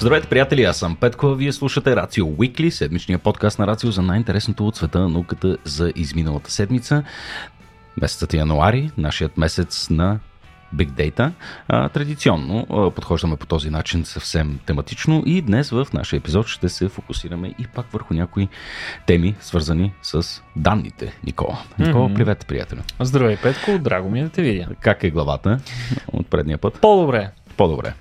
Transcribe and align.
Здравейте, 0.00 0.28
приятели, 0.28 0.64
аз 0.64 0.76
съм 0.76 0.96
Петко, 0.96 1.34
вие 1.34 1.52
слушате 1.52 1.96
Рацио 1.96 2.26
Уикли, 2.38 2.70
седмичния 2.70 3.18
подкаст 3.18 3.58
на 3.58 3.66
Рацио 3.66 3.90
за 3.90 4.02
най-интересното 4.02 4.66
от 4.66 4.76
света 4.76 5.00
на 5.00 5.08
науката 5.08 5.56
за 5.64 5.92
изминалата 5.96 6.50
седмица. 6.50 7.04
Месецът 8.00 8.34
е 8.34 8.36
януари, 8.36 8.90
нашият 8.98 9.38
месец 9.38 9.90
на 9.90 10.18
Big 10.74 10.90
Data. 10.90 11.30
А, 11.68 11.88
традиционно 11.88 12.66
а, 12.70 12.90
подхождаме 12.90 13.36
по 13.36 13.46
този 13.46 13.70
начин 13.70 14.04
съвсем 14.04 14.58
тематично 14.66 15.22
и 15.26 15.42
днес 15.42 15.70
в 15.70 15.86
нашия 15.92 16.18
епизод 16.18 16.46
ще 16.46 16.68
се 16.68 16.88
фокусираме 16.88 17.54
и 17.58 17.66
пак 17.66 17.92
върху 17.92 18.14
някои 18.14 18.48
теми, 19.06 19.34
свързани 19.40 19.92
с 20.02 20.42
данните. 20.56 21.12
Никола. 21.24 21.58
Никола, 21.78 22.08
mm-hmm. 22.08 22.14
привет, 22.14 22.46
приятели. 22.46 22.80
Здравей, 23.00 23.36
Петко, 23.36 23.78
драго 23.78 24.10
ми 24.10 24.20
е 24.20 24.22
да 24.22 24.28
те 24.28 24.42
видя. 24.42 24.66
Как 24.80 25.04
е 25.04 25.10
главата 25.10 25.58
от 26.12 26.26
предния 26.26 26.58
път? 26.58 26.80
По-добре. 26.80 27.30
По-добре. 27.60 27.94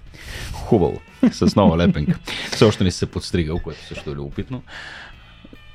Хубаво. 0.53 1.01
С 1.31 1.55
нова 1.55 1.77
лепенка. 1.77 2.19
Все 2.51 2.65
още 2.65 2.83
не 2.83 2.91
се 2.91 3.05
подстригал, 3.05 3.59
което 3.59 3.85
също 3.85 4.09
е 4.09 4.13
любопитно. 4.13 4.63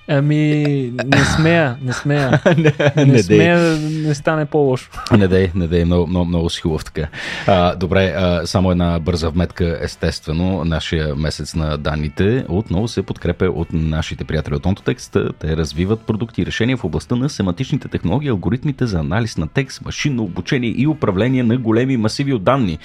Ами, 0.08 0.92
не 1.04 1.24
смея, 1.36 1.76
не 1.82 1.92
смея. 1.92 2.42
не, 2.56 2.72
не, 2.96 3.12
не 3.12 3.22
смея 3.22 3.78
не 4.04 4.14
стане 4.14 4.46
по-лошо. 4.46 4.90
Не 5.18 5.28
дей, 5.28 5.50
не 5.54 5.66
дей, 5.68 5.84
много, 5.84 6.06
много, 6.06 6.24
много 6.24 6.50
си 6.50 6.60
хубав 6.60 6.84
така. 6.84 7.08
А, 7.46 7.76
добре, 7.76 8.14
а, 8.16 8.46
само 8.46 8.70
една 8.70 8.98
бърза 8.98 9.30
вметка, 9.30 9.78
естествено, 9.82 10.64
нашия 10.64 11.14
месец 11.14 11.54
на 11.54 11.78
данните 11.78 12.44
отново 12.48 12.88
се 12.88 13.02
подкрепя 13.02 13.44
от 13.44 13.68
нашите 13.72 14.24
приятели 14.24 14.54
от 14.54 14.62
OntoText. 14.62 15.32
Те 15.38 15.56
развиват 15.56 16.00
продукти 16.00 16.42
и 16.42 16.46
решения 16.46 16.76
в 16.76 16.84
областта 16.84 17.16
на 17.16 17.28
семантичните 17.28 17.88
технологии, 17.88 18.28
алгоритмите 18.28 18.86
за 18.86 18.98
анализ 18.98 19.36
на 19.36 19.48
текст, 19.48 19.84
машинно 19.84 20.22
обучение 20.22 20.74
и 20.76 20.86
управление 20.86 21.42
на 21.42 21.56
големи 21.56 21.96
масиви 21.96 22.32
от 22.32 22.44
данни. 22.44 22.78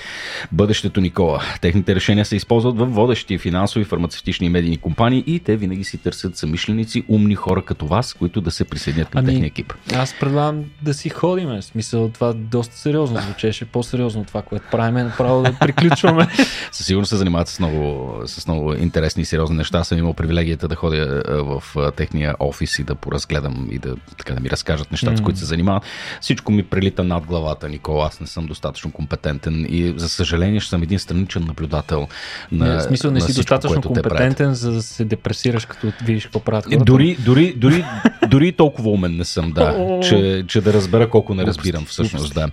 Бъдещето 0.51 1.01
Никола. 1.01 1.41
Техните 1.61 1.95
решения 1.95 2.25
се 2.25 2.35
използват 2.35 2.77
в 2.77 2.85
водещи 2.85 3.37
финансови, 3.37 3.85
фармацевтични 3.85 4.47
и 4.47 4.49
медийни 4.49 4.77
компании 4.77 5.23
и 5.27 5.39
те 5.39 5.55
винаги 5.55 5.83
си 5.83 5.97
търсят 5.97 6.37
самишленици, 6.37 7.03
умни 7.09 7.35
хора 7.35 7.61
като 7.61 7.87
вас, 7.87 8.13
които 8.13 8.41
да 8.41 8.51
се 8.51 8.65
присъединят 8.65 9.09
към 9.09 9.19
ами, 9.19 9.27
техния 9.27 9.47
екип. 9.47 9.73
Аз 9.95 10.15
предлагам 10.19 10.63
да 10.81 10.93
си 10.93 11.09
ходим. 11.09 11.49
В 11.49 11.61
смисъл, 11.61 12.09
това 12.09 12.33
доста 12.33 12.77
сериозно 12.77 13.21
звучеше. 13.21 13.65
По-сериозно 13.65 14.25
това, 14.25 14.41
което 14.41 14.65
правим, 14.71 14.93
направо 14.93 15.43
да 15.43 15.53
приключваме. 15.59 16.27
Със 16.71 16.85
сигурност 16.85 17.09
се 17.09 17.15
занимават 17.15 17.47
с 17.47 17.59
много, 17.59 18.13
с 18.25 18.47
много 18.47 18.73
интересни 18.73 19.21
и 19.21 19.25
сериозни 19.25 19.57
неща. 19.57 19.77
Аз 19.77 19.87
съм 19.87 19.97
имал 19.97 20.13
привилегията 20.13 20.67
да 20.67 20.75
ходя 20.75 21.23
в 21.27 21.63
техния 21.95 22.35
офис 22.39 22.79
и 22.79 22.83
да 22.83 22.95
поразгледам 22.95 23.67
и 23.71 23.79
да, 23.79 23.95
така, 24.17 24.33
да 24.33 24.39
ми 24.39 24.49
разкажат 24.49 24.91
нещата, 24.91 25.15
mm. 25.15 25.19
с 25.19 25.21
които 25.21 25.39
се 25.39 25.45
занимават. 25.45 25.83
Всичко 26.21 26.51
ми 26.51 26.63
прелита 26.63 27.03
над 27.03 27.25
главата, 27.25 27.69
Никола. 27.69 28.05
Аз 28.05 28.19
не 28.19 28.27
съм 28.27 28.45
достатъчно 28.45 28.91
компетентен 28.91 29.65
и 29.69 29.93
за 29.97 30.09
съжаление 30.09 30.59
ще 30.59 30.69
съм 30.69 30.83
един 30.83 30.99
страничен 30.99 31.45
наблюдател 31.45 32.07
на. 32.51 32.65
Не, 32.65 32.75
в 32.75 32.81
смисъл, 32.81 33.11
не 33.11 33.21
си 33.21 33.31
всичко, 33.31 33.55
достатъчно 33.55 33.81
компетентен, 33.81 34.53
за 34.53 34.71
да 34.71 34.81
се 34.81 35.05
депресираш, 35.05 35.65
като 35.65 35.91
видиш 36.05 36.23
какво 36.23 36.39
правят 36.39 36.65
Дори, 36.85 36.98
дори, 37.25 37.53
дори, 37.57 37.85
дори 38.27 38.51
толкова 38.51 38.89
умен 38.89 39.15
не 39.17 39.25
съм, 39.25 39.51
да, 39.51 39.99
че, 40.03 40.43
че 40.47 40.61
да 40.61 40.73
разбера 40.73 41.09
колко 41.09 41.33
не 41.33 41.43
разбирам 41.45 41.85
всъщност, 41.85 42.33
да. 42.33 42.49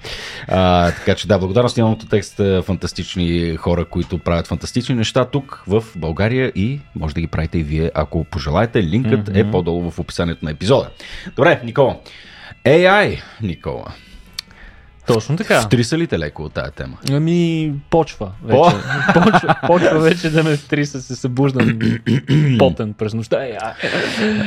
А, 0.48 0.90
така 0.92 1.14
че 1.14 1.28
да, 1.28 1.38
благодарност 1.38 1.76
на 1.76 1.98
текст 2.10 2.40
фантастични 2.62 3.56
хора, 3.56 3.84
които 3.84 4.18
правят 4.18 4.46
фантастични 4.46 4.94
неща 4.94 5.24
тук 5.24 5.64
в 5.66 5.84
България 5.96 6.52
и 6.54 6.80
може 6.94 7.14
да 7.14 7.20
ги 7.20 7.26
правите 7.26 7.58
и 7.58 7.62
вие, 7.62 7.90
ако 7.94 8.24
пожелаете. 8.24 8.82
Линкът 8.82 9.28
mm-hmm. 9.28 9.48
е 9.48 9.50
по-долу 9.50 9.90
в 9.90 9.98
описанието 9.98 10.44
на 10.44 10.50
епизода. 10.50 10.90
Добре, 11.36 11.60
Никола. 11.64 11.96
AI, 12.64 13.22
Никола. 13.42 13.94
Точно 15.06 15.36
така. 15.36 15.60
Втриса 15.60 15.98
ли 15.98 16.06
те 16.06 16.18
леко 16.18 16.42
от 16.42 16.52
тази 16.52 16.72
тема? 16.72 16.96
Ами, 17.12 17.72
почва 17.90 18.30
вече. 18.44 18.76
почва, 19.14 19.54
почва 19.66 19.98
вече 19.98 20.30
да 20.30 20.44
ме 20.44 20.56
втриса, 20.56 21.02
се 21.02 21.16
събуждам 21.16 21.78
потен 22.58 22.94
през 22.94 23.14
нощта. 23.14 23.44
Е, 23.44 23.58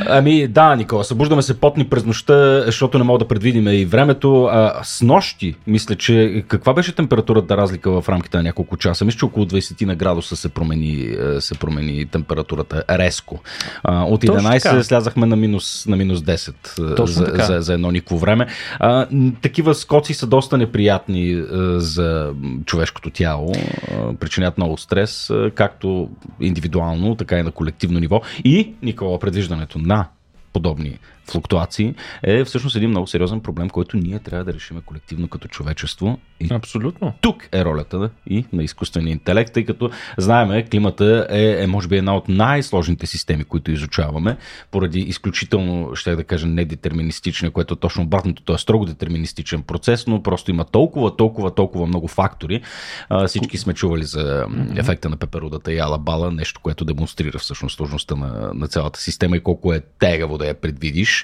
ами, 0.08 0.48
да, 0.48 0.76
Никола, 0.76 1.04
събуждаме 1.04 1.42
се 1.42 1.60
потни 1.60 1.86
през 1.86 2.06
нощта, 2.06 2.64
защото 2.66 2.98
не 2.98 3.04
мога 3.04 3.20
да 3.20 3.28
предвидим 3.28 3.68
и 3.68 3.86
времето. 3.86 4.44
А, 4.44 4.84
с 4.84 5.02
нощи, 5.02 5.56
мисля, 5.68 5.96
че 5.96 6.44
каква 6.48 6.74
беше 6.74 6.96
температурата 6.96 7.58
разлика 7.58 8.02
в 8.02 8.10
рамките 8.10 8.38
на 8.38 8.44
няколко 8.44 8.78
часа? 8.78 9.06
Мисля, 9.06 9.20
че 9.20 9.26
около 9.26 9.46
20 9.46 9.86
на 9.86 9.96
градуса 9.96 10.36
се 10.36 10.50
промени, 10.50 11.16
се 11.40 11.56
промени 11.56 12.06
температурата 12.06 12.84
резко. 12.90 13.40
А, 13.84 14.04
от 14.04 14.24
11 14.24 14.82
слязахме 14.82 15.26
на 15.26 15.36
минус, 15.36 15.86
на 15.88 15.96
минус 15.96 16.20
10 16.20 17.06
за, 17.06 17.46
за, 17.46 17.62
за 17.62 17.74
едно 17.74 17.92
никво 17.92 18.18
време. 18.18 18.48
А, 18.80 19.08
такива 19.42 19.76
скоци 19.76 20.14
са 20.14 20.28
доста 20.28 20.49
доста 20.50 20.58
неприятни 20.58 21.32
е, 21.32 21.46
за 21.80 22.34
човешкото 22.66 23.10
тяло, 23.10 23.52
е, 23.52 24.16
причинят 24.20 24.58
много 24.58 24.78
стрес, 24.78 25.30
е, 25.30 25.52
както 25.56 26.10
индивидуално, 26.40 27.16
така 27.16 27.40
и 27.40 27.44
на 27.44 27.52
колективно 27.52 28.00
ниво. 28.00 28.22
И, 28.44 28.74
Никола, 28.82 29.20
предвиждането 29.20 29.80
на 29.80 30.08
подобни 30.54 31.00
флуктуации 31.32 31.96
е 32.24 32.44
всъщност 32.44 32.76
един 32.76 32.90
много 32.90 33.08
сериозен 33.08 33.40
проблем, 33.40 33.70
който 33.70 33.98
ние 33.98 34.20
трябва 34.20 34.46
да 34.46 34.54
решим 34.54 34.82
колективно 34.86 35.28
като 35.28 35.48
човечество. 35.48 36.20
И 36.40 36.48
Абсолютно. 36.52 37.14
Тук 37.22 37.50
е 37.52 37.66
ролята 37.66 38.10
и 38.28 38.46
на 38.54 38.64
изкуствения 38.64 39.12
интелект, 39.12 39.54
тъй 39.54 39.66
като 39.66 39.90
знаеме, 40.18 40.66
климата 40.66 41.28
е, 41.30 41.64
е 41.64 41.68
може 41.68 41.88
би 41.88 41.98
една 41.98 42.16
от 42.16 42.30
най-сложните 42.30 43.06
системи, 43.06 43.44
които 43.44 43.72
изучаваме, 43.72 44.38
поради 44.72 45.00
изключително, 45.00 45.96
ще 45.96 46.16
да 46.16 46.24
кажа, 46.24 46.48
недетерминистичен, 46.48 47.52
което 47.52 47.74
е 47.74 47.78
точно 47.78 48.04
обратното, 48.04 48.44
то 48.44 48.54
е 48.54 48.58
строго 48.58 48.86
детерминистичен 48.86 49.62
процес, 49.62 50.08
но 50.08 50.24
просто 50.24 50.52
има 50.52 50.66
толкова, 50.66 51.16
толкова, 51.16 51.56
толкова 51.56 51.88
много 51.88 52.08
фактори. 52.08 52.62
А, 53.10 53.28
всички 53.28 53.58
сме 53.58 53.74
чували 53.74 54.04
за 54.04 54.46
ефекта 54.76 55.10
на 55.10 55.18
пеперудата 55.18 55.74
и 55.74 55.80
алабала, 55.80 56.32
нещо, 56.32 56.60
което 56.64 56.86
демонстрира 56.86 57.40
всъщност 57.40 57.76
сложността 57.76 58.16
на, 58.16 58.52
на 58.54 58.68
цялата 58.68 59.00
система 59.00 59.38
и 59.38 59.40
колко 59.40 59.74
е 59.74 59.82
тегаво 60.00 60.38
да 60.38 60.48
я 60.48 60.54
предвидиш 60.54 61.19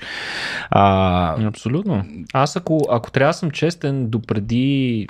а... 0.70 1.48
Абсолютно. 1.48 2.06
Аз 2.34 2.56
ако, 2.56 2.80
ако 2.90 3.12
трябва 3.12 3.30
да 3.30 3.38
съм 3.38 3.52
честен, 3.52 4.10
допреди 4.10 5.08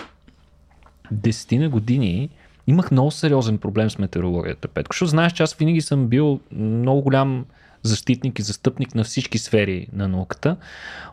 десетина 1.11 1.69
години 1.69 2.29
имах 2.67 2.91
много 2.91 3.11
сериозен 3.11 3.57
проблем 3.57 3.89
с 3.89 3.97
метеорологията, 3.97 4.67
Петко. 4.67 4.93
Защото 4.93 5.09
знаеш, 5.09 5.33
че 5.33 5.43
аз 5.43 5.53
винаги 5.53 5.81
съм 5.81 6.07
бил 6.07 6.39
много 6.51 7.01
голям 7.01 7.45
защитник 7.83 8.39
и 8.39 8.41
застъпник 8.41 8.95
на 8.95 9.03
всички 9.03 9.37
сфери 9.37 9.87
на 9.93 10.07
науката. 10.07 10.57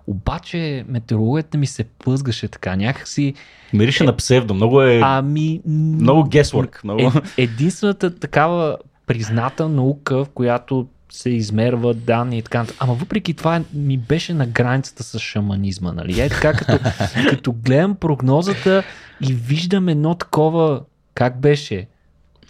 Обаче 0.06 0.84
метеорологията 0.88 1.58
ми 1.58 1.66
се 1.66 1.84
плъзгаше 1.84 2.48
така 2.48 2.76
някакси. 2.76 3.34
Мирише 3.72 4.04
е, 4.04 4.06
на 4.06 4.16
псевдо, 4.16 4.54
много 4.54 4.82
е. 4.82 5.00
Ами. 5.02 5.60
Много 5.66 6.28
guesswork. 6.28 6.84
Много... 6.84 7.00
Е, 7.00 7.42
единствената 7.42 8.18
такава 8.18 8.76
призната 9.06 9.68
наука, 9.68 10.24
в 10.24 10.28
която 10.28 10.86
се 11.12 11.30
измерва 11.30 11.94
данни 11.94 12.38
и 12.38 12.42
така. 12.42 12.66
Ама 12.78 12.94
въпреки 12.94 13.34
това 13.34 13.62
ми 13.74 13.98
беше 13.98 14.34
на 14.34 14.46
границата 14.46 15.02
с 15.02 15.18
шаманизма, 15.18 15.92
нали? 15.92 16.20
Е 16.20 16.28
така, 16.28 16.52
като, 16.52 16.78
като 17.30 17.52
гледам 17.52 17.94
прогнозата 17.94 18.82
и 19.20 19.32
виждам 19.32 19.88
едно 19.88 20.14
такова, 20.14 20.80
как 21.14 21.40
беше, 21.40 21.86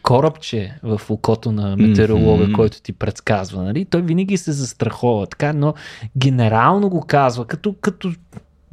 корабче 0.02 0.74
в 0.82 1.00
окото 1.08 1.52
на 1.52 1.76
метеоролога, 1.76 2.44
mm-hmm. 2.44 2.54
който 2.54 2.82
ти 2.82 2.92
предсказва, 2.92 3.62
нали? 3.62 3.84
Той 3.84 4.02
винаги 4.02 4.36
се 4.36 4.52
застрахова, 4.52 5.26
така, 5.26 5.52
но 5.52 5.74
генерално 6.16 6.88
го 6.88 7.00
казва, 7.06 7.46
като, 7.46 7.74
като 7.80 8.12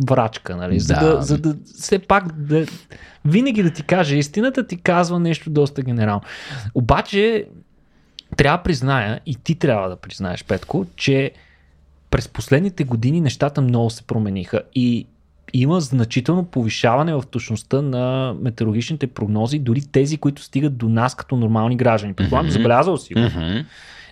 врачка, 0.07 0.55
нали? 0.55 0.79
За 0.79 0.93
да, 0.93 1.21
за 1.21 1.37
да 1.37 1.55
все 1.79 1.99
пак 1.99 2.31
да, 2.31 2.65
винаги 3.25 3.63
да 3.63 3.73
ти 3.73 3.83
каже 3.83 4.17
истината, 4.17 4.67
ти 4.67 4.77
казва 4.77 5.19
нещо 5.19 5.49
доста 5.49 5.81
генерално. 5.81 6.21
Обаче 6.73 7.45
трябва 8.37 8.57
да 8.57 8.63
призная, 8.63 9.19
и 9.25 9.35
ти 9.35 9.55
трябва 9.55 9.89
да 9.89 9.95
признаеш, 9.95 10.43
Петко, 10.43 10.85
че 10.95 11.31
през 12.11 12.27
последните 12.27 12.83
години 12.83 13.21
нещата 13.21 13.61
много 13.61 13.89
се 13.89 14.03
промениха 14.03 14.61
и 14.75 15.07
има 15.53 15.81
значително 15.81 16.45
повишаване 16.45 17.13
в 17.13 17.23
точността 17.31 17.81
на 17.81 18.35
метеорологичните 18.41 19.07
прогнози, 19.07 19.59
дори 19.59 19.81
тези, 19.81 20.17
които 20.17 20.41
стигат 20.41 20.77
до 20.77 20.89
нас 20.89 21.15
като 21.15 21.35
нормални 21.35 21.77
граждани. 21.77 22.13
Предполагам, 22.13 22.49
mm-hmm. 22.49 22.53
забелязал 22.53 22.97
си 22.97 23.13
го. 23.13 23.19
Mm-hmm. 23.19 23.65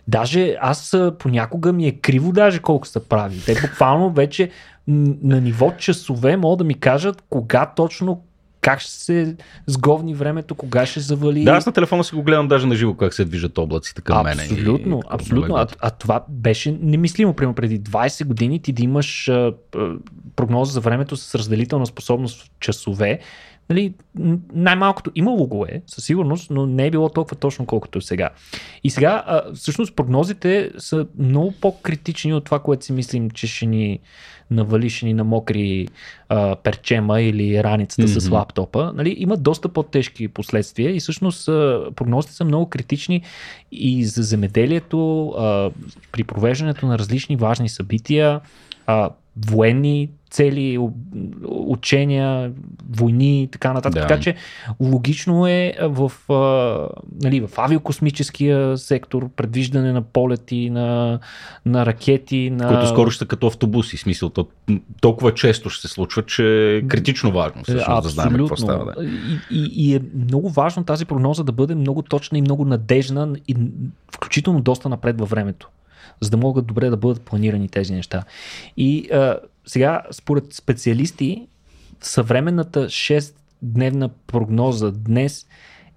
Даже 0.08 0.56
аз 0.62 0.98
понякога 1.20 1.74
ми 1.74 1.88
е 1.88 1.92
криво 1.92 2.32
даже 2.32 2.60
колко 2.60 2.88
са 2.88 3.00
прави. 3.00 3.42
Те 3.46 3.62
буквално 3.62 4.12
вече 4.12 4.50
на 4.88 5.42
ниво 5.42 5.72
часове 5.78 6.38
могат 6.38 6.58
да 6.58 6.64
ми 6.64 6.74
кажат 6.74 7.24
кога 7.30 7.66
точно 7.66 8.22
как 8.68 8.80
ще 8.80 8.92
се 8.92 9.36
сговни 9.68 10.14
времето, 10.14 10.56
кога 10.56 10.86
ще 10.86 11.00
завали. 11.00 11.44
Да, 11.44 11.52
аз 11.52 11.66
на 11.66 11.72
телефона 11.72 12.04
си 12.04 12.16
го 12.16 12.24
гледам 12.24 12.48
даже 12.48 12.68
на 12.68 12.76
живо 12.76 12.94
как 12.94 13.14
се 13.14 13.26
движат 13.26 13.58
облаците 13.58 14.02
към 14.02 14.18
абсолютно, 14.18 14.44
мене. 14.44 14.60
Абсолютно, 14.60 15.02
абсолютно. 15.10 15.56
А, 15.56 15.68
а 15.80 15.90
това 15.90 16.26
беше 16.30 16.78
немислимо. 16.82 17.34
Примерно 17.34 17.56
преди 17.56 17.82
20 17.82 18.26
години 18.26 18.62
ти 18.62 18.74
да 18.74 18.84
имаш 18.84 19.30
а, 19.30 19.54
а, 19.76 19.94
прогноза 20.36 20.72
за 20.72 20.80
времето 20.80 21.18
с 21.18 21.36
разделителна 21.36 21.86
способност 21.86 22.44
в 22.44 22.50
часове, 22.60 23.20
Нали, 23.70 23.94
най-малкото 24.54 25.12
имало 25.16 25.48
го 25.48 25.66
е, 25.66 25.82
със 25.88 26.06
сигурност, 26.06 26.52
но 26.52 26.66
не 26.66 26.86
е 26.86 26.92
било 26.92 27.10
толкова 27.10 27.36
точно 27.36 27.66
колкото 27.66 28.02
сега. 28.02 28.30
И 28.84 28.90
сега, 28.90 29.24
а, 29.28 29.54
всъщност, 29.54 29.96
прогнозите 29.96 30.72
са 30.78 31.08
много 31.20 31.54
по-критични 31.62 32.34
от 32.34 32.46
това, 32.46 32.60
което 32.60 32.86
си 32.86 32.94
мислим, 32.94 33.30
че 33.30 33.48
ще 33.48 33.66
ни 33.66 34.00
навали, 34.52 34.90
ще 34.90 35.06
ни 35.06 35.14
намокри 35.14 35.88
а, 36.30 36.56
перчема 36.56 37.22
или 37.22 37.64
раницата 37.64 38.08
mm-hmm. 38.08 38.20
с 38.20 38.30
лаптопа. 38.30 38.94
Нали, 38.96 39.16
има 39.18 39.38
доста 39.38 39.70
по-тежки 39.70 40.28
последствия 40.28 40.96
и 40.96 41.00
всъщност 41.00 41.48
а, 41.48 41.86
прогнозите 41.96 42.34
са 42.34 42.46
много 42.46 42.70
критични 42.70 43.22
и 43.72 44.06
за 44.06 44.24
земеделието, 44.24 45.30
а, 45.30 45.72
при 46.12 46.24
провеждането 46.24 46.86
на 46.86 47.00
различни 47.00 47.36
важни 47.36 47.70
събития, 47.70 48.40
а, 48.86 49.10
военни 49.46 50.10
цели, 50.30 50.80
учения, 51.48 52.52
войни 52.90 53.44
и 53.44 53.48
така 53.48 53.74
нататък. 53.74 54.02
Да. 54.02 54.08
Така 54.08 54.20
че 54.20 54.36
логично 54.80 55.48
е 55.48 55.74
в, 55.82 56.12
нали, 57.22 57.40
в 57.40 57.50
авиокосмическия 57.58 58.78
сектор 58.78 59.30
предвиждане 59.30 59.94
на 59.94 60.02
полети, 60.02 60.70
на, 60.70 61.20
на 61.66 61.86
ракети. 61.86 62.50
На... 62.50 62.68
Които 62.68 62.88
скоро 62.88 63.12
ще 63.12 63.26
като 63.26 63.48
автобуси. 63.48 63.98
Смисъл, 63.98 64.30
то, 64.30 64.48
толкова 65.02 65.34
често 65.34 65.70
ще 65.70 65.88
се 65.88 65.94
случва, 65.94 66.26
че 66.26 66.76
е 66.76 66.88
критично 66.88 67.32
важно 67.32 67.64
всъщност, 67.64 68.04
да 68.04 68.10
знаем 68.10 68.38
какво 68.38 68.58
става. 68.58 68.86
Да. 68.86 69.04
И, 69.04 69.40
и, 69.52 69.90
и 69.90 69.96
е 69.96 70.02
много 70.16 70.50
важно 70.50 70.84
тази 70.84 71.06
прогноза 71.06 71.44
да 71.44 71.52
бъде 71.52 71.76
много 71.76 72.02
точна 72.02 72.38
и 72.38 72.42
много 72.42 72.66
надежна 72.66 73.36
и 73.48 73.56
включително 74.12 74.62
доста 74.62 74.90
напред 74.90 75.20
във 75.20 75.30
времето 75.30 75.70
за 76.22 76.30
да 76.30 76.38
могат 76.38 76.66
добре 76.66 76.90
да 76.90 76.98
бъдат 76.98 77.22
планирани 77.22 77.70
тези 77.70 77.94
неща. 77.94 78.24
И 78.78 79.10
а, 79.12 79.40
сега, 79.66 80.02
според 80.12 80.54
специалисти, 80.54 81.48
съвременната 82.02 82.86
6-дневна 82.86 84.10
прогноза 84.28 84.92
днес 84.92 85.48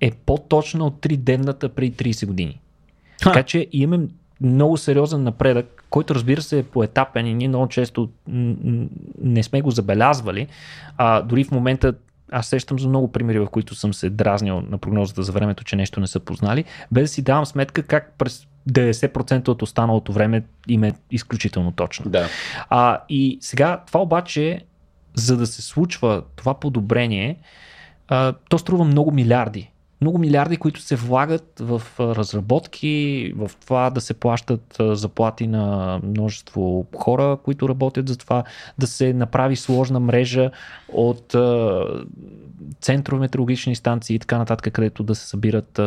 е 0.00 0.10
по-точна 0.10 0.86
от 0.86 0.94
3-дневната 1.00 1.68
преди 1.68 2.14
30 2.14 2.26
години. 2.26 2.60
Ха. 3.22 3.32
Така 3.32 3.42
че 3.42 3.66
имаме 3.72 4.06
много 4.40 4.76
сериозен 4.76 5.22
напредък, 5.22 5.84
който 5.90 6.14
разбира 6.14 6.42
се 6.42 6.58
е 6.58 6.62
поетапен 6.62 7.26
и 7.26 7.34
ние 7.34 7.48
много 7.48 7.68
често 7.68 8.10
не 9.22 9.42
сме 9.42 9.60
го 9.60 9.70
забелязвали. 9.70 10.46
А, 10.96 11.22
дори 11.22 11.44
в 11.44 11.50
момента 11.50 11.94
аз 12.32 12.46
сещам 12.46 12.78
за 12.78 12.88
много 12.88 13.12
примери, 13.12 13.38
в 13.38 13.46
които 13.46 13.74
съм 13.74 13.94
се 13.94 14.10
дразнил 14.10 14.60
на 14.60 14.78
прогнозата 14.78 15.22
за 15.22 15.32
времето, 15.32 15.64
че 15.64 15.76
нещо 15.76 16.00
не 16.00 16.06
са 16.06 16.20
познали, 16.20 16.64
без 16.92 17.02
да 17.04 17.08
си 17.08 17.22
давам 17.22 17.46
сметка 17.46 17.82
как 17.82 18.14
през 18.18 18.46
90% 18.68 19.48
от 19.48 19.62
останалото 19.62 20.12
време 20.12 20.42
им 20.68 20.84
е 20.84 20.92
изключително 21.10 21.72
точно. 21.72 22.10
Да. 22.10 22.28
А, 22.68 23.00
и 23.08 23.38
сега 23.40 23.82
това 23.86 24.00
обаче, 24.00 24.64
за 25.14 25.36
да 25.36 25.46
се 25.46 25.62
случва 25.62 26.22
това 26.36 26.54
подобрение, 26.54 27.38
а, 28.08 28.32
то 28.48 28.58
струва 28.58 28.84
много 28.84 29.12
милиарди 29.12 29.70
много 30.00 30.18
милиарди, 30.18 30.56
които 30.56 30.80
се 30.80 30.96
влагат 30.96 31.52
в 31.60 31.82
разработки, 32.00 33.32
в 33.36 33.50
това 33.60 33.90
да 33.90 34.00
се 34.00 34.14
плащат 34.14 34.76
заплати 34.80 35.46
на 35.46 36.00
множество 36.02 36.86
хора, 36.96 37.38
които 37.44 37.68
работят 37.68 38.08
за 38.08 38.18
това, 38.18 38.44
да 38.78 38.86
се 38.86 39.12
направи 39.12 39.56
сложна 39.56 40.00
мрежа 40.00 40.50
от 40.92 41.36
центрове 42.80 43.20
метеорологични 43.20 43.76
станции 43.76 44.16
и 44.16 44.18
така 44.18 44.38
нататък, 44.38 44.74
където 44.74 45.02
да 45.02 45.14
се 45.14 45.26
събират 45.26 45.80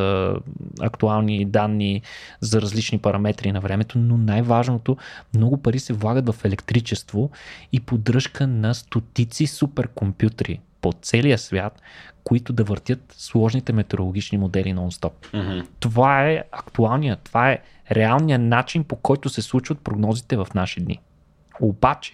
актуални 0.82 1.46
данни 1.46 2.02
за 2.42 2.62
различни 2.62 2.98
параметри 2.98 3.52
на 3.52 3.60
времето, 3.60 3.98
но 3.98 4.18
най-важното, 4.18 4.98
много 5.36 5.58
пари 5.58 5.80
се 5.80 5.94
влагат 5.94 6.30
в 6.30 6.46
електричество 6.46 7.30
и 7.72 7.80
поддръжка 7.80 8.48
на 8.48 8.74
стотици 8.74 9.48
суперкомпютри 9.48 10.60
по 10.84 10.94
целия 11.02 11.38
свят, 11.38 11.82
които 12.24 12.54
да 12.54 12.64
въртят 12.64 13.16
сложните 13.18 13.74
метеорологични 13.74 14.38
модели 14.38 14.74
нон-стоп. 14.74 15.12
Mm-hmm. 15.34 15.68
Това 15.80 16.30
е 16.30 16.44
актуалният, 16.52 17.20
това 17.24 17.52
е 17.52 17.62
реалният 17.92 18.42
начин 18.42 18.84
по 18.84 18.96
който 18.96 19.30
се 19.30 19.42
случват 19.42 19.80
прогнозите 19.80 20.38
в 20.38 20.48
наши 20.56 20.80
дни. 20.80 21.00
Обаче, 21.62 22.14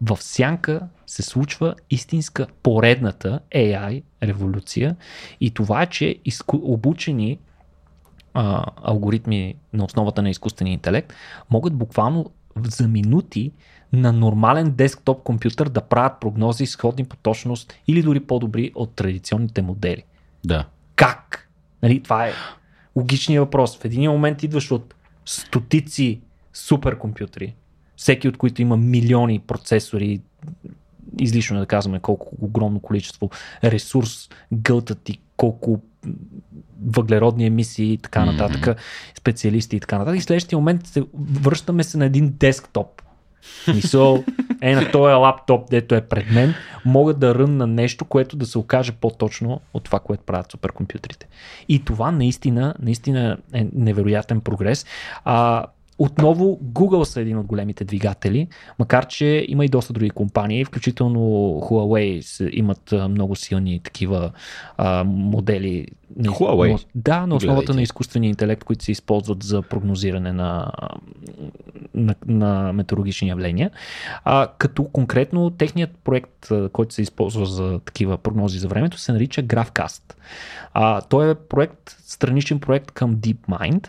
в 0.00 0.22
сянка 0.22 0.80
се 1.06 1.22
случва 1.22 1.74
истинска 1.90 2.46
поредната 2.62 3.40
AI 3.54 4.02
революция 4.22 4.96
и 5.40 5.50
това 5.50 5.82
е, 5.82 5.86
че 5.86 6.16
изку... 6.24 6.56
обучени 6.62 7.38
а, 8.34 8.64
алгоритми 8.82 9.54
на 9.72 9.84
основата 9.84 10.22
на 10.22 10.30
изкуствения 10.30 10.72
интелект 10.72 11.12
могат 11.50 11.74
буквално 11.74 12.30
за 12.56 12.88
минути 12.88 13.52
на 13.96 14.12
нормален 14.12 14.70
десктоп 14.70 15.22
компютър 15.22 15.68
да 15.68 15.80
правят 15.80 16.20
прогнози 16.20 16.66
сходни 16.66 17.04
по 17.04 17.16
точност 17.16 17.74
или 17.88 18.02
дори 18.02 18.20
по-добри 18.20 18.72
от 18.74 18.94
традиционните 18.94 19.62
модели. 19.62 20.02
Да. 20.44 20.66
Как? 20.96 21.48
Нали, 21.82 22.02
това 22.02 22.26
е 22.26 22.32
логичният 22.96 23.44
въпрос. 23.44 23.78
В 23.78 23.84
един 23.84 24.10
момент 24.10 24.42
идваш 24.42 24.70
от 24.70 24.94
стотици 25.24 26.20
суперкомпютри, 26.52 27.54
всеки 27.96 28.28
от 28.28 28.36
които 28.36 28.62
има 28.62 28.76
милиони 28.76 29.38
процесори, 29.38 30.20
излишно 31.20 31.58
да 31.58 31.66
казваме 31.66 32.00
колко 32.00 32.36
огромно 32.40 32.80
количество 32.80 33.30
ресурс 33.64 34.28
гълтат 34.52 35.08
и 35.08 35.20
колко 35.36 35.80
въглеродни 36.86 37.46
емисии 37.46 37.92
и 37.92 37.98
така 37.98 38.24
нататък, 38.24 38.60
mm-hmm. 38.60 38.78
специалисти 39.18 39.76
и 39.76 39.80
така 39.80 39.98
нататък. 39.98 40.18
И 40.18 40.20
в 40.20 40.24
следващия 40.24 40.58
момент 40.58 40.86
се, 40.86 41.02
връщаме 41.14 41.84
се 41.84 41.98
на 41.98 42.04
един 42.04 42.34
десктоп 42.38 43.02
Мисъл, 43.74 44.24
е 44.60 44.74
на 44.74 44.90
този 44.90 45.14
лаптоп, 45.14 45.70
дето 45.70 45.94
е 45.94 46.00
пред 46.00 46.30
мен, 46.30 46.54
мога 46.84 47.14
да 47.14 47.34
рънна 47.34 47.66
нещо, 47.66 48.04
което 48.04 48.36
да 48.36 48.46
се 48.46 48.58
окаже 48.58 48.92
по-точно 48.92 49.60
от 49.74 49.84
това, 49.84 49.98
което 49.98 50.22
правят 50.22 50.50
суперкомпютрите. 50.52 51.28
И 51.68 51.84
това 51.84 52.10
наистина, 52.10 52.74
наистина 52.82 53.36
е 53.52 53.66
невероятен 53.72 54.40
прогрес. 54.40 54.86
А, 55.24 55.64
отново 55.98 56.60
Google 56.64 57.04
са 57.04 57.20
един 57.20 57.38
от 57.38 57.46
големите 57.46 57.84
двигатели, 57.84 58.48
макар 58.78 59.06
че 59.06 59.46
има 59.48 59.64
и 59.64 59.68
доста 59.68 59.92
други 59.92 60.10
компании, 60.10 60.64
включително 60.64 61.18
Huawei 61.62 62.50
имат 62.52 62.94
много 63.10 63.36
силни 63.36 63.80
такива 63.80 64.30
а, 64.76 65.04
модели. 65.04 65.86
Huawei? 66.18 66.72
На, 66.72 66.78
да, 66.94 67.26
на 67.26 67.34
основата 67.34 67.74
на 67.74 67.82
изкуствения 67.82 68.28
интелект, 68.28 68.64
които 68.64 68.84
се 68.84 68.92
използват 68.92 69.42
за 69.42 69.62
прогнозиране 69.62 70.32
на, 70.32 70.72
на, 71.94 72.14
на 72.26 72.72
метеорологични 72.72 73.28
явления. 73.28 73.70
А, 74.24 74.48
като 74.58 74.84
конкретно 74.84 75.50
техният 75.50 75.90
проект, 76.04 76.48
който 76.72 76.94
се 76.94 77.02
използва 77.02 77.46
за 77.46 77.80
такива 77.84 78.18
прогнози 78.18 78.58
за 78.58 78.68
времето, 78.68 78.98
се 78.98 79.12
нарича 79.12 79.42
GraphCast. 79.42 80.14
А, 80.74 81.00
той 81.00 81.30
е 81.30 81.34
проект, 81.34 81.96
страничен 82.06 82.60
проект 82.60 82.90
към 82.90 83.16
DeepMind 83.16 83.88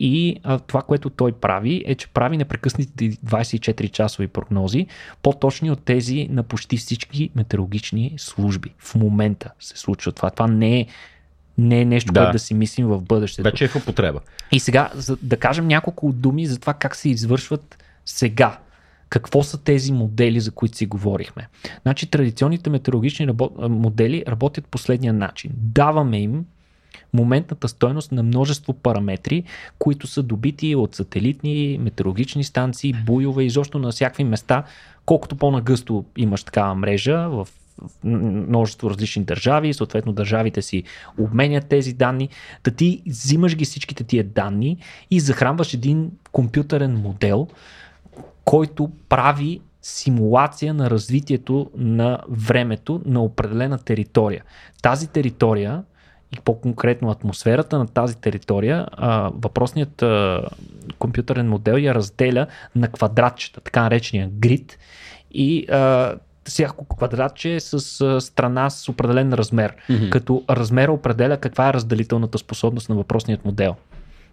и 0.00 0.36
а, 0.42 0.58
това, 0.58 0.82
което 0.82 1.10
той 1.10 1.32
прави, 1.32 1.84
е, 1.86 1.94
че 1.94 2.08
прави 2.08 2.36
непрекъснати 2.36 3.12
24-часови 3.12 4.26
прогнози, 4.26 4.86
по-точни 5.22 5.70
от 5.70 5.84
тези 5.84 6.28
на 6.30 6.42
почти 6.42 6.76
всички 6.76 7.30
метеорологични 7.34 8.14
служби. 8.16 8.74
В 8.78 8.94
момента 8.94 9.50
се 9.60 9.78
случва 9.78 10.12
това. 10.12 10.30
Това 10.30 10.46
не 10.46 10.80
е 10.80 10.86
не 11.58 11.80
е 11.80 11.84
нещо, 11.84 12.12
да. 12.12 12.20
което 12.20 12.32
да 12.32 12.38
си 12.38 12.54
мислим 12.54 12.86
в 12.86 13.02
бъдещето. 13.02 13.50
Вече 13.50 13.64
е 13.64 13.68
в 13.68 13.76
употреба. 13.76 14.20
И 14.52 14.60
сега, 14.60 14.90
за 14.94 15.16
да 15.22 15.36
кажем 15.36 15.66
няколко 15.66 16.12
думи 16.12 16.46
за 16.46 16.60
това 16.60 16.74
как 16.74 16.96
се 16.96 17.08
извършват 17.08 17.84
сега. 18.04 18.58
Какво 19.08 19.42
са 19.42 19.62
тези 19.62 19.92
модели, 19.92 20.40
за 20.40 20.50
които 20.50 20.76
си 20.76 20.86
говорихме? 20.86 21.48
Значи, 21.82 22.10
традиционните 22.10 22.70
метеорологични 22.70 23.28
модели 23.60 24.24
работят 24.28 24.66
последния 24.66 25.12
начин. 25.12 25.50
Даваме 25.54 26.20
им 26.20 26.44
моментната 27.12 27.68
стойност 27.68 28.12
на 28.12 28.22
множество 28.22 28.72
параметри, 28.72 29.44
които 29.78 30.06
са 30.06 30.22
добити 30.22 30.74
от 30.74 30.94
сателитни, 30.94 31.78
метеорологични 31.80 32.44
станции, 32.44 32.94
буйове, 33.06 33.44
изобщо 33.44 33.78
на 33.78 33.90
всякакви 33.90 34.24
места. 34.24 34.64
Колкото 35.06 35.36
по-нагъсто 35.36 36.04
имаш 36.16 36.44
такава 36.44 36.74
мрежа 36.74 37.28
в 37.28 37.48
множество 38.04 38.90
различни 38.90 39.24
държави, 39.24 39.74
съответно 39.74 40.12
държавите 40.12 40.62
си 40.62 40.82
обменят 41.18 41.66
тези 41.66 41.92
данни, 41.92 42.28
да 42.64 42.70
ти 42.70 43.02
взимаш 43.06 43.56
ги 43.56 43.64
всичките 43.64 44.04
тия 44.04 44.24
данни 44.24 44.76
и 45.10 45.20
захранваш 45.20 45.74
един 45.74 46.10
компютърен 46.32 46.96
модел, 46.96 47.48
който 48.44 48.90
прави 49.08 49.60
симулация 49.82 50.74
на 50.74 50.90
развитието 50.90 51.70
на 51.76 52.18
времето 52.28 53.02
на 53.04 53.22
определена 53.22 53.78
територия. 53.78 54.44
Тази 54.82 55.08
територия 55.08 55.82
и 56.32 56.40
по-конкретно 56.44 57.10
атмосферата 57.10 57.78
на 57.78 57.86
тази 57.86 58.16
територия, 58.16 58.86
а, 58.92 59.30
въпросният 59.34 60.02
а, 60.02 60.42
компютърен 60.98 61.48
модел 61.48 61.76
я 61.76 61.94
разделя 61.94 62.46
на 62.76 62.88
квадратчета, 62.88 63.60
така 63.60 63.82
наречения 63.82 64.28
грид 64.32 64.78
и 65.30 65.66
а, 65.70 66.14
всяко 66.44 66.84
квадратче 66.84 67.54
е 67.54 67.60
с 67.60 68.00
а, 68.00 68.20
страна 68.20 68.70
с 68.70 68.88
определен 68.88 69.32
размер, 69.32 69.74
mm-hmm. 69.88 70.10
като 70.10 70.42
размера 70.50 70.92
определя 70.92 71.36
каква 71.36 71.68
е 71.68 71.72
разделителната 71.72 72.38
способност 72.38 72.88
на 72.88 72.94
въпросният 72.94 73.44
модел. 73.44 73.74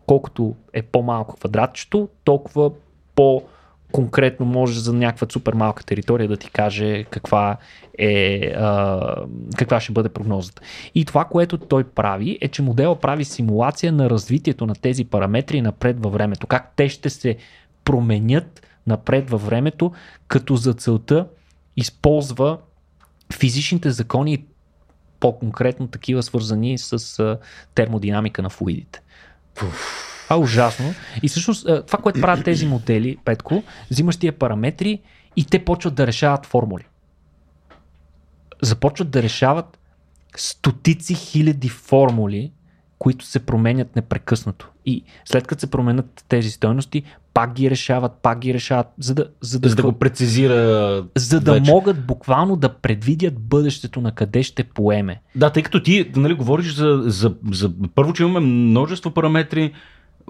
Колкото 0.06 0.56
е 0.74 0.82
по-малко 0.82 1.36
квадратчето, 1.36 2.10
толкова 2.24 2.72
по- 3.16 3.44
конкретно 3.92 4.46
може 4.46 4.80
за 4.80 4.94
някаква 4.94 5.28
супер 5.32 5.54
малка 5.54 5.84
територия 5.84 6.28
да 6.28 6.38
ти 6.38 6.52
каже 6.52 7.04
каква 7.04 7.58
е, 7.98 8.52
а, 8.58 9.16
каква 9.58 9.80
ще 9.80 9.92
бъде 9.92 10.10
прогнозата. 10.10 10.62
И 10.96 11.06
това, 11.06 11.26
което 11.26 11.58
той 11.58 11.84
прави, 11.84 12.38
е, 12.42 12.48
че 12.48 12.62
модела 12.62 13.00
прави 13.00 13.26
симулация 13.26 13.92
на 13.92 14.10
развитието 14.10 14.66
на 14.66 14.76
тези 14.76 15.06
параметри 15.06 15.62
напред 15.62 16.00
във 16.00 16.14
времето. 16.14 16.48
Как 16.48 16.74
те 16.76 16.90
ще 16.90 17.10
се 17.10 17.38
променят 17.84 18.68
напред 18.88 19.30
във 19.30 19.46
времето, 19.46 19.92
като 20.28 20.56
за 20.56 20.74
целта 20.74 21.28
използва 21.78 22.58
физичните 23.34 23.92
закони, 23.92 24.46
по-конкретно 25.20 25.88
такива 25.88 26.24
свързани 26.24 26.78
с 26.78 27.38
термодинамика 27.76 28.42
на 28.42 28.50
флуидите. 28.50 29.02
А, 30.30 30.38
ужасно. 30.38 30.94
И 31.24 31.28
всъщност 31.28 31.68
това, 31.88 32.00
което 32.00 32.22
правят 32.22 32.46
тези 32.46 32.66
модели, 32.66 33.18
Петко, 33.26 33.64
взимаш 33.92 34.18
тия 34.18 34.34
параметри 34.40 35.00
и 35.36 35.46
те 35.46 35.66
почват 35.66 35.96
да 35.96 36.08
решават 36.08 36.46
формули. 36.46 36.84
Започват 38.62 39.10
да 39.10 39.24
решават 39.24 39.80
стотици 40.36 41.14
хиляди 41.14 41.70
формули, 41.70 42.52
които 43.00 43.26
се 43.26 43.40
променят 43.40 43.96
непрекъснато. 43.96 44.70
И 44.86 45.04
след 45.26 45.48
като 45.48 45.60
се 45.60 45.72
променят 45.72 46.26
тези 46.28 46.52
стойности, 46.52 47.04
пак 47.34 47.54
ги 47.54 47.70
решават, 47.70 48.12
пак 48.22 48.40
ги 48.40 48.54
решават, 48.54 48.88
за 49.00 49.16
да, 49.16 49.28
за 49.42 49.60
да, 49.60 49.70
за 49.70 49.76
да 49.76 49.84
го 49.84 49.94
прецизира. 49.94 50.56
За 51.16 51.40
да 51.40 51.54
вече. 51.54 51.72
могат 51.72 52.06
буквално 52.06 52.56
да 52.56 52.74
предвидят 52.74 53.40
бъдещето 53.40 54.02
на 54.02 54.12
къде 54.12 54.44
ще 54.44 54.64
поеме. 54.64 55.22
Да, 55.36 55.50
тъй 55.50 55.64
като 55.64 55.84
ти 55.84 56.12
нали, 56.16 56.34
говориш 56.34 56.74
за, 56.74 57.04
за, 57.06 57.36
за. 57.52 57.72
Първо, 57.96 58.14
че 58.14 58.24
имаме 58.24 58.40
множество 58.40 59.12
параметри, 59.12 59.74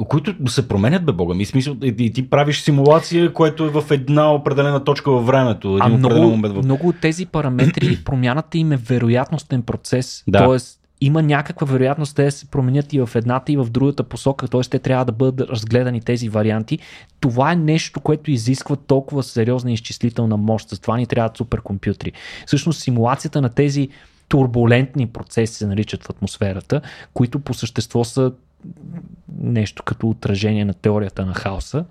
които 0.05 0.35
се 0.47 0.67
променят, 0.67 1.05
бе 1.05 1.11
Бога. 1.11 1.35
Ми 1.35 1.45
смисъл, 1.45 1.75
и 1.83 2.13
ти 2.13 2.29
правиш 2.29 2.61
симулация, 2.61 3.33
което 3.33 3.65
е 3.65 3.69
в 3.69 3.83
една 3.91 4.33
определена 4.33 4.83
точка 4.83 5.11
във 5.11 5.25
времето. 5.25 5.67
Един 5.67 5.95
а 5.95 5.97
много, 5.97 6.29
момент 6.29 6.55
в... 6.55 6.63
много 6.63 6.87
от 6.87 6.99
тези 7.01 7.25
параметри, 7.25 7.97
промяната 8.05 8.57
им 8.57 8.71
е 8.71 8.77
вероятностен 8.77 9.61
процес. 9.61 10.23
Да. 10.27 10.45
Тоест, 10.45 10.79
има 11.01 11.21
някаква 11.21 11.67
вероятност 11.67 12.15
те 12.15 12.23
да 12.23 12.31
се 12.31 12.45
променят 12.45 12.93
и 12.93 12.99
в 12.99 13.09
едната 13.15 13.51
и 13.51 13.57
в 13.57 13.69
другата 13.69 14.03
посока, 14.03 14.47
т.е. 14.47 14.61
те 14.61 14.79
трябва 14.79 15.05
да 15.05 15.11
бъдат 15.11 15.49
разгледани 15.49 16.01
тези 16.01 16.29
варианти. 16.29 16.79
Това 17.19 17.51
е 17.51 17.55
нещо, 17.55 17.99
което 17.99 18.31
изисква 18.31 18.75
толкова 18.75 19.23
сериозна 19.23 19.71
изчислителна 19.71 20.37
мощ. 20.37 20.69
За 20.69 20.81
това 20.81 20.97
ни 20.97 21.05
трябват 21.05 21.37
суперкомпютри. 21.37 22.11
Всъщност 22.45 22.81
симулацията 22.81 23.41
на 23.41 23.49
тези 23.49 23.89
турбулентни 24.27 25.07
процеси 25.07 25.53
се 25.53 25.67
наричат 25.67 26.03
в 26.03 26.09
атмосферата, 26.09 26.81
които 27.13 27.39
по 27.39 27.53
същество 27.53 28.03
са 28.03 28.31
нещо 29.39 29.83
като 29.83 30.09
отражение 30.09 30.65
на 30.65 30.73
теорията 30.73 31.25
на 31.25 31.33
хаоса, 31.33 31.85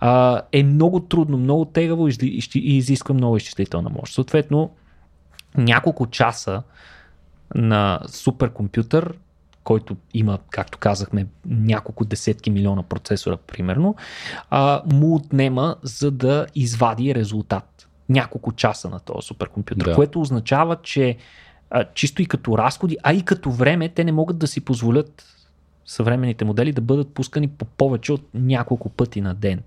а, 0.00 0.42
е 0.52 0.62
много 0.62 1.00
трудно, 1.00 1.38
много 1.38 1.64
тегаво 1.64 2.08
и 2.08 2.14
изисква 2.54 3.14
много 3.14 3.36
изчислителна 3.36 3.90
мощ. 3.90 4.14
Съответно, 4.14 4.70
няколко 5.56 6.06
часа 6.06 6.62
на 7.54 8.00
суперкомпютър, 8.08 9.14
който 9.64 9.96
има, 10.14 10.38
както 10.50 10.78
казахме, 10.78 11.26
няколко 11.46 12.04
десетки 12.04 12.50
милиона 12.50 12.82
процесора, 12.82 13.36
примерно, 13.36 13.94
а, 14.50 14.82
му 14.92 15.14
отнема 15.14 15.76
за 15.82 16.10
да 16.10 16.46
извади 16.54 17.14
резултат. 17.14 17.88
Няколко 18.08 18.52
часа 18.52 18.88
на 18.88 19.00
този 19.00 19.26
суперкомпютър, 19.26 19.84
да. 19.84 19.94
което 19.94 20.20
означава, 20.20 20.76
че 20.82 21.16
а, 21.70 21.84
чисто 21.94 22.22
и 22.22 22.26
като 22.26 22.58
разходи, 22.58 22.96
а 23.02 23.12
и 23.12 23.22
като 23.22 23.50
време, 23.50 23.88
те 23.88 24.04
не 24.04 24.12
могат 24.12 24.38
да 24.38 24.46
си 24.46 24.60
позволят 24.60 25.24
съвременните 25.86 26.44
модели 26.44 26.72
да 26.72 26.80
бъдат 26.80 27.08
пускани 27.08 27.48
по 27.48 27.64
повече 27.64 28.12
от 28.12 28.28
няколко 28.34 28.88
пъти 28.88 29.20
на 29.20 29.34
ден, 29.34 29.62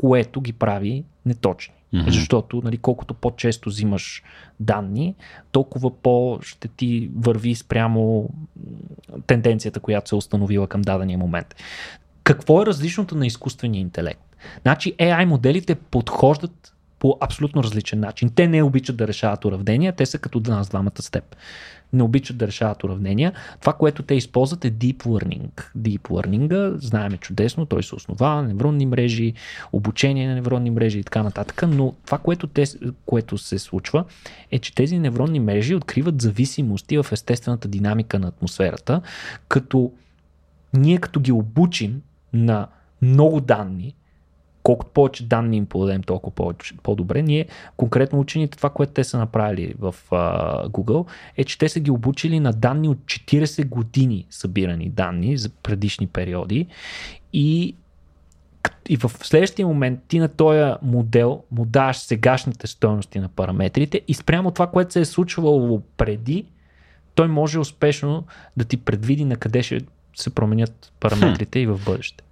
което 0.00 0.40
ги 0.40 0.52
прави 0.52 1.04
неточни. 1.26 1.74
Mm-hmm. 1.94 2.10
Защото 2.10 2.60
нали, 2.64 2.78
колкото 2.78 3.14
по-често 3.14 3.68
взимаш 3.68 4.22
данни, 4.60 5.14
толкова 5.52 5.90
по 6.02 6.38
ще 6.42 6.68
ти 6.68 7.10
върви 7.16 7.54
спрямо 7.54 8.30
тенденцията, 9.26 9.80
която 9.80 10.08
се 10.08 10.14
е 10.14 10.18
установила 10.18 10.66
към 10.66 10.82
дадения 10.82 11.18
момент. 11.18 11.54
Какво 12.24 12.62
е 12.62 12.66
различното 12.66 13.14
на 13.14 13.26
изкуствения 13.26 13.80
интелект? 13.80 14.36
Значи 14.62 14.94
AI 14.94 15.24
моделите 15.24 15.74
подхождат 15.74 16.74
по 16.98 17.16
абсолютно 17.20 17.62
различен 17.62 18.00
начин. 18.00 18.30
Те 18.34 18.48
не 18.48 18.62
обичат 18.62 18.96
да 18.96 19.08
решават 19.08 19.44
уравнения, 19.44 19.92
те 19.92 20.06
са 20.06 20.18
като 20.18 20.42
нас 20.46 20.68
двамата 20.68 21.02
степ 21.02 21.36
не 21.92 22.02
обичат 22.02 22.36
да 22.36 22.46
решават 22.46 22.84
уравнения. 22.84 23.32
Това, 23.60 23.72
което 23.72 24.02
те 24.02 24.14
използват 24.14 24.64
е 24.64 24.72
Deep 24.72 24.96
Learning. 24.96 25.72
Deep 25.78 26.00
Learning, 26.00 26.76
знаеме 26.76 27.16
чудесно, 27.16 27.66
той 27.66 27.82
се 27.82 27.94
основава 27.94 28.42
на 28.42 28.48
невронни 28.48 28.86
мрежи, 28.86 29.32
обучение 29.72 30.28
на 30.28 30.34
невронни 30.34 30.70
мрежи 30.70 30.98
и 30.98 31.04
така 31.04 31.22
нататък, 31.22 31.62
но 31.68 31.94
това, 32.06 32.18
което, 32.18 32.46
те, 32.46 32.64
което 33.06 33.38
се 33.38 33.58
случва 33.58 34.04
е, 34.50 34.58
че 34.58 34.74
тези 34.74 34.98
невронни 34.98 35.40
мрежи 35.40 35.74
откриват 35.74 36.22
зависимости 36.22 36.98
в 36.98 37.06
естествената 37.12 37.68
динамика 37.68 38.18
на 38.18 38.28
атмосферата, 38.28 39.00
като 39.48 39.92
ние 40.74 40.98
като 40.98 41.20
ги 41.20 41.32
обучим 41.32 42.02
на 42.32 42.68
много 43.02 43.40
данни, 43.40 43.94
колкото 44.62 44.92
повече 44.92 45.26
данни 45.26 45.56
им 45.56 45.66
подадем, 45.66 46.02
толкова 46.02 46.34
повече, 46.34 46.74
по-добре. 46.82 47.22
Ние, 47.22 47.46
конкретно 47.76 48.20
учените, 48.20 48.56
това, 48.56 48.70
което 48.70 48.92
те 48.92 49.04
са 49.04 49.18
направили 49.18 49.74
в 49.78 49.94
uh, 50.10 50.68
Google, 50.68 51.08
е, 51.36 51.44
че 51.44 51.58
те 51.58 51.68
са 51.68 51.80
ги 51.80 51.90
обучили 51.90 52.40
на 52.40 52.52
данни 52.52 52.88
от 52.88 52.98
40 52.98 53.68
години 53.68 54.26
събирани 54.30 54.90
данни 54.90 55.36
за 55.36 55.50
предишни 55.50 56.06
периоди 56.06 56.66
и 57.32 57.74
и 58.88 58.96
в 58.96 59.10
следващия 59.22 59.66
момент 59.66 60.00
ти 60.08 60.18
на 60.18 60.28
този 60.28 60.74
модел 60.82 61.42
му 61.50 61.64
даваш 61.64 61.96
сегашните 61.96 62.66
стоености 62.66 63.18
на 63.18 63.28
параметрите 63.28 64.00
и 64.08 64.14
спрямо 64.14 64.50
това, 64.50 64.66
което 64.66 64.92
се 64.92 65.00
е 65.00 65.04
случвало 65.04 65.82
преди, 65.96 66.44
той 67.14 67.28
може 67.28 67.58
успешно 67.58 68.24
да 68.56 68.64
ти 68.64 68.76
предвиди 68.76 69.24
на 69.24 69.36
къде 69.36 69.62
ще 69.62 69.80
се 70.16 70.34
променят 70.34 70.92
параметрите 71.00 71.58
хм. 71.58 71.62
и 71.62 71.66
в 71.66 71.84
бъдеще. 71.84 72.24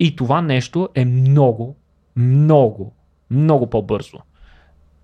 И 0.00 0.16
това 0.16 0.42
нещо 0.42 0.88
е 0.94 1.04
много, 1.04 1.76
много, 2.16 2.92
много 3.30 3.70
по-бързо. 3.70 4.18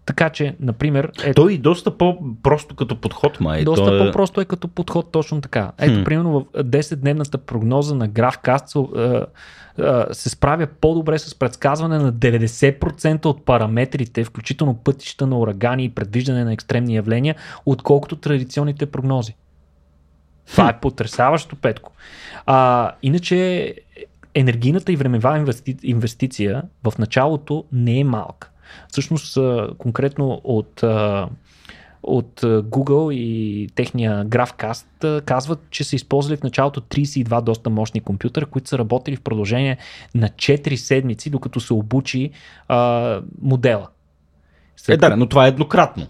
Така 0.07 0.31
че, 0.31 0.57
например... 0.61 1.12
Ето, 1.25 1.43
Той 1.43 1.53
и 1.53 1.59
доста 1.59 1.99
по-просто 1.99 2.75
като 2.75 3.00
подход, 3.00 3.41
май. 3.41 3.65
Доста 3.65 3.95
е... 3.95 3.99
по-просто 3.99 4.41
е 4.41 4.45
като 4.45 4.69
подход, 4.69 5.12
точно 5.12 5.41
така. 5.41 5.73
Ето, 5.79 5.99
хм. 5.99 6.05
примерно 6.05 6.41
в 6.41 6.45
10-дневната 6.62 7.37
прогноза 7.37 7.95
на 7.95 8.09
GraphCast 8.09 9.26
се 10.12 10.31
справя 10.31 10.67
по-добре 10.67 11.19
с 11.19 11.38
предсказване 11.38 11.99
на 11.99 12.12
90% 12.12 13.26
от 13.26 13.45
параметрите, 13.45 14.25
включително 14.25 14.75
пътища 14.75 15.26
на 15.26 15.38
урагани 15.38 15.85
и 15.85 15.88
предвиждане 15.88 16.45
на 16.45 16.53
екстремни 16.53 16.95
явления, 16.95 17.35
отколкото 17.67 18.17
традиционните 18.17 18.87
прогнози. 18.87 19.35
Това 20.47 20.69
е 20.69 20.81
потрясаващо, 20.81 21.57
Петко. 21.57 21.93
А, 22.47 22.93
иначе 23.03 23.75
енергийната 24.37 24.93
и 24.93 24.97
времева 24.97 25.38
инвести... 25.38 25.76
инвестиция 25.83 26.62
в 26.85 26.99
началото 26.99 27.64
не 27.73 28.00
е 28.00 28.05
малка. 28.05 28.50
Всъщност, 28.88 29.38
конкретно 29.78 30.40
от, 30.45 30.83
от 32.02 32.40
Google 32.43 33.14
и 33.14 33.69
техния 33.75 34.26
GraphCast 34.26 35.21
казват, 35.25 35.61
че 35.71 35.85
са 35.85 35.97
използвали 35.97 36.37
в 36.37 36.43
началото 36.43 36.81
32 36.81 37.40
доста 37.40 37.71
мощни 37.71 38.00
компютъра, 38.00 38.47
които 38.47 38.69
са 38.69 38.78
работили 38.78 39.16
в 39.16 39.23
продължение 39.23 39.76
на 40.14 40.28
4 40.28 40.75
седмици, 40.75 41.31
докато 41.31 41.61
се 41.61 41.75
обучи 41.75 42.31
а, 42.69 43.21
модела. 43.43 43.88
След... 44.76 45.02
Е, 45.02 45.09
да, 45.09 45.16
но 45.16 45.26
това 45.26 45.45
е 45.45 45.49
еднократно. 45.49 46.07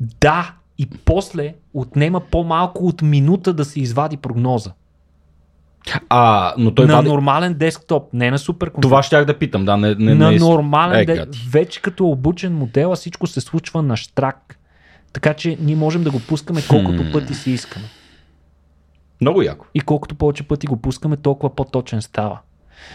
Да, 0.00 0.54
и 0.78 0.86
после 1.04 1.54
отнема 1.74 2.20
по-малко 2.20 2.86
от 2.86 3.02
минута 3.02 3.52
да 3.52 3.64
се 3.64 3.80
извади 3.80 4.16
прогноза. 4.16 4.72
А, 6.08 6.54
но 6.58 6.74
той 6.74 6.86
на 6.86 6.96
вади... 6.96 7.08
нормален 7.08 7.54
десктоп, 7.54 8.12
не 8.12 8.30
на 8.30 8.38
суперкомпютър. 8.38 8.88
Това 8.88 9.02
щях 9.02 9.24
да 9.24 9.38
питам, 9.38 9.64
да. 9.64 9.76
Не, 9.76 9.94
не, 9.94 10.14
на 10.14 10.30
не... 10.30 10.38
нормален, 10.38 11.00
е, 11.00 11.04
де... 11.04 11.26
вече 11.50 11.82
като 11.82 12.06
обучен 12.06 12.54
модел, 12.54 12.94
всичко 12.94 13.26
се 13.26 13.40
случва 13.40 13.82
на 13.82 13.96
штрак. 13.96 14.58
Така 15.12 15.34
че 15.34 15.56
ние 15.60 15.76
можем 15.76 16.04
да 16.04 16.10
го 16.10 16.20
пускаме 16.28 16.60
колкото 16.68 17.02
hmm. 17.02 17.12
пъти 17.12 17.34
си 17.34 17.50
искаме. 17.50 17.84
Много 19.20 19.42
яко. 19.42 19.66
И 19.74 19.80
колкото 19.80 20.14
повече 20.14 20.42
пъти 20.42 20.66
го 20.66 20.76
пускаме, 20.76 21.16
толкова 21.16 21.54
по-точен 21.54 22.02
става. 22.02 22.38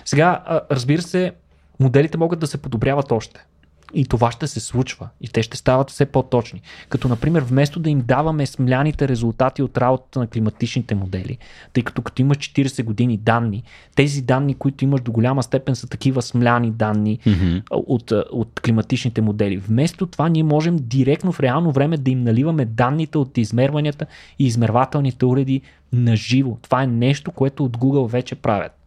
Сега, 0.05 0.43
разбира 0.71 1.01
се, 1.01 1.31
моделите 1.79 2.17
могат 2.17 2.39
да 2.39 2.47
се 2.47 2.57
подобряват 2.57 3.11
още. 3.11 3.45
И 3.93 4.05
това 4.05 4.31
ще 4.31 4.47
се 4.47 4.59
случва. 4.59 5.09
И 5.21 5.27
те 5.27 5.43
ще 5.43 5.57
стават 5.57 5.89
все 5.89 6.05
по-точни. 6.05 6.61
Като, 6.89 7.07
например, 7.07 7.41
вместо 7.41 7.79
да 7.79 7.89
им 7.89 8.01
даваме 8.01 8.45
смляните 8.45 9.07
резултати 9.07 9.61
от 9.63 9.77
работата 9.77 10.19
на 10.19 10.27
климатичните 10.27 10.95
модели, 10.95 11.37
тъй 11.73 11.83
като 11.83 12.01
като 12.01 12.21
имаш 12.21 12.37
40 12.37 12.83
години 12.83 13.17
данни, 13.17 13.63
тези 13.95 14.21
данни, 14.21 14.55
които 14.55 14.83
имаш 14.83 15.01
до 15.01 15.11
голяма 15.11 15.43
степен 15.43 15.75
са 15.75 15.87
такива 15.87 16.21
смляни 16.21 16.71
данни 16.71 17.19
mm-hmm. 17.19 17.63
от, 17.71 18.11
от 18.11 18.59
климатичните 18.59 19.21
модели. 19.21 19.57
Вместо 19.57 20.05
това 20.05 20.29
ние 20.29 20.43
можем 20.43 20.77
директно 20.81 21.31
в 21.31 21.39
реално 21.39 21.71
време 21.71 21.97
да 21.97 22.11
им 22.11 22.23
наливаме 22.23 22.65
данните 22.65 23.17
от 23.17 23.37
измерванията 23.37 24.05
и 24.39 24.45
измервателните 24.45 25.25
уреди 25.25 25.61
на 25.93 26.15
живо. 26.15 26.57
Това 26.61 26.83
е 26.83 26.87
нещо, 26.87 27.31
което 27.31 27.65
от 27.65 27.77
Google 27.77 28.09
вече 28.09 28.35
правят. 28.35 28.82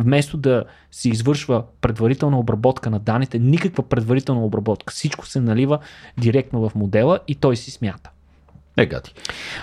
Вместо 0.00 0.36
да 0.36 0.64
се 0.90 1.08
извършва 1.08 1.64
предварителна 1.80 2.38
обработка 2.38 2.90
на 2.90 2.98
данните, 2.98 3.38
никаква 3.38 3.82
предварителна 3.82 4.44
обработка. 4.44 4.92
Всичко 4.92 5.26
се 5.26 5.40
налива 5.40 5.78
директно 6.18 6.68
в 6.68 6.74
модела 6.74 7.18
и 7.28 7.34
той 7.34 7.56
си 7.56 7.70
смята. 7.70 8.10
Е, 8.76 8.86
гати. 8.86 9.14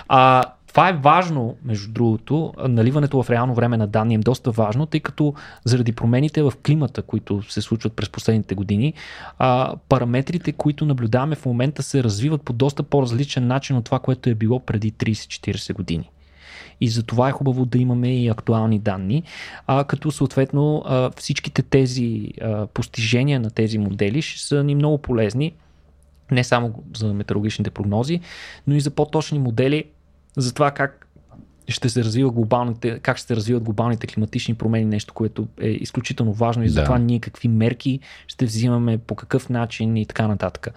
А, 0.08 0.44
това 0.68 0.88
е 0.88 0.92
важно, 0.92 1.56
между 1.64 1.92
другото, 1.92 2.54
наливането 2.68 3.22
в 3.22 3.30
реално 3.30 3.54
време 3.54 3.76
на 3.76 3.86
данни 3.86 4.14
е 4.14 4.18
доста 4.18 4.50
важно, 4.50 4.86
тъй 4.86 5.00
като 5.00 5.34
заради 5.64 5.92
промените 5.92 6.42
в 6.42 6.52
климата, 6.66 7.02
които 7.02 7.42
се 7.52 7.62
случват 7.62 7.92
през 7.92 8.10
последните 8.10 8.54
години, 8.54 8.94
а, 9.38 9.74
параметрите, 9.88 10.52
които 10.52 10.86
наблюдаваме 10.86 11.36
в 11.36 11.46
момента 11.46 11.82
се 11.82 12.04
развиват 12.04 12.42
по 12.42 12.52
доста 12.52 12.82
по-различен 12.82 13.46
начин 13.46 13.76
от 13.76 13.84
това, 13.84 13.98
което 13.98 14.30
е 14.30 14.34
било 14.34 14.60
преди 14.60 14.92
30-40 14.92 15.74
години. 15.74 16.10
И 16.80 16.88
за 16.88 17.02
това 17.02 17.28
е 17.28 17.32
хубаво 17.32 17.64
да 17.64 17.78
имаме 17.78 18.22
и 18.22 18.28
актуални 18.28 18.78
данни, 18.78 19.22
а, 19.66 19.84
като 19.84 20.10
съответно 20.10 20.82
а, 20.86 21.10
всичките 21.16 21.62
тези 21.62 22.28
а, 22.40 22.66
постижения 22.66 23.40
на 23.40 23.50
тези 23.50 23.78
модели 23.78 24.22
ще 24.22 24.42
са 24.42 24.64
ни 24.64 24.74
много 24.74 24.98
полезни, 24.98 25.52
не 26.30 26.44
само 26.44 26.82
за 26.96 27.14
метеорологичните 27.14 27.70
прогнози, 27.70 28.20
но 28.66 28.74
и 28.74 28.80
за 28.80 28.90
по-точни 28.90 29.38
модели 29.38 29.84
за 30.36 30.54
това 30.54 30.70
как 30.70 31.04
ще 31.68 31.88
се 31.88 32.04
развива 32.04 32.30
глобалните, 32.30 32.98
как 32.98 33.16
ще 33.16 33.26
се 33.26 33.36
развиват 33.36 33.62
глобалните 33.62 34.06
климатични 34.06 34.54
промени, 34.54 34.84
нещо, 34.84 35.14
което 35.14 35.48
е 35.60 35.68
изключително 35.68 36.32
важно 36.32 36.64
и 36.64 36.68
за 36.68 36.74
Да. 36.74 36.84
това 36.84 36.98
ние 36.98 37.20
какви 37.20 37.48
мерки 37.48 38.00
ще 38.26 38.44
взимаме, 38.46 38.98
по 38.98 39.14
какъв 39.14 39.48
начин 39.48 39.96
и 39.96 40.06
така 40.06 40.28
нататък. 40.28 40.68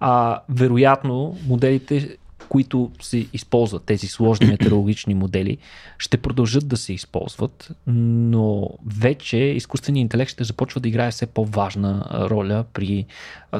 А, 0.00 0.40
вероятно, 0.48 1.36
моделите, 1.48 2.16
които 2.48 2.90
се 3.02 3.26
използват, 3.32 3.84
тези 3.84 4.06
сложни 4.06 4.46
метеорологични 4.50 5.14
модели, 5.14 5.58
ще 5.98 6.16
продължат 6.16 6.68
да 6.68 6.76
се 6.76 6.92
използват, 6.92 7.72
но 7.86 8.70
вече 8.86 9.36
изкуственият 9.36 10.02
интелект 10.02 10.30
ще 10.30 10.44
започва 10.44 10.80
да 10.80 10.88
играе 10.88 11.10
все 11.10 11.26
по-важна 11.26 12.06
роля 12.30 12.64
при, 12.72 13.06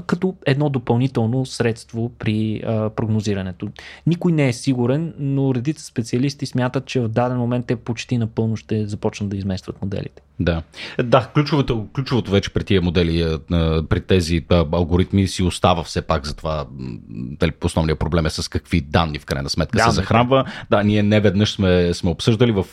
като 0.06 0.34
едно 0.46 0.70
допълнително 0.70 1.46
средство 1.46 2.12
при 2.18 2.62
прогнозирането. 2.96 3.68
Никой 4.06 4.32
не 4.32 4.48
е 4.48 4.52
сигурен, 4.52 5.14
но 5.18 5.54
редица 5.54 5.84
специалисти 5.84 6.46
смятат, 6.46 6.86
че 6.86 7.00
в 7.00 7.08
даден 7.08 7.38
момент 7.38 7.66
те 7.66 7.76
почти 7.76 8.18
напълно 8.18 8.56
ще 8.56 8.86
започнат 8.86 9.30
да 9.30 9.36
изместват 9.36 9.82
моделите. 9.82 10.22
Да. 10.40 10.62
Да, 11.02 11.30
ключовото, 11.34 11.86
ключовото 11.94 12.30
вече 12.30 12.50
при 12.50 12.64
тия 12.64 12.82
модели, 12.82 13.38
а, 13.52 13.82
при 13.88 14.00
тези 14.00 14.44
алгоритми 14.72 15.28
си 15.28 15.42
остава 15.42 15.82
все 15.82 16.02
пак 16.02 16.26
за 16.26 16.34
това, 16.34 16.66
дали 17.10 17.52
основният 17.64 17.98
проблем 17.98 18.26
е 18.26 18.30
с 18.30 18.48
какви 18.50 18.80
данни 18.80 19.18
в 19.18 19.24
крайна 19.24 19.50
сметка 19.50 19.78
Данни, 19.78 19.92
се 19.92 19.96
захранва. 19.96 20.44
Да, 20.70 20.82
ние 20.82 21.02
не 21.02 21.20
веднъж 21.20 21.52
сме, 21.52 21.94
сме 21.94 22.10
обсъждали 22.10 22.52
в 22.52 22.66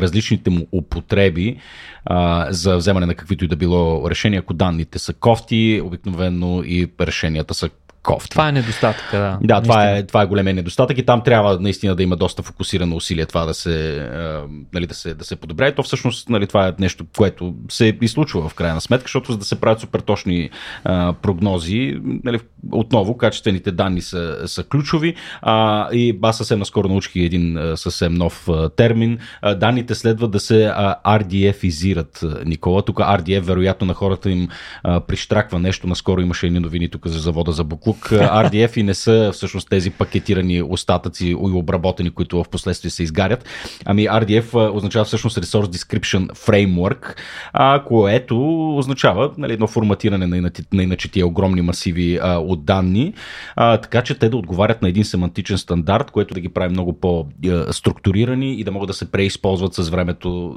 различните 0.00 0.50
му 0.50 0.66
употреби 0.72 1.56
а, 2.04 2.46
за 2.50 2.76
вземане 2.76 3.06
на 3.06 3.14
каквито 3.14 3.44
и 3.44 3.48
да 3.48 3.56
било 3.56 4.10
решения, 4.10 4.40
ако 4.40 4.54
данните 4.54 4.98
са 4.98 5.12
кофти, 5.14 5.80
обикновено 5.84 6.62
и 6.64 6.90
решенията 7.00 7.54
са 7.54 7.70
кофти. 8.02 8.30
Това 8.30 8.48
е 8.48 8.52
недостатъка, 8.52 9.18
да. 9.18 9.38
Да, 9.42 9.62
това 9.62 9.90
е, 9.90 10.06
това 10.06 10.22
е 10.22 10.26
големия 10.26 10.54
недостатък 10.54 10.98
и 10.98 11.06
там 11.06 11.22
трябва 11.22 11.58
наистина 11.60 11.94
да 11.94 12.02
има 12.02 12.16
доста 12.16 12.42
фокусирано 12.42 12.96
усилие 12.96 13.26
това 13.26 13.44
да 13.44 13.54
се, 13.54 13.98
а, 13.98 14.42
нали, 14.74 14.86
да 14.86 14.94
се, 14.94 15.14
да 15.14 15.24
се 15.24 15.36
подобря. 15.36 15.68
И 15.68 15.74
то 15.74 15.82
всъщност 15.82 16.28
нали, 16.28 16.46
това 16.46 16.68
е 16.68 16.72
нещо, 16.78 17.04
което 17.16 17.54
се 17.70 17.98
изслучва 18.00 18.48
в 18.48 18.54
крайна 18.54 18.80
сметка, 18.80 19.04
защото 19.04 19.32
за 19.32 19.38
да 19.38 19.44
се 19.44 19.60
правят 19.60 19.80
супер 19.80 20.00
точни 20.00 20.50
а, 20.84 21.12
прогнози, 21.12 22.00
нали, 22.24 22.38
отново 22.72 23.16
качествените 23.16 23.72
данни 23.72 24.00
са, 24.00 24.38
са 24.46 24.64
ключови. 24.64 25.14
А, 25.42 25.88
и 25.92 26.18
аз 26.22 26.36
съвсем 26.36 26.58
наскоро 26.58 26.88
научих 26.88 27.16
един 27.16 27.56
а, 27.56 27.76
съвсем 27.76 28.14
нов 28.14 28.48
а, 28.48 28.68
термин. 28.68 29.18
А, 29.42 29.54
данните 29.54 29.94
следва 29.94 30.28
да 30.28 30.40
се 30.40 30.64
а, 30.64 30.96
RDF-изират, 31.18 32.44
Никола. 32.44 32.82
Тук 32.82 32.96
RDF 32.96 33.40
вероятно 33.40 33.86
на 33.86 33.94
хората 33.94 34.30
им 34.30 34.48
а, 34.82 35.00
прищраква 35.00 35.58
нещо. 35.58 35.86
Наскоро 35.86 36.20
имаше 36.20 36.46
едни 36.46 36.60
новини 36.60 36.88
тук 36.88 37.06
за 37.06 37.18
завода 37.18 37.52
за 37.52 37.64
буклук. 37.88 38.08
RDF 38.10 38.78
и 38.78 38.82
не 38.82 38.94
са 38.94 39.30
всъщност 39.32 39.68
тези 39.68 39.90
пакетирани 39.90 40.62
остатъци 40.62 41.26
и 41.26 41.34
обработени, 41.34 42.10
които 42.10 42.44
в 42.44 42.48
последствие 42.50 42.90
се 42.90 43.02
изгарят. 43.02 43.44
Ами 43.84 44.08
RDF 44.08 44.74
означава 44.74 45.04
всъщност 45.04 45.36
Resource 45.36 45.76
Description 45.76 46.30
Framework, 46.32 47.16
а, 47.52 47.84
което 47.84 48.36
означава 48.76 49.30
нали, 49.38 49.52
едно 49.52 49.66
форматиране 49.66 50.26
на, 50.26 50.36
иначе- 50.36 50.62
на 50.72 50.82
иначе 50.82 51.10
тия 51.10 51.26
огромни 51.26 51.62
масиви 51.62 52.18
а, 52.22 52.38
от 52.38 52.64
данни, 52.64 53.14
а, 53.56 53.76
така 53.76 54.02
че 54.02 54.14
те 54.14 54.28
да 54.28 54.36
отговарят 54.36 54.82
на 54.82 54.88
един 54.88 55.04
семантичен 55.04 55.58
стандарт, 55.58 56.10
което 56.10 56.34
да 56.34 56.40
ги 56.40 56.48
прави 56.48 56.72
много 56.72 56.92
по-структурирани 56.92 58.54
и 58.54 58.64
да 58.64 58.70
могат 58.70 58.86
да 58.86 58.94
се 58.94 59.10
преизползват 59.10 59.74
с 59.74 59.88
времето 59.88 60.56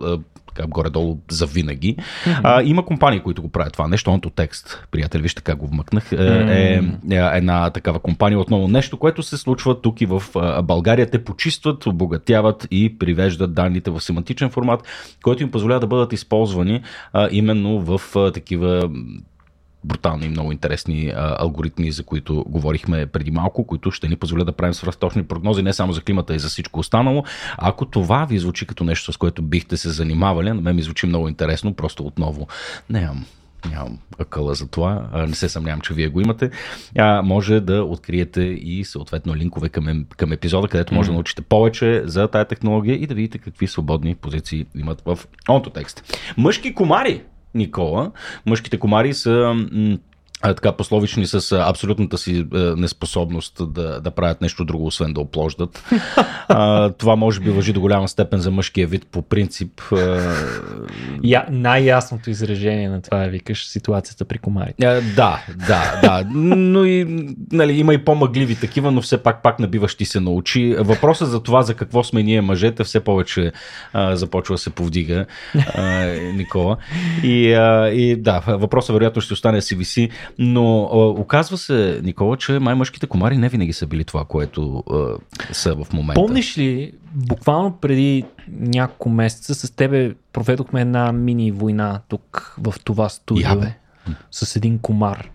така, 0.53 0.67
горе-долу 0.67 1.19
за 1.29 1.45
винаги. 1.45 1.97
А, 2.43 2.63
има 2.63 2.85
компании, 2.85 3.19
които 3.19 3.41
го 3.41 3.49
правят 3.49 3.73
това 3.73 3.87
нещо. 3.87 4.11
Онтотекст, 4.11 4.87
приятели, 4.91 5.21
вижте 5.21 5.41
как 5.41 5.57
го 5.57 5.67
вмъкнах. 5.67 6.11
Е, 6.11 6.15
е, 6.15 7.15
е 7.15 7.37
една 7.37 7.69
такава 7.69 7.99
компания. 7.99 8.39
Отново 8.39 8.67
нещо, 8.67 8.97
което 8.97 9.23
се 9.23 9.37
случва 9.37 9.81
тук 9.81 10.01
и 10.01 10.05
в 10.05 10.23
а, 10.35 10.61
България. 10.61 11.09
Те 11.09 11.23
почистват, 11.23 11.85
обогатяват 11.85 12.67
и 12.71 12.97
привеждат 12.97 13.53
данните 13.53 13.91
в 13.91 14.01
семантичен 14.01 14.49
формат, 14.49 14.83
който 15.23 15.43
им 15.43 15.51
позволява 15.51 15.79
да 15.79 15.87
бъдат 15.87 16.13
използвани 16.13 16.81
а, 17.13 17.29
именно 17.31 17.79
в 17.79 18.15
а, 18.15 18.31
такива 18.31 18.89
брутални 19.83 20.25
и 20.25 20.29
много 20.29 20.51
интересни 20.51 21.13
а, 21.15 21.35
алгоритми, 21.39 21.91
за 21.91 22.03
които 22.03 22.45
говорихме 22.47 23.05
преди 23.05 23.31
малко, 23.31 23.67
които 23.67 23.91
ще 23.91 24.07
ни 24.07 24.15
позволят 24.15 24.45
да 24.45 24.51
правим 24.51 24.73
свръхточни 24.73 25.23
прогнози 25.23 25.61
не 25.61 25.73
само 25.73 25.93
за 25.93 26.01
климата 26.01 26.35
и 26.35 26.39
за 26.39 26.49
всичко 26.49 26.79
останало. 26.79 27.23
Ако 27.57 27.85
това 27.85 28.25
ви 28.25 28.39
звучи 28.39 28.67
като 28.67 28.83
нещо, 28.83 29.13
с 29.13 29.17
което 29.17 29.41
бихте 29.41 29.77
се 29.77 29.89
занимавали, 29.89 30.49
на 30.49 30.61
мен 30.61 30.75
ми 30.75 30.81
звучи 30.81 31.05
много 31.05 31.27
интересно, 31.27 31.73
просто 31.73 32.05
отново 32.05 32.47
нямам 32.89 33.25
нямам 33.69 33.97
акъла 34.19 34.53
за 34.53 34.67
това, 34.67 35.09
не 35.27 35.35
се 35.35 35.49
съмнявам, 35.49 35.81
че 35.81 35.93
вие 35.93 36.07
го 36.07 36.21
имате, 36.21 36.51
а, 36.97 37.21
може 37.21 37.59
да 37.59 37.83
откриете 37.83 38.41
и 38.41 38.83
съответно 38.83 39.35
линкове 39.35 39.69
към, 39.69 40.05
към 40.17 40.31
епизода, 40.31 40.67
където 40.67 40.93
може 40.93 41.07
да 41.07 41.13
научите 41.13 41.41
повече 41.41 42.01
за 42.05 42.27
тая 42.27 42.45
технология 42.45 42.95
и 42.95 43.07
да 43.07 43.13
видите 43.13 43.37
какви 43.37 43.67
свободни 43.67 44.15
позиции 44.15 44.65
имат 44.75 45.01
в 45.05 45.19
онтотекст. 45.49 46.17
Мъжки 46.37 46.73
комари, 46.73 47.21
Никола, 47.55 48.11
мъжките 48.45 48.79
комари 48.79 49.13
са 49.13 49.55
така 50.41 50.71
пословични 50.71 51.27
с 51.27 51.51
абсолютната 51.67 52.17
си 52.17 52.45
неспособност 52.77 53.73
да, 53.73 54.01
да 54.01 54.11
правят 54.11 54.41
нещо 54.41 54.65
друго, 54.65 54.85
освен 54.85 55.13
да 55.13 55.21
оплождат. 55.21 55.83
А, 56.53 56.89
това 56.89 57.15
може 57.15 57.39
би 57.39 57.49
въжи 57.49 57.73
до 57.73 57.81
голяма 57.81 58.07
степен 58.07 58.39
за 58.39 58.51
мъжкия 58.51 58.87
вид 58.87 59.07
по 59.11 59.21
принцип. 59.21 59.81
А, 59.91 60.33
Я, 61.23 61.45
най-ясното 61.51 62.29
изражение 62.29 62.89
на 62.89 63.01
това 63.01 63.23
е, 63.23 63.29
викаш, 63.29 63.67
ситуацията 63.67 64.25
при 64.25 64.37
комарите. 64.37 64.85
а, 64.85 65.01
да, 65.15 65.45
да, 65.67 65.99
да. 66.01 66.25
Но 66.35 66.85
и, 66.85 67.25
нали, 67.51 67.79
има 67.79 67.93
и 67.93 67.97
по-мъгливи 68.05 68.55
такива, 68.55 68.91
но 68.91 69.01
все 69.01 69.23
пак 69.23 69.43
пак 69.43 69.59
набиващи 69.59 70.05
се 70.05 70.19
на 70.19 70.31
очи. 70.31 70.75
Въпросът 70.79 71.29
за 71.29 71.43
това 71.43 71.61
за 71.61 71.73
какво 71.73 72.03
сме 72.03 72.23
ние 72.23 72.41
мъжете 72.41 72.83
все 72.83 72.99
повече 72.99 73.51
а, 73.93 74.15
започва 74.15 74.55
да 74.55 74.59
се 74.59 74.69
повдига, 74.69 75.25
а, 75.75 76.05
Никола. 76.35 76.77
И, 77.23 77.53
а, 77.53 77.89
и 77.89 78.15
да, 78.15 78.43
въпросът 78.47 78.93
вероятно 78.93 79.21
ще 79.21 79.33
остане 79.33 79.61
си 79.61 79.75
виси, 79.75 80.09
но 80.39 80.89
а, 80.93 80.97
оказва 81.21 81.57
се, 81.57 82.01
Никола, 82.03 82.37
че 82.37 82.59
май 82.59 82.75
мъжките 82.75 83.07
комари 83.07 83.37
не 83.37 83.49
винаги 83.49 83.73
са 83.73 83.87
били 83.87 84.03
това, 84.03 84.25
което 84.25 84.83
а, 84.91 85.15
са 85.53 85.75
в 85.75 85.93
момента. 85.93 86.21
Помниш 86.21 86.57
ли, 86.57 86.91
буквално 87.13 87.77
преди 87.81 88.25
няколко 88.59 89.09
месеца 89.09 89.55
с 89.55 89.71
тебе 89.71 90.13
проведохме 90.33 90.81
една 90.81 91.11
мини 91.11 91.51
война 91.51 91.99
тук 92.07 92.55
в 92.57 92.73
това 92.83 93.09
студио 93.09 93.49
Я, 93.49 93.55
бе. 93.55 93.73
с 94.31 94.55
един 94.55 94.79
комар. 94.79 95.29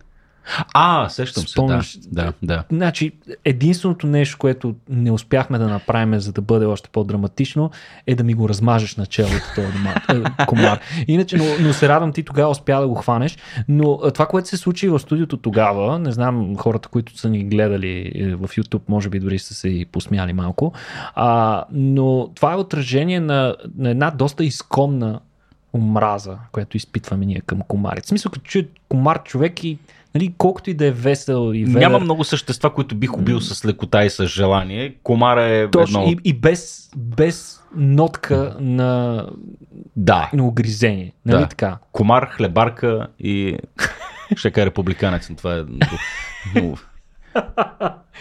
А, 0.74 1.08
сещам 1.08 1.46
се, 1.46 1.60
да. 1.60 1.82
Да, 2.12 2.32
да. 2.42 2.64
Значи, 2.72 3.12
единственото 3.44 4.06
нещо, 4.06 4.38
което 4.38 4.74
не 4.88 5.10
успяхме 5.10 5.58
да 5.58 5.68
направим, 5.68 6.20
за 6.20 6.32
да 6.32 6.40
бъде 6.40 6.66
още 6.66 6.88
по-драматично, 6.88 7.70
е 8.06 8.14
да 8.14 8.24
ми 8.24 8.34
го 8.34 8.48
размажеш 8.48 8.96
на 8.96 9.06
челото 9.06 9.44
този 9.54 9.66
е, 9.66 10.46
комар. 10.46 10.80
Иначе, 11.08 11.36
но, 11.36 11.44
но 11.60 11.72
се 11.72 11.88
радвам 11.88 12.12
ти 12.12 12.22
тогава 12.22 12.50
успя 12.50 12.80
да 12.80 12.88
го 12.88 12.94
хванеш. 12.94 13.38
Но 13.68 13.98
това, 14.14 14.26
което 14.26 14.48
се 14.48 14.56
случи 14.56 14.88
в 14.88 14.98
студиото 14.98 15.36
тогава, 15.36 15.98
не 15.98 16.12
знам 16.12 16.56
хората, 16.56 16.88
които 16.88 17.18
са 17.18 17.28
ни 17.28 17.44
гледали 17.44 18.12
е, 18.14 18.34
в 18.34 18.48
YouTube, 18.48 18.82
може 18.88 19.08
би 19.08 19.20
дори 19.20 19.38
са 19.38 19.54
се 19.54 19.68
и 19.68 19.84
посмяли 19.84 20.32
малко, 20.32 20.72
а, 21.14 21.64
но 21.72 22.30
това 22.34 22.52
е 22.52 22.56
отражение 22.56 23.20
на, 23.20 23.56
на 23.78 23.90
една 23.90 24.10
доста 24.10 24.44
изконна 24.44 25.20
омраза, 25.74 26.38
която 26.52 26.76
изпитваме 26.76 27.26
ние 27.26 27.40
към 27.40 27.60
комарите. 27.60 28.06
В 28.06 28.08
смисъл, 28.08 28.32
като 28.32 28.44
чуят 28.44 28.70
комар 28.88 29.22
човек 29.22 29.64
и 29.64 29.78
нали, 30.16 30.34
колкото 30.38 30.70
и 30.70 30.74
да 30.74 30.86
е 30.86 30.90
весел 30.90 31.52
и 31.54 31.64
ведър, 31.64 31.80
Няма 31.80 31.98
много 31.98 32.24
същества, 32.24 32.74
които 32.74 32.94
бих 32.94 33.16
убил 33.16 33.40
с 33.40 33.64
лекота 33.64 34.04
и 34.04 34.10
с 34.10 34.26
желание. 34.26 34.94
Комара 35.02 35.44
е 35.44 35.70
точно, 35.70 36.00
едно... 36.00 36.12
и, 36.12 36.18
и 36.24 36.32
без, 36.32 36.90
без 36.96 37.62
нотка 37.76 38.56
на, 38.60 39.24
Да, 39.96 40.30
на 40.32 40.46
огризение. 40.46 41.12
Нали 41.26 41.40
Да. 41.40 41.48
така? 41.48 41.78
комар, 41.92 42.28
хлебарка 42.30 43.06
и 43.18 43.58
ще 44.36 44.50
кажа 44.50 44.66
републиканец, 44.66 45.30
това 45.36 45.54
е... 45.56 45.62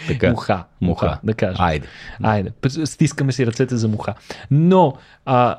Така. 0.08 0.30
Муха. 0.30 0.64
Муха. 0.80 1.18
Да 1.24 1.34
кажем. 1.34 1.64
Айде. 1.64 1.86
Айде, 2.22 2.52
стискаме 2.84 3.32
си 3.32 3.46
ръцете 3.46 3.76
за 3.76 3.88
муха. 3.88 4.14
Но 4.50 4.94
а, 5.24 5.58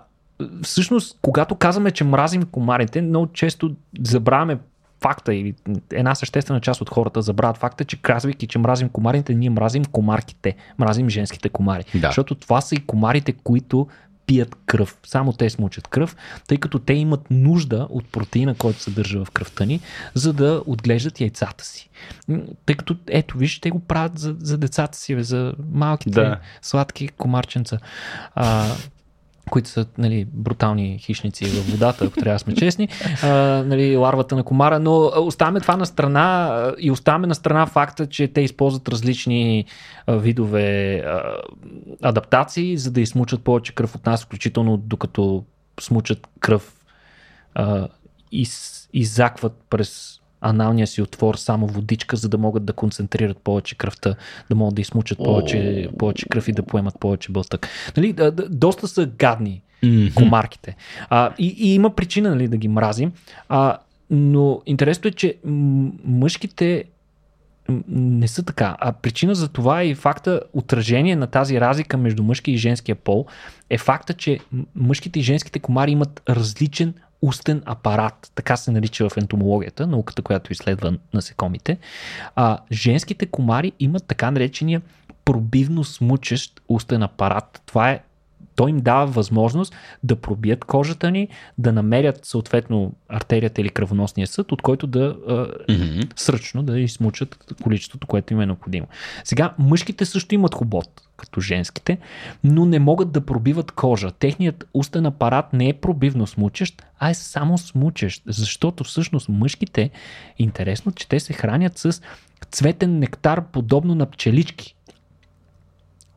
всъщност, 0.63 1.19
когато 1.21 1.55
казваме, 1.55 1.91
че 1.91 2.03
мразим 2.03 2.43
комарите, 2.43 3.01
много 3.01 3.27
често 3.27 3.75
забравяме 4.01 4.57
факта 5.01 5.35
или 5.35 5.53
една 5.91 6.15
съществена 6.15 6.61
част 6.61 6.81
от 6.81 6.89
хората 6.89 7.21
забравят 7.21 7.57
факта, 7.57 7.85
че 7.85 7.97
казвайки, 8.01 8.47
че 8.47 8.59
мразим 8.59 8.89
комарите, 8.89 9.33
ние 9.33 9.49
мразим 9.49 9.85
комарките, 9.85 10.55
мразим 10.77 11.09
женските 11.09 11.49
комари. 11.49 11.83
Да. 11.95 12.07
Защото 12.07 12.35
това 12.35 12.61
са 12.61 12.75
и 12.75 12.85
комарите, 12.85 13.31
които 13.31 13.87
пият 14.27 14.55
кръв. 14.65 14.97
Само 15.05 15.33
те 15.33 15.49
смучат 15.49 15.87
кръв, 15.87 16.15
тъй 16.47 16.57
като 16.57 16.79
те 16.79 16.93
имат 16.93 17.31
нужда 17.31 17.87
от 17.89 18.07
протеина, 18.11 18.55
който 18.55 18.79
се 18.81 18.91
държа 18.91 19.25
в 19.25 19.31
кръвта 19.31 19.65
ни, 19.65 19.79
за 20.13 20.33
да 20.33 20.61
отглеждат 20.65 21.21
яйцата 21.21 21.65
си. 21.65 21.89
Тъй 22.65 22.75
като, 22.75 22.95
ето, 23.07 23.37
виж, 23.37 23.59
те 23.59 23.69
го 23.69 23.79
правят 23.79 24.19
за, 24.19 24.35
за 24.39 24.57
децата 24.57 24.97
си, 24.97 25.15
бе, 25.15 25.23
за 25.23 25.53
малките 25.73 26.21
Да. 26.21 26.39
сладки 26.61 27.07
комарченца. 27.07 27.79
А, 28.35 28.75
които 29.49 29.69
са 29.69 29.85
нали, 29.97 30.27
брутални 30.33 30.99
хищници 30.99 31.45
в 31.45 31.71
водата, 31.71 32.05
ако 32.05 32.15
трябва 32.15 32.35
да 32.35 32.39
сме 32.39 32.55
честни, 32.55 32.87
а, 33.23 33.27
нали, 33.65 33.97
ларвата 33.97 34.35
на 34.35 34.43
комара, 34.43 34.79
но 34.79 35.11
оставяме 35.17 35.59
това 35.59 35.77
на 35.77 35.85
страна 35.85 36.71
и 36.79 36.91
оставяме 36.91 37.27
на 37.27 37.35
страна 37.35 37.65
факта, 37.65 38.07
че 38.07 38.27
те 38.27 38.41
използват 38.41 38.89
различни 38.89 39.65
а, 40.07 40.15
видове 40.17 40.95
а, 40.95 41.21
адаптации, 42.01 42.77
за 42.77 42.91
да 42.91 43.01
измучат 43.01 43.43
повече 43.43 43.75
кръв 43.75 43.95
от 43.95 44.05
нас, 44.05 44.23
включително 44.23 44.77
докато 44.77 45.43
смучат 45.79 46.27
кръв 46.39 46.73
а, 47.55 47.87
из, 48.31 48.83
изакват 48.93 49.53
през 49.69 50.19
аналния 50.41 50.87
си 50.87 51.01
отвор 51.01 51.35
само 51.35 51.67
водичка, 51.67 52.15
за 52.17 52.29
да 52.29 52.37
могат 52.37 52.65
да 52.65 52.73
концентрират 52.73 53.37
повече 53.37 53.75
кръвта, 53.75 54.15
да 54.49 54.55
могат 54.55 54.75
да 54.75 54.81
измучат 54.81 55.17
повече, 55.17 55.89
повече 55.99 56.25
кръв 56.29 56.47
и 56.47 56.51
да 56.51 56.63
поемат 56.63 56.99
повече 56.99 57.31
бълтък. 57.31 57.67
Нали, 57.97 58.15
доста 58.49 58.87
са 58.87 59.05
гадни 59.05 59.61
комарките. 60.15 60.75
А, 61.09 61.33
и, 61.37 61.55
и 61.57 61.75
има 61.75 61.95
причина 61.95 62.29
нали, 62.29 62.47
да 62.47 62.57
ги 62.57 62.67
мразим. 62.67 63.11
А, 63.49 63.77
но 64.09 64.61
интересното 64.65 65.07
е, 65.07 65.11
че 65.11 65.35
мъжките 66.05 66.83
не 67.87 68.27
са 68.27 68.43
така. 68.43 68.77
А 68.79 68.91
причина 68.91 69.35
за 69.35 69.47
това 69.47 69.81
е 69.81 69.87
и 69.87 69.95
факта, 69.95 70.41
отражение 70.53 71.15
на 71.15 71.27
тази 71.27 71.61
разлика 71.61 71.97
между 71.97 72.23
мъжки 72.23 72.51
и 72.51 72.57
женския 72.57 72.95
пол 72.95 73.25
е 73.69 73.77
факта, 73.77 74.13
че 74.13 74.39
мъжките 74.75 75.19
и 75.19 75.23
женските 75.23 75.59
комари 75.59 75.91
имат 75.91 76.21
различен 76.29 76.93
устен 77.21 77.61
апарат, 77.65 78.31
така 78.35 78.57
се 78.57 78.71
нарича 78.71 79.09
в 79.09 79.17
ентомологията, 79.17 79.87
науката, 79.87 80.21
която 80.21 80.51
изследва 80.51 80.91
насекомите. 81.13 81.77
А 82.35 82.57
женските 82.71 83.25
комари 83.25 83.71
имат 83.79 84.05
така 84.07 84.31
наречения 84.31 84.81
пробивно 85.25 85.83
смучещ 85.83 86.61
устен 86.69 87.03
апарат. 87.03 87.61
Това 87.65 87.91
е 87.91 87.99
той 88.57 88.69
им 88.69 88.77
дава 88.77 89.05
възможност 89.05 89.75
да 90.03 90.15
пробият 90.15 90.65
кожата 90.65 91.11
ни, 91.11 91.27
да 91.57 91.73
намерят 91.73 92.25
съответно 92.25 92.93
артерията 93.09 93.61
или 93.61 93.69
кръвоносния 93.69 94.27
съд, 94.27 94.51
от 94.51 94.61
който 94.61 94.87
да 94.87 95.15
Мгм. 95.69 95.99
сръчно 96.15 96.63
да 96.63 96.79
измучат 96.79 97.53
количеството, 97.63 98.07
което 98.07 98.33
им 98.33 98.41
е 98.41 98.45
необходимо. 98.45 98.87
Сега, 99.23 99.53
мъжките 99.59 100.05
също 100.05 100.35
имат 100.35 100.55
хобот, 100.55 101.01
като 101.17 101.41
женските, 101.41 101.97
но 102.43 102.65
не 102.65 102.79
могат 102.79 103.11
да 103.11 103.25
пробиват 103.25 103.71
кожа. 103.71 104.11
Техният 104.11 104.67
устен 104.73 105.05
апарат 105.05 105.53
не 105.53 105.69
е 105.69 105.73
пробивно 105.73 106.27
смучещ, 106.27 106.85
а 106.99 107.09
е 107.09 107.13
само 107.13 107.57
смучещ, 107.57 108.23
защото 108.27 108.83
всъщност 108.83 109.29
мъжките, 109.29 109.89
интересно, 110.39 110.91
че 110.91 111.07
те 111.07 111.19
се 111.19 111.33
хранят 111.33 111.77
с 111.77 112.01
цветен 112.51 112.99
нектар, 112.99 113.43
подобно 113.51 113.95
на 113.95 114.05
пчелички. 114.05 114.76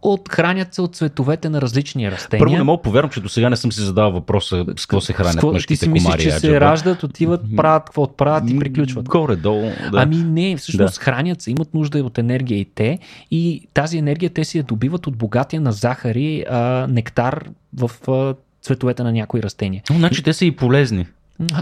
От, 0.02 0.28
хранят 0.28 0.74
се 0.74 0.82
от 0.82 0.96
цветовете 0.96 1.48
на 1.48 1.60
различни 1.60 2.10
растения. 2.10 2.38
Първо 2.40 2.56
не 2.56 2.62
мога 2.62 2.78
да 2.78 2.82
повярвам, 2.82 3.10
че 3.10 3.20
до 3.20 3.28
сега 3.28 3.50
не 3.50 3.56
съм 3.56 3.72
си 3.72 3.80
задавал 3.80 4.12
въпроса 4.12 4.64
с 4.76 4.86
какво 4.86 5.00
се 5.00 5.12
хранят 5.12 5.34
Ско- 5.34 5.52
мъжките 5.52 5.74
Ти 5.74 5.76
си 5.76 5.88
мислиш, 5.88 6.04
комари. 6.06 6.22
че 6.22 6.30
се 6.30 6.36
аджаба. 6.46 6.60
раждат, 6.60 7.02
отиват, 7.02 7.40
правят 7.56 7.84
какво 7.84 8.16
правят 8.16 8.50
и 8.50 8.58
приключват. 8.58 9.08
Горе-долу, 9.08 9.60
да. 9.92 9.98
Ами 10.02 10.16
не, 10.16 10.56
всъщност 10.56 10.94
да. 10.94 11.00
хранят 11.00 11.42
се, 11.42 11.50
имат 11.50 11.74
нужда 11.74 11.98
от 11.98 12.18
енергия 12.18 12.58
и 12.58 12.64
те 12.64 12.98
и 13.30 13.68
тази 13.74 13.98
енергия 13.98 14.30
те 14.30 14.44
си 14.44 14.58
я 14.58 14.64
добиват 14.64 15.06
от 15.06 15.16
богатия 15.16 15.60
на 15.60 15.72
захари 15.72 16.44
а, 16.50 16.86
нектар 16.90 17.44
в 17.76 17.90
а, 18.08 18.34
цветовете 18.62 19.02
на 19.02 19.12
някои 19.12 19.42
растения. 19.42 19.82
Но, 19.90 19.96
значи 19.96 20.22
те 20.22 20.32
са 20.32 20.44
и 20.44 20.50
полезни. 20.50 21.06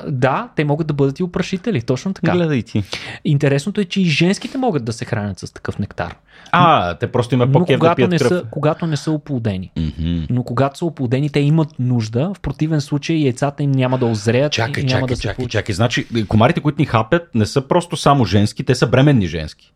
Да, 0.09 0.49
те 0.57 0.65
могат 0.65 0.87
да 0.87 0.95
бъдат 0.95 1.19
и 1.19 1.23
опрашители, 1.23 1.83
точно 1.83 2.15
така. 2.15 2.33
Гледай 2.33 2.63
ти. 2.63 2.83
Интересното 3.25 3.81
е, 3.81 3.85
че 3.85 4.01
и 4.01 4.05
женските 4.05 4.59
могат 4.59 4.85
да 4.85 4.93
се 4.93 5.05
хранят 5.05 5.39
с 5.39 5.53
такъв 5.53 5.79
нектар. 5.79 6.17
А, 6.53 6.95
те 6.95 7.13
просто 7.13 7.35
има 7.35 7.47
Но 7.47 7.53
по-кев 7.53 7.75
да 7.75 7.79
когато 7.79 7.97
пият 7.97 8.11
не, 8.11 8.19
кръв. 8.19 8.29
са, 8.29 8.45
когато 8.51 8.87
не 8.87 8.97
са 8.97 9.11
оплодени. 9.13 9.73
Мгм. 9.79 10.27
Но 10.31 10.43
когато 10.43 10.79
са 10.79 10.85
оплодени, 10.85 11.31
те 11.31 11.41
имат 11.41 11.79
нужда. 11.79 12.33
В 12.35 12.41
противен 12.41 12.81
случай 12.81 13.17
яйцата 13.17 13.63
им 13.63 13.71
няма 13.71 13.99
да 13.99 14.07
озреят 14.07 14.53
Чакай, 14.53 14.83
и 14.83 14.87
няма 14.87 15.01
чакай, 15.01 15.17
да 15.17 15.23
чакай, 15.23 15.37
получи. 15.37 15.53
чакай. 15.53 15.75
Значи, 15.75 16.27
комарите, 16.29 16.61
които 16.61 16.83
ни 16.83 16.87
хапят, 16.87 17.35
не 17.35 17.47
са 17.47 17.69
просто 17.69 17.97
само 17.97 18.25
женски, 18.25 18.65
те 18.65 18.75
са 18.75 18.87
бременни 18.87 19.27
женски. 19.27 19.73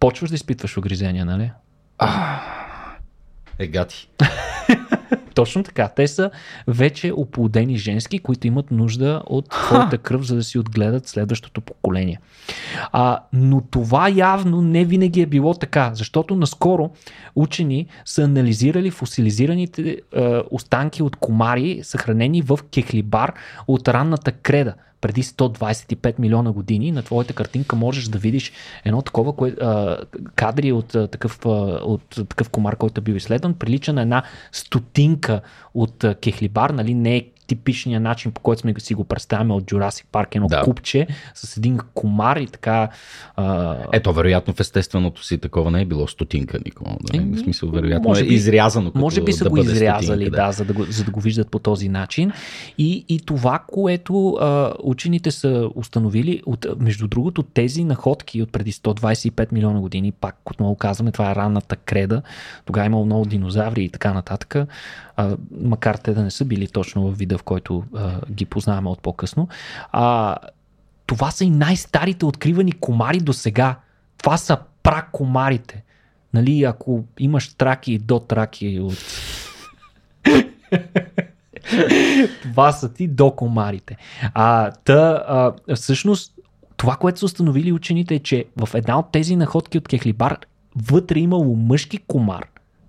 Почваш 0.00 0.30
да 0.30 0.34
изпитваш 0.34 0.76
огризения, 0.76 1.24
нали? 1.24 1.50
Е, 3.58 3.66
гати. 3.66 4.08
Точно 5.34 5.62
така. 5.62 5.88
Те 5.88 6.08
са 6.08 6.30
вече 6.68 7.12
оплодени 7.16 7.76
женски, 7.76 8.18
които 8.18 8.46
имат 8.46 8.70
нужда 8.70 9.22
от 9.26 9.48
твоята 9.50 9.98
кръв, 9.98 10.22
за 10.22 10.36
да 10.36 10.42
си 10.42 10.58
отгледат 10.58 11.08
следващото 11.08 11.60
поколение. 11.60 12.20
А, 12.92 13.18
но 13.32 13.60
това 13.60 14.08
явно 14.08 14.62
не 14.62 14.84
винаги 14.84 15.20
е 15.20 15.26
било 15.26 15.54
така, 15.54 15.90
защото 15.94 16.36
наскоро 16.36 16.90
учени 17.34 17.86
са 18.04 18.22
анализирали 18.22 18.90
фосилизираните 18.90 20.00
е, 20.12 20.40
останки 20.50 21.02
от 21.02 21.16
комари, 21.16 21.80
съхранени 21.82 22.42
в 22.42 22.58
кехлибар 22.74 23.34
от 23.66 23.88
ранната 23.88 24.32
креда 24.32 24.74
преди 25.02 25.22
125 25.22 26.18
милиона 26.18 26.52
години. 26.52 26.92
На 26.92 27.02
твоята 27.02 27.32
картинка 27.32 27.76
можеш 27.76 28.04
да 28.04 28.18
видиш 28.18 28.52
едно 28.84 29.02
такова 29.02 29.36
кое, 29.36 29.50
а, 29.50 29.98
кадри 30.34 30.72
от, 30.72 30.94
а, 30.94 31.08
такъв, 31.08 31.46
а, 31.46 31.48
от 31.84 32.08
такъв 32.28 32.50
комар, 32.50 32.76
който 32.76 33.00
е 33.00 33.02
бил 33.02 33.14
изследван. 33.14 33.54
Прилича 33.54 33.92
на 33.92 34.02
една 34.02 34.22
стотинка 34.52 35.40
от 35.74 36.04
а, 36.04 36.14
кехлибар, 36.14 36.70
нали? 36.70 36.94
не 36.94 37.16
е 37.16 37.26
типичния 37.52 38.00
начин, 38.00 38.32
по 38.32 38.40
който 38.40 38.60
сме 38.60 38.74
си 38.78 38.94
го 38.94 39.04
представяме 39.04 39.54
от 39.54 39.64
Jurassic 39.64 40.04
Park, 40.12 40.36
едно 40.36 40.48
Да. 40.48 40.56
да. 40.56 40.62
купче 40.62 41.06
с 41.34 41.56
един 41.56 41.78
комар 41.94 42.36
и 42.36 42.46
така. 42.46 42.88
А, 43.36 43.76
Ето, 43.92 44.12
вероятно 44.12 44.54
в 44.54 44.60
естественото 44.60 45.24
си 45.24 45.38
такова 45.38 45.70
не 45.70 45.80
е 45.80 45.84
било 45.84 46.08
стотинка, 46.08 46.58
Никола. 46.64 46.96
Да, 47.02 47.36
в 47.36 47.38
смисъл, 47.38 47.70
вероятно 47.70 48.08
може 48.08 48.24
е 48.24 48.28
би- 48.28 48.34
изрязано. 48.34 48.90
Като 48.90 48.98
Може 48.98 49.22
би 49.22 49.32
са 49.32 49.44
да 49.44 49.50
го 49.50 49.58
изрязали, 49.58 50.24
стотинка, 50.24 50.36
да, 50.36 50.52
за, 50.52 50.64
да 50.64 50.72
го, 50.72 50.84
за 50.84 51.04
да 51.04 51.10
го 51.10 51.20
виждат 51.20 51.50
по 51.50 51.58
този 51.58 51.88
начин. 51.88 52.32
И, 52.78 53.04
и 53.08 53.20
това, 53.20 53.58
което 53.68 54.28
а, 54.30 54.72
учените 54.82 55.30
са 55.30 55.70
установили, 55.74 56.42
от, 56.46 56.66
между 56.78 57.08
другото, 57.08 57.42
тези 57.42 57.84
находки 57.84 58.42
от 58.42 58.52
преди 58.52 58.72
125 58.72 59.52
милиона 59.52 59.80
години, 59.80 60.12
пак 60.12 60.50
отново 60.50 60.74
казваме, 60.76 61.12
това 61.12 61.30
е 61.30 61.34
ранната 61.34 61.76
креда, 61.76 62.22
тогава 62.64 62.84
е 62.84 62.90
имало 62.90 63.06
много 63.06 63.24
динозаври 63.24 63.84
и 63.84 63.88
така 63.88 64.12
нататък, 64.12 64.56
а, 65.16 65.36
макар 65.60 65.94
те 65.94 66.12
да 66.14 66.22
не 66.22 66.30
са 66.30 66.44
били 66.44 66.66
точно 66.66 67.02
в 67.02 67.18
вида, 67.18 67.38
който 67.42 67.84
а, 67.94 68.20
ги 68.30 68.44
познаваме 68.44 68.88
от 68.88 69.02
по-късно. 69.02 69.48
А, 69.92 70.36
това 71.06 71.30
са 71.30 71.44
и 71.44 71.50
най-старите 71.50 72.24
откривани 72.24 72.72
комари 72.72 73.18
до 73.18 73.32
сега. 73.32 73.76
Това 74.18 74.36
са 74.36 74.58
пракомарите. 74.82 75.82
Нали, 76.34 76.64
ако 76.64 77.04
имаш 77.18 77.54
траки 77.54 77.92
и 77.92 77.98
до 77.98 78.18
траки 78.18 78.80
от... 78.80 78.98
това 82.42 82.72
са 82.72 82.92
ти 82.92 83.08
до 83.08 83.30
комарите. 83.30 83.96
А, 84.34 84.70
та, 84.70 85.24
а, 85.28 85.74
всъщност, 85.74 86.34
това, 86.76 86.96
което 86.96 87.18
са 87.18 87.26
установили 87.26 87.72
учените 87.72 88.14
е, 88.14 88.18
че 88.18 88.44
в 88.56 88.74
една 88.74 88.98
от 88.98 89.12
тези 89.12 89.36
находки 89.36 89.78
от 89.78 89.88
Кехлибар 89.88 90.38
вътре 90.76 91.18
имало 91.18 91.56
мъжки 91.56 91.98
комар, 91.98 92.46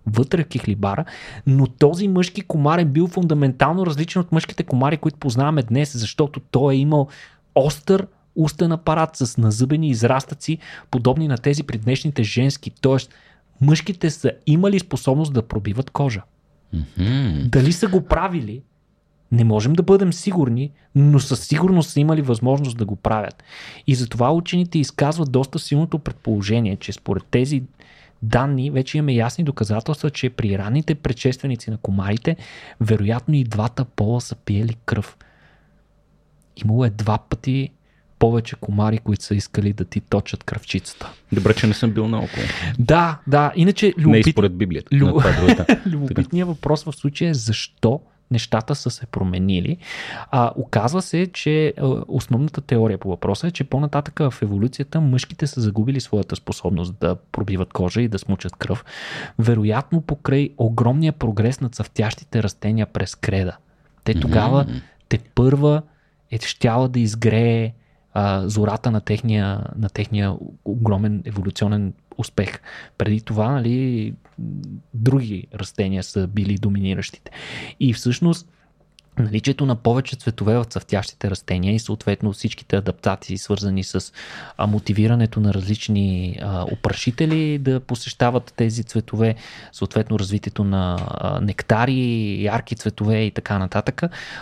вътре 0.08 0.44
в 0.44 0.48
кехлибара, 0.48 1.06
но 1.48 1.68
този 1.68 2.08
мъжки 2.08 2.42
комар 2.42 2.80
е 2.80 2.86
бил 2.86 3.08
фундаментално 3.08 3.86
различен 3.86 4.22
от 4.22 4.32
мъжките 4.32 4.64
комари, 4.64 4.98
които 4.98 5.18
познаваме 5.18 5.64
днес, 5.64 5.98
защото 5.98 6.40
той 6.40 6.74
е 6.74 6.78
имал 6.78 7.08
остър 7.56 8.08
устен 8.36 8.72
апарат 8.72 9.16
с 9.16 9.38
назъбени 9.38 9.90
израстъци, 9.90 10.58
подобни 10.92 11.28
на 11.28 11.38
тези 11.38 11.64
при 11.64 11.78
днешните 11.78 12.24
женски. 12.24 12.72
Тоест, 12.82 13.14
мъжките 13.62 14.10
са 14.10 14.32
имали 14.46 14.80
способност 14.80 15.34
да 15.34 15.48
пробиват 15.48 15.90
кожа. 15.90 16.22
Мгм. 16.74 17.48
Дали 17.50 17.74
са 17.74 17.88
го 17.88 18.02
правили, 18.02 18.62
не 19.32 19.44
можем 19.44 19.74
да 19.74 19.84
бъдем 19.84 20.14
сигурни, 20.14 20.72
но 20.96 21.20
със 21.20 21.48
сигурност 21.48 21.90
са 21.90 22.00
имали 22.00 22.22
възможност 22.22 22.78
да 22.78 22.86
го 22.86 22.96
правят. 22.96 23.44
И 23.88 23.96
затова 23.96 24.32
учените 24.32 24.80
изказват 24.80 25.32
доста 25.32 25.60
силното 25.60 26.00
предположение, 26.00 26.76
че 26.76 26.94
според 26.94 27.24
тези 27.32 27.64
данни 28.24 28.72
вече 28.72 28.98
имаме 28.98 29.14
ясни 29.14 29.44
доказателства, 29.44 30.10
че 30.10 30.30
при 30.30 30.58
ранните 30.58 30.96
предшественици 30.96 31.72
на 31.72 31.78
комарите, 31.78 32.36
вероятно 32.82 33.36
и 33.36 33.44
двата 33.44 33.86
пола 33.86 34.22
са 34.22 34.36
пиели 34.36 34.76
кръв. 34.86 35.18
Имало 36.66 36.86
е 36.86 36.90
два 36.90 37.18
пъти 37.18 37.70
повече 38.20 38.56
комари, 38.56 38.98
които 38.98 39.24
са 39.24 39.36
искали 39.36 39.74
да 39.74 39.86
ти 39.86 40.00
точат 40.02 40.44
кръвчицата. 40.44 41.12
Добре, 41.32 41.54
че 41.54 41.68
не 41.68 41.74
съм 41.74 41.92
бил 41.92 42.08
наоколо. 42.08 42.46
Да, 42.80 43.20
да. 43.28 43.52
Иначе 43.56 43.94
Не 43.98 44.04
любопит... 44.04 44.34
според 44.34 44.58
Библията. 44.58 44.90
Това 45.00 45.30
е 45.70 45.80
любопитният 45.90 46.48
въпрос 46.48 46.84
в 46.84 46.92
случая 46.92 47.30
е 47.30 47.34
защо 47.34 48.02
нещата 48.34 48.76
са 48.76 48.90
се 48.90 49.06
променили. 49.06 49.78
А, 50.32 50.52
оказва 50.56 51.02
се, 51.02 51.28
че 51.34 51.74
основната 52.08 52.62
теория 52.62 52.98
по 52.98 53.10
въпроса 53.10 53.48
е, 53.48 53.52
че 53.52 53.64
по-нататък 53.64 54.20
в 54.20 54.34
еволюцията 54.42 55.02
мъжките 55.02 55.48
са 55.48 55.62
загубили 55.62 56.02
своята 56.02 56.36
способност 56.36 56.96
да 57.00 57.16
пробиват 57.16 57.74
кожа 57.74 58.02
и 58.02 58.08
да 58.08 58.20
смучат 58.20 58.56
кръв. 58.56 58.86
Вероятно 59.40 60.02
покрай 60.02 60.50
огромния 60.58 61.14
прогрес 61.14 61.62
на 61.62 61.70
цъфтящите 61.70 62.44
растения 62.44 62.86
през 62.86 63.16
креда. 63.16 63.58
Те 64.04 64.20
тогава, 64.20 64.66
mm-hmm. 64.66 64.82
те 65.10 65.20
първа 65.36 65.82
е 66.32 66.38
щяла 66.38 66.90
да 66.90 67.00
изгрее 67.00 67.74
а, 68.14 68.48
зората 68.48 68.92
на 68.92 69.02
техния, 69.02 69.64
на 69.76 69.90
техния 69.90 70.36
огромен 70.66 71.22
еволюционен 71.26 71.94
успех. 72.18 72.60
Преди 72.98 73.22
това, 73.22 73.52
нали, 73.52 74.14
други 74.94 75.48
растения 75.56 76.04
са 76.04 76.28
били 76.28 76.58
доминиращите. 76.58 77.32
И 77.80 77.94
всъщност 77.94 78.48
наличието 79.20 79.66
на 79.66 79.76
повече 79.76 80.16
цветове 80.16 80.58
в 80.58 80.64
цъфтящите 80.64 81.30
растения 81.30 81.76
и 81.76 81.80
съответно 81.80 82.34
всичките 82.34 82.76
адаптации, 82.76 83.38
свързани 83.38 83.84
с 83.84 84.14
мотивирането 84.68 85.40
на 85.40 85.54
различни 85.54 86.40
опрашители 86.72 87.58
да 87.58 87.80
посещават 87.80 88.54
тези 88.56 88.84
цветове, 88.84 89.36
съответно 89.72 90.20
развитието 90.20 90.64
на 90.64 90.98
нектари, 91.42 92.44
ярки 92.44 92.76
цветове 92.76 93.22
и 93.24 93.32
така 93.32 93.60
нататък, 93.60 94.02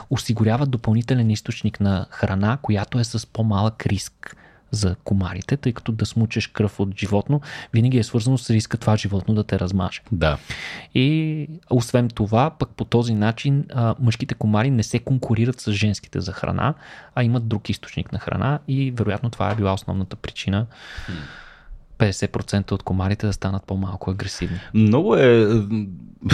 осигуряват 0.09 0.71
допълнителен 0.71 1.29
източник 1.29 1.79
на 1.79 2.05
храна, 2.09 2.57
която 2.61 2.99
е 2.99 3.03
с 3.03 3.27
по-малък 3.27 3.85
риск 3.85 4.37
за 4.71 4.95
комарите, 5.03 5.57
тъй 5.57 5.73
като 5.73 5.91
да 5.91 6.05
смучеш 6.05 6.47
кръв 6.47 6.79
от 6.79 6.99
животно 6.99 7.41
винаги 7.73 7.97
е 7.97 8.03
свързано 8.03 8.37
с 8.37 8.49
риска 8.49 8.77
това 8.77 8.97
животно 8.97 9.33
да 9.33 9.43
те 9.43 9.59
размаже. 9.59 10.01
Да. 10.11 10.37
И 10.95 11.47
освен 11.69 12.09
това, 12.09 12.49
пък 12.49 12.69
по 12.69 12.85
този 12.85 13.13
начин 13.13 13.65
а, 13.73 13.95
мъжките 13.99 14.35
комари 14.35 14.71
не 14.71 14.83
се 14.83 14.99
конкурират 14.99 15.59
с 15.59 15.71
женските 15.71 16.21
за 16.21 16.31
храна, 16.31 16.73
а 17.15 17.23
имат 17.23 17.47
друг 17.47 17.69
източник 17.69 18.11
на 18.11 18.19
храна 18.19 18.59
и 18.67 18.91
вероятно 18.91 19.29
това 19.29 19.51
е 19.51 19.55
била 19.55 19.73
основната 19.73 20.15
причина. 20.15 20.65
50% 21.97 22.71
от 22.71 22.83
комарите 22.83 23.27
да 23.27 23.33
станат 23.33 23.63
по-малко 23.63 24.11
агресивни. 24.11 24.59
Много 24.73 25.15
е. 25.15 25.47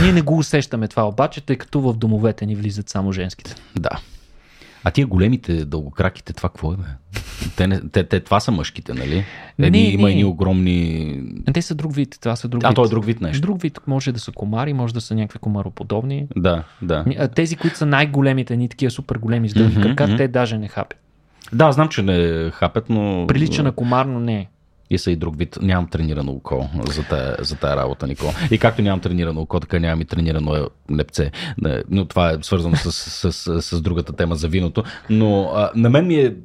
Ние 0.02 0.14
не 0.14 0.22
го 0.22 0.38
усещаме 0.38 0.88
това 0.88 1.08
обаче, 1.08 1.42
тъй 1.42 1.56
като 1.56 1.82
в 1.82 1.94
домовете 1.94 2.46
ни 2.46 2.56
влизат 2.56 2.90
само 2.90 3.12
женските. 3.12 3.56
Да. 3.76 3.90
А 4.84 4.92
тия 4.92 5.08
големите 5.08 5.66
дългокраките, 5.66 6.34
това 6.34 6.50
какво 6.50 6.74
е? 6.74 6.76
Бе? 6.76 6.84
Те, 7.56 7.68
не, 7.68 7.82
те, 7.92 8.04
те, 8.04 8.20
това 8.20 8.40
са 8.40 8.52
мъжките, 8.52 8.94
нали? 8.94 9.24
Едни, 9.60 9.82
Не, 9.82 9.88
има 9.88 10.10
едни 10.10 10.24
огромни... 10.26 11.22
Те 11.54 11.62
са 11.62 11.76
друг 11.76 11.96
вид, 11.96 12.18
това 12.22 12.36
са 12.36 12.48
друг 12.48 12.64
А, 12.64 12.68
вид. 12.68 12.76
то 12.76 12.86
е 12.86 12.90
друг 12.90 13.06
вид 13.06 13.22
нещо. 13.22 13.42
Друг 13.42 13.62
вид 13.62 13.80
може 13.88 14.12
да 14.12 14.20
са 14.20 14.32
комари, 14.32 14.74
може 14.74 14.94
да 14.94 15.02
са 15.02 15.16
някакви 15.16 15.40
комароподобни. 15.40 16.28
Да, 16.36 16.64
да. 16.82 17.06
Тези, 17.36 17.56
които 17.56 17.78
са 17.78 17.86
най-големите, 17.86 18.58
ни 18.58 18.70
такива 18.70 18.92
супер 18.92 19.16
големи 19.16 19.50
с 19.50 19.54
дълги 19.54 19.78
Мгм, 19.78 19.82
крака, 19.88 20.08
мгм. 20.08 20.18
те 20.18 20.28
даже 20.28 20.58
не 20.58 20.68
хапят. 20.68 21.00
Да, 21.54 21.72
знам, 21.72 21.90
че 21.90 22.02
не 22.02 22.50
хапят, 22.52 22.90
но... 22.90 23.26
Прилича 23.28 23.64
на 23.64 23.72
комар, 23.72 24.06
но 24.06 24.20
не 24.20 24.36
е. 24.40 24.48
И 24.90 24.98
са 24.98 25.12
и 25.12 25.16
друг 25.16 25.38
вид. 25.38 25.58
Нямам 25.62 25.88
тренирано 25.88 26.32
око 26.32 26.70
за 26.90 27.04
тая, 27.04 27.36
за 27.40 27.56
тая 27.56 27.76
работа, 27.76 28.08
Никола. 28.08 28.34
И 28.52 28.58
както 28.58 28.82
нямам 28.82 29.00
тренирано 29.00 29.42
око, 29.42 29.60
така 29.60 29.80
нямам 29.80 30.02
и 30.02 30.06
тренирано 30.06 30.56
е 30.56 30.62
лепце. 30.96 31.32
Но 31.90 32.06
това 32.06 32.32
е 32.32 32.38
свързано 32.42 32.76
с, 32.76 32.92
с, 32.92 33.34
с, 33.34 33.62
с 33.62 33.82
другата 33.82 34.14
тема 34.14 34.36
за 34.36 34.48
виното. 34.48 34.84
Но 35.10 35.52
а, 35.56 35.72
на 35.76 35.90
мен 35.90 36.08
ми 36.08 36.16
е 36.16 36.36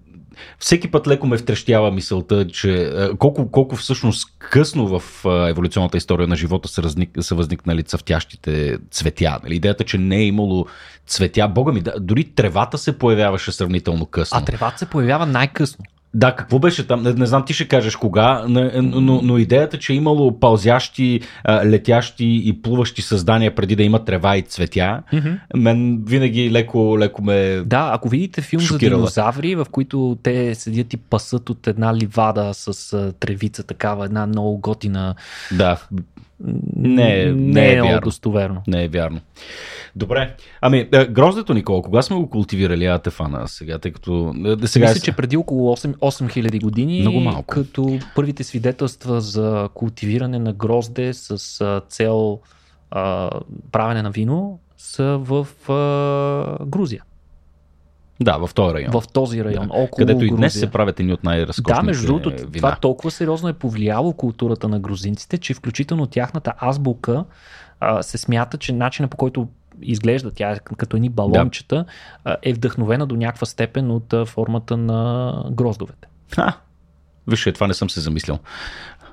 всеки 0.58 0.90
път 0.90 1.06
леко 1.06 1.26
ме 1.26 1.38
втрещява 1.38 1.90
мисълта, 1.90 2.48
че 2.48 2.92
колко, 3.18 3.50
колко 3.50 3.76
всъщност 3.76 4.28
късно 4.38 4.98
в 4.98 5.24
еволюционната 5.48 5.96
история 5.96 6.28
на 6.28 6.36
живота 6.36 6.68
са, 6.68 6.82
разник, 6.82 7.10
са 7.20 7.34
възникнали 7.34 7.82
цъфтящите 7.82 8.78
цветя. 8.90 9.38
Нали? 9.42 9.56
Идеята, 9.56 9.84
че 9.84 9.98
не 9.98 10.16
е 10.16 10.26
имало 10.26 10.66
цветя, 11.06 11.48
бога 11.48 11.72
ми, 11.72 11.80
да, 11.80 11.94
дори 12.00 12.24
тревата 12.24 12.78
се 12.78 12.98
появяваше 12.98 13.52
сравнително 13.52 14.06
късно. 14.06 14.38
А 14.38 14.44
тревата 14.44 14.78
се 14.78 14.86
появява 14.86 15.26
най-късно. 15.26 15.84
Да, 16.14 16.34
какво 16.36 16.58
беше 16.58 16.86
там? 16.86 17.02
Не, 17.02 17.12
не 17.12 17.26
знам, 17.26 17.44
ти 17.44 17.52
ще 17.52 17.68
кажеш 17.68 17.96
кога, 17.96 18.44
но, 18.48 19.20
но, 19.22 19.38
идеята, 19.38 19.78
че 19.78 19.92
е 19.92 19.96
имало 19.96 20.40
пълзящи, 20.40 21.20
летящи 21.64 22.42
и 22.44 22.62
плуващи 22.62 23.02
създания 23.02 23.54
преди 23.54 23.76
да 23.76 23.82
има 23.82 24.04
трева 24.04 24.36
и 24.36 24.42
цветя, 24.42 25.02
Mm-hmm. 25.12 25.38
мен 25.56 26.02
винаги 26.06 26.50
леко, 26.50 26.96
леко 26.98 27.22
ме... 27.22 27.62
Да, 27.66 27.90
ако 27.94 28.08
видите 28.08 28.40
филм 28.40 28.62
Шокирала. 28.62 28.96
за 28.96 28.96
динозаври, 28.96 29.54
в 29.54 29.66
които 29.70 30.18
те 30.22 30.54
седят 30.54 30.94
и 30.94 30.96
пасат 30.96 31.50
от 31.50 31.66
една 31.66 31.94
ливада 31.94 32.50
с 32.54 33.12
тревица, 33.20 33.62
такава 33.62 34.04
една 34.04 34.26
много 34.26 34.58
готина, 34.58 35.14
Да, 35.52 35.80
Не 36.76 37.20
е- 37.20 37.26
не, 37.26 37.32
не 37.32 37.68
е 37.68 37.72
е 37.72 37.82
вярно. 37.82 38.00
достоверно. 38.00 38.62
не 38.66 38.84
е 38.84 38.88
вярно. 38.88 39.20
Добре. 39.96 40.34
Ами, 40.60 40.88
е, 40.92 41.06
гроздето, 41.06 41.54
Никола, 41.54 41.82
кога 41.82 42.02
сме 42.02 42.16
го 42.16 42.30
култивирали 42.30 42.86
Атефана 42.86 43.48
сега, 43.48 43.78
тъй 43.78 43.92
като... 43.92 44.34
е, 44.62 44.66
Сега 44.66 44.86
Мисля, 44.86 45.00
че 45.00 45.12
преди 45.12 45.36
около 45.36 45.76
8, 45.76 45.94
8000 45.94 46.60
години, 46.62 47.00
Много 47.00 47.20
малко. 47.20 47.44
като 47.44 47.98
първите 48.14 48.44
свидетелства 48.44 49.20
за 49.20 49.68
култивиране 49.74 50.38
на 50.38 50.52
грозде 50.52 51.12
с 51.12 51.38
цел 51.88 52.40
а, 52.90 53.30
правене 53.72 54.02
на 54.02 54.10
вино 54.10 54.58
са 54.78 55.18
в 55.20 55.46
а, 55.68 56.66
Грузия. 56.66 57.02
Да, 58.24 58.38
в 58.38 58.54
този 58.54 58.74
район. 58.74 58.90
В 58.92 59.02
този 59.12 59.44
район, 59.44 59.66
да. 59.68 59.74
около 59.74 59.98
Където 59.98 60.24
и 60.24 60.28
Грузия. 60.28 60.36
днес 60.36 60.58
се 60.58 60.70
правят 60.70 61.00
едни 61.00 61.12
от 61.12 61.24
най-разкошните 61.24 61.80
Да, 61.80 61.82
между 61.82 62.06
другото, 62.06 62.30
вина. 62.30 62.50
това 62.52 62.76
толкова 62.76 63.10
сериозно 63.10 63.48
е 63.48 63.52
повлияло 63.52 64.12
културата 64.12 64.68
на 64.68 64.80
грузинците, 64.80 65.38
че 65.38 65.54
включително 65.54 66.06
тяхната 66.06 66.52
азбука 66.58 67.24
а, 67.80 68.02
се 68.02 68.18
смята, 68.18 68.58
че 68.58 68.72
начина 68.72 69.08
по 69.08 69.16
който 69.16 69.48
изглежда 69.82 70.30
тя 70.30 70.50
е 70.50 70.58
като 70.76 70.96
едни 70.96 71.08
балончета, 71.08 71.84
а, 72.24 72.36
е 72.42 72.52
вдъхновена 72.52 73.06
до 73.06 73.16
някаква 73.16 73.46
степен 73.46 73.90
от 73.90 74.12
а, 74.12 74.26
формата 74.26 74.76
на 74.76 75.32
гроздовете. 75.50 76.08
Ха, 76.34 76.52
виж, 77.26 77.48
това 77.54 77.66
не 77.66 77.74
съм 77.74 77.90
се 77.90 78.00
замислил. 78.00 78.38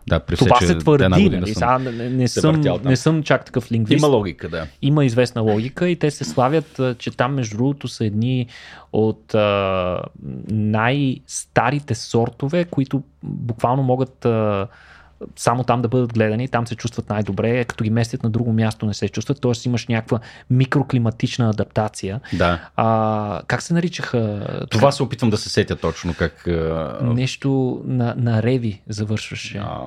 Да, 0.09 0.19
при 0.19 0.35
Това 0.35 0.59
се 0.59 0.77
твърди, 0.77 1.07
нали? 1.07 1.53
съм... 1.53 1.83
Не, 1.83 2.09
не, 2.09 2.27
съм, 2.27 2.55
въртял 2.55 2.79
не 2.85 2.95
съм 2.95 3.23
чак 3.23 3.45
такъв 3.45 3.71
лингвист. 3.71 3.99
Има 3.99 4.07
логика, 4.07 4.49
да. 4.49 4.67
Има 4.81 5.05
известна 5.05 5.41
логика 5.41 5.89
и 5.89 5.95
те 5.95 6.11
се 6.11 6.23
славят, 6.23 6.81
че 6.97 7.11
там 7.11 7.33
между 7.33 7.57
другото 7.57 7.87
са 7.87 8.05
едни 8.05 8.47
от 8.93 9.35
а, 9.35 10.01
най-старите 10.49 11.95
сортове, 11.95 12.65
които 12.65 13.03
буквално 13.23 13.83
могат 13.83 14.25
а, 14.25 14.67
само 15.35 15.63
там 15.63 15.81
да 15.81 15.87
бъдат 15.87 16.13
гледани, 16.13 16.47
там 16.47 16.67
се 16.67 16.75
чувстват 16.75 17.09
най-добре, 17.09 17.65
като 17.65 17.83
ги 17.83 17.89
местят 17.89 18.23
на 18.23 18.29
друго 18.29 18.53
място 18.53 18.85
не 18.85 18.93
се 18.93 19.09
чувстват, 19.09 19.41
т.е. 19.41 19.51
имаш 19.65 19.87
някаква 19.87 20.19
микроклиматична 20.49 21.49
адаптация. 21.49 22.19
Да. 22.33 22.59
А, 22.75 23.41
как 23.47 23.61
се 23.61 23.73
наричаха? 23.73 24.47
Това 24.69 24.91
се 24.91 25.03
опитвам 25.03 25.29
да 25.29 25.37
се 25.37 25.49
сетя 25.49 25.75
точно 25.75 26.13
как... 26.13 26.47
Нещо 27.01 27.81
на, 27.85 28.13
на 28.17 28.43
Реви 28.43 28.81
завършваше. 28.89 29.57
а, 29.57 29.79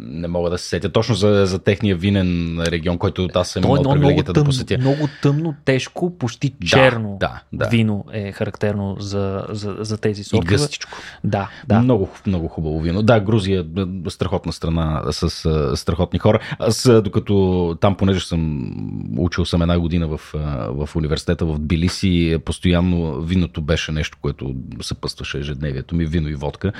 не 0.00 0.28
мога 0.28 0.50
да 0.50 0.58
се 0.58 0.68
сетя 0.68 0.92
точно 0.92 1.14
за, 1.14 1.46
за 1.46 1.58
техния 1.58 1.96
винен 1.96 2.60
регион, 2.66 2.98
който 2.98 3.28
аз 3.34 3.48
съм 3.48 3.64
е 3.64 3.66
имал 3.66 3.82
привилегията 3.82 4.32
да 4.32 4.44
посетя. 4.44 4.78
много 4.78 5.08
тъмно, 5.22 5.54
тежко, 5.64 6.18
почти 6.18 6.54
черно 6.66 7.16
да, 7.20 7.42
да. 7.52 7.68
вино 7.68 8.04
е 8.12 8.32
характерно 8.32 8.96
за, 8.98 9.44
за, 9.48 9.76
за 9.80 9.98
тези 9.98 10.20
И 10.20 10.24
сортове. 10.24 10.54
гъстичко. 10.54 10.98
Да, 11.24 11.50
да. 11.66 11.80
Много, 11.80 12.08
много 12.26 12.48
хубаво 12.48 12.80
вино. 12.80 13.02
Да, 13.02 13.20
Грузия 13.20 13.60
е 14.06 14.10
страхотна 14.10 14.52
страна 14.52 14.77
с 15.10 15.44
а, 15.44 15.76
страхотни 15.76 16.18
хора. 16.18 16.40
Аз, 16.58 16.86
а, 16.86 17.02
докато 17.02 17.76
там, 17.80 17.96
понеже 17.96 18.26
съм 18.26 18.72
учил 19.18 19.44
съм 19.44 19.62
една 19.62 19.78
година 19.78 20.08
в, 20.08 20.20
а, 20.34 20.38
в 20.70 20.96
университета 20.96 21.44
в 21.46 21.58
Тбилиси, 21.58 22.38
постоянно 22.44 23.20
виното 23.20 23.62
беше 23.62 23.92
нещо, 23.92 24.18
което 24.20 24.54
съпъстваше 24.80 25.38
ежедневието 25.38 25.94
ми, 25.94 26.06
вино 26.06 26.28
и 26.28 26.34
водка. 26.34 26.72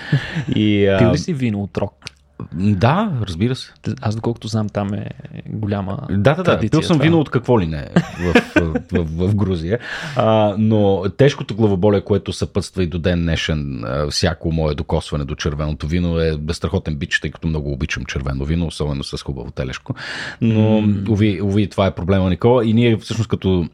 И, 0.57 0.87
а, 0.87 0.99
Пил 0.99 1.13
ли 1.13 1.19
си 1.19 1.35
вино 1.35 1.63
от 1.63 1.79
рок? 1.79 2.18
Да, 2.55 3.13
разбира 3.23 3.55
се. 3.55 3.73
Аз 4.01 4.17
доколкото 4.17 4.49
знам, 4.49 4.69
там 4.69 4.95
е 4.95 5.11
голяма 5.47 5.99
Да, 6.11 6.35
да, 6.35 6.43
да. 6.43 6.59
Пил 6.59 6.83
съм 6.83 6.97
това. 6.97 7.05
вино 7.05 7.21
от 7.21 7.31
какво 7.31 7.61
ли 7.61 7.67
не 7.67 7.89
в, 8.19 8.35
в, 8.57 8.75
в, 8.93 9.29
в 9.29 9.35
Грузия. 9.35 9.79
А, 10.17 10.55
но 10.59 11.05
тежкото 11.17 11.55
главоболие, 11.55 12.01
което 12.01 12.33
съпътства 12.33 12.83
и 12.83 12.87
до 12.87 12.99
ден 12.99 13.23
днешен 13.23 13.85
всяко 14.11 14.53
мое 14.53 14.75
докосване 14.75 15.25
до 15.25 15.35
червеното 15.35 15.87
вино 15.87 16.21
е 16.21 16.37
безстрахотен 16.37 16.97
бич, 16.97 17.21
тъй 17.21 17.31
като 17.31 17.49
много 17.49 17.73
обичам 17.73 18.05
червено 18.05 18.45
вино, 18.45 18.67
особено 18.67 19.05
с 19.05 19.23
хубаво 19.23 19.51
телешко. 19.51 19.95
Но, 20.41 20.85
уви, 21.09 21.43
уви, 21.43 21.69
това 21.69 21.87
е 21.87 21.95
проблема, 21.95 22.31
Никола. 22.31 22.65
И 22.65 22.73
ние 22.73 22.97
всъщност 22.97 23.29
като 23.29 23.69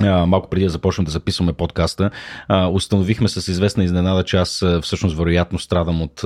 малко 0.00 0.50
преди 0.50 0.64
да 0.64 0.70
започнем 0.70 1.04
да 1.04 1.10
записваме 1.10 1.52
подкаста, 1.52 2.10
установихме 2.72 3.28
с 3.28 3.48
известна 3.48 3.84
изненада, 3.84 4.24
че 4.24 4.36
аз 4.36 4.64
всъщност 4.82 5.16
вероятно 5.16 5.58
страдам 5.58 6.02
от, 6.02 6.22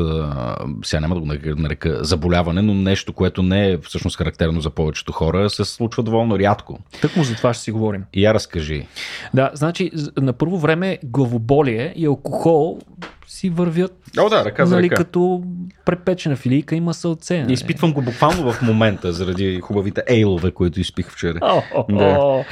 сега 0.85 1.01
няма 1.01 1.15
да 1.15 1.21
го 1.21 1.27
нарека- 1.27 2.03
заболяване, 2.03 2.63
но 2.63 2.75
нещо, 2.75 3.13
което 3.13 3.43
не 3.43 3.71
е 3.71 3.79
всъщност 3.79 4.17
характерно 4.17 4.61
за 4.61 4.71
повечето 4.71 5.13
хора, 5.13 5.51
се 5.51 5.65
случва 5.65 6.03
доволно 6.03 6.39
рядко. 6.39 6.79
Тъкмо 7.01 7.25
за 7.25 7.35
това 7.35 7.55
ще 7.55 7.63
си 7.63 7.71
говорим. 7.73 8.05
И 8.15 8.25
я 8.25 8.35
разкажи. 8.35 8.87
Да, 9.35 9.51
значи 9.55 9.91
на 10.17 10.33
първо 10.33 10.59
време 10.59 10.99
главоболие 11.05 11.93
и 11.97 12.07
алкохол 12.07 12.79
си 13.27 13.51
вървят 13.51 13.93
О, 14.19 14.29
да, 14.29 14.45
ръка 14.45 14.65
нали, 14.65 14.89
като 14.89 15.43
препечена 15.85 16.37
филийка 16.37 16.75
има 16.75 16.95
сълце. 16.95 17.43
Нали? 17.43 17.53
Изпитвам 17.53 17.93
го 17.93 18.03
буквално 18.03 18.53
в 18.53 18.63
момента, 18.63 19.13
заради 19.13 19.61
хубавите 19.61 20.03
ейлове, 20.07 20.51
които 20.51 20.81
изпих 20.81 21.11
вчера. 21.11 21.39
О, 21.43 21.63
о, 21.75 21.85
Да. 21.89 22.19
о. 22.21 22.45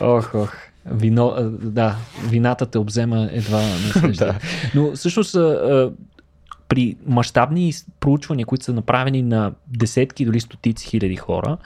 Ох, 0.00 0.34
ох. 0.34 0.52
Вино, 0.86 1.34
да, 1.62 1.96
вината 2.28 2.66
те 2.66 2.78
обзема 2.78 3.28
едва 3.32 3.58
на 3.62 3.92
следващия. 3.92 4.38
Но 4.74 4.92
всъщност 4.92 5.36
при 6.72 6.96
мащабни 7.06 7.72
проучвания, 8.00 8.46
които 8.46 8.64
са 8.64 8.72
направени 8.72 9.22
на 9.22 9.52
десетки, 9.66 10.24
дори 10.24 10.40
стотици 10.40 10.86
хиляди 10.88 11.16
хора, 11.16 11.56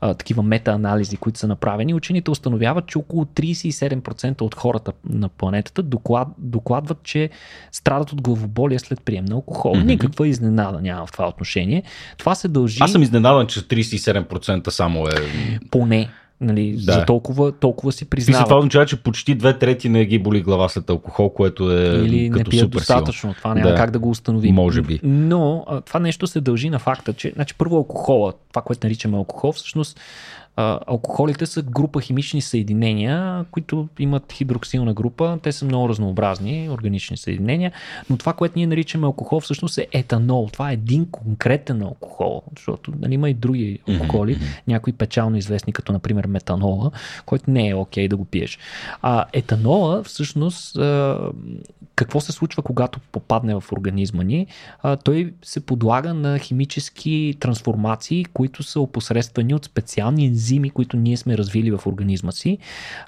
а, 0.00 0.14
такива 0.14 0.42
метаанализи, 0.42 1.16
които 1.16 1.38
са 1.38 1.46
направени, 1.46 1.94
учените 1.94 2.30
установяват, 2.30 2.86
че 2.86 2.98
около 2.98 3.24
37% 3.24 4.42
от 4.42 4.54
хората 4.54 4.92
на 5.10 5.28
планетата 5.28 5.82
доклад, 5.82 6.28
докладват, 6.38 7.02
че 7.02 7.30
страдат 7.72 8.12
от 8.12 8.22
главоболие 8.22 8.78
след 8.78 9.00
прием 9.00 9.24
на 9.24 9.34
алкохол. 9.34 9.74
Mm-hmm. 9.74 9.84
Никаква 9.84 10.28
изненада 10.28 10.80
няма 10.80 11.06
в 11.06 11.12
това 11.12 11.28
отношение. 11.28 11.82
Това 12.18 12.34
се 12.34 12.48
дължи. 12.48 12.78
Аз 12.80 12.92
съм 12.92 13.02
изненадан, 13.02 13.46
че 13.46 13.60
37% 13.60 14.70
само 14.70 15.06
е. 15.06 15.10
Поне. 15.70 16.08
Нали, 16.44 16.72
да. 16.72 16.92
За 16.92 17.04
толкова, 17.04 17.52
толкова 17.52 17.92
си 17.92 18.04
признава. 18.10 18.44
Това 18.44 18.58
означава, 18.58 18.86
че 18.86 19.02
почти 19.02 19.34
две 19.34 19.58
трети 19.58 19.88
не 19.88 20.04
ги 20.04 20.18
боли 20.18 20.40
глава 20.40 20.68
след 20.68 20.90
алкохол, 20.90 21.30
което 21.30 21.72
е 21.72 21.84
Или 21.84 22.30
като 22.30 22.38
не 22.38 22.44
пият 22.44 22.70
достатъчно. 22.70 23.30
Сила. 23.30 23.34
Това 23.34 23.54
няма 23.54 23.70
да. 23.70 23.76
как 23.76 23.90
да 23.90 23.98
го 23.98 24.10
установим. 24.10 24.54
Може 24.54 24.82
би. 24.82 25.00
Но 25.02 25.64
това 25.86 26.00
нещо 26.00 26.26
се 26.26 26.40
дължи 26.40 26.70
на 26.70 26.78
факта, 26.78 27.12
че 27.12 27.32
значи, 27.34 27.54
първо 27.54 27.76
алкохола, 27.76 28.32
това, 28.52 28.62
което 28.62 28.86
наричаме 28.86 29.16
алкохол, 29.16 29.52
всъщност 29.52 30.00
а, 30.56 30.80
алкохолите 30.86 31.46
са 31.46 31.62
група 31.62 32.00
химични 32.00 32.40
съединения, 32.40 33.44
които 33.50 33.88
имат 33.98 34.32
хидроксилна 34.32 34.94
група. 34.94 35.38
Те 35.42 35.52
са 35.52 35.64
много 35.64 35.88
разнообразни 35.88 36.68
органични 36.70 37.16
съединения, 37.16 37.72
но 38.10 38.16
това, 38.16 38.32
което 38.32 38.52
ние 38.56 38.66
наричаме 38.66 39.06
алкохол, 39.06 39.40
всъщност 39.40 39.78
е 39.78 39.86
етанол. 39.92 40.48
Това 40.52 40.70
е 40.70 40.74
един 40.74 41.10
конкретен 41.10 41.82
алкохол, 41.82 42.42
защото 42.56 42.92
нали, 43.00 43.14
има 43.14 43.30
и 43.30 43.34
други 43.34 43.78
алкохоли, 43.88 44.36
mm-hmm. 44.36 44.62
някои 44.68 44.92
печално 44.92 45.36
известни, 45.36 45.72
като 45.72 45.92
например 45.92 46.26
метанола, 46.26 46.90
който 47.26 47.50
не 47.50 47.68
е 47.68 47.74
окей 47.74 48.04
okay 48.04 48.08
да 48.08 48.16
го 48.16 48.24
пиеш. 48.24 48.58
А 49.02 49.24
етанола, 49.32 50.02
всъщност, 50.02 50.78
какво 51.96 52.20
се 52.20 52.32
случва, 52.32 52.62
когато 52.62 53.00
попадне 53.12 53.54
в 53.54 53.72
организма 53.72 54.22
ни? 54.22 54.46
Той 55.04 55.34
се 55.42 55.66
подлага 55.66 56.14
на 56.14 56.38
химически 56.38 57.34
трансформации, 57.40 58.24
които 58.24 58.62
са 58.62 58.80
опосредствани 58.80 59.54
от 59.54 59.64
специални 59.64 60.26
ензими, 60.26 60.43
които 60.70 60.96
ние 60.96 61.16
сме 61.16 61.38
развили 61.38 61.70
в 61.70 61.86
организма 61.86 62.32
си. 62.32 62.58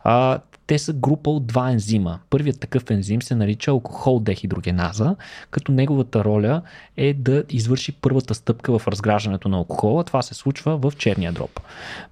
А, 0.04 0.38
те 0.66 0.78
са 0.78 0.92
група 0.92 1.30
от 1.30 1.46
два 1.46 1.70
ензима. 1.70 2.18
Първият 2.30 2.60
такъв 2.60 2.90
ензим 2.90 3.22
се 3.22 3.34
нарича 3.34 3.70
алкохол 3.70 4.20
дехидрогеназа, 4.20 5.16
като 5.50 5.72
неговата 5.72 6.24
роля 6.24 6.62
е 6.96 7.14
да 7.14 7.44
извърши 7.50 7.92
първата 7.92 8.34
стъпка 8.34 8.78
в 8.78 8.88
разграждането 8.88 9.48
на 9.48 9.56
алкохола. 9.56 10.04
Това 10.04 10.22
се 10.22 10.34
случва 10.34 10.76
в 10.76 10.92
черния 10.98 11.32
дроб. 11.32 11.60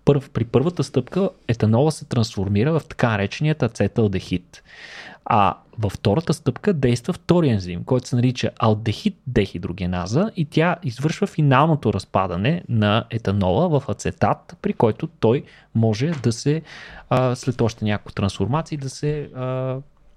Първ, 0.05 0.29
при 0.33 0.45
първата 0.45 0.85
стъпка 0.85 1.31
етанола 1.49 1.93
се 1.93 2.05
трансформира 2.05 2.79
в 2.79 2.83
така 2.89 3.11
нареченият 3.11 3.63
ацеталдехид. 3.63 4.63
А 5.25 5.57
във 5.79 5.93
втората 5.93 6.35
стъпка 6.35 6.73
действа 6.73 7.13
втори 7.13 7.49
ензим, 7.49 7.85
който 7.85 8.09
се 8.09 8.17
нарича 8.17 8.51
алдехид 8.59 9.17
дехидрогеназа 9.27 10.31
и 10.37 10.45
тя 10.45 10.77
извършва 10.83 11.27
финалното 11.27 11.93
разпадане 11.93 12.63
на 12.69 13.05
етанола 13.11 13.81
в 13.81 13.89
ацетат, 13.89 14.57
при 14.63 14.73
който 14.73 15.07
той 15.07 15.45
може 15.75 16.07
да 16.07 16.33
се, 16.33 16.63
а, 17.11 17.35
след 17.35 17.61
още 17.61 17.85
няколко 17.85 18.13
трансформации, 18.13 18.77
да 18.77 18.91
се 18.91 19.21
а, 19.23 19.77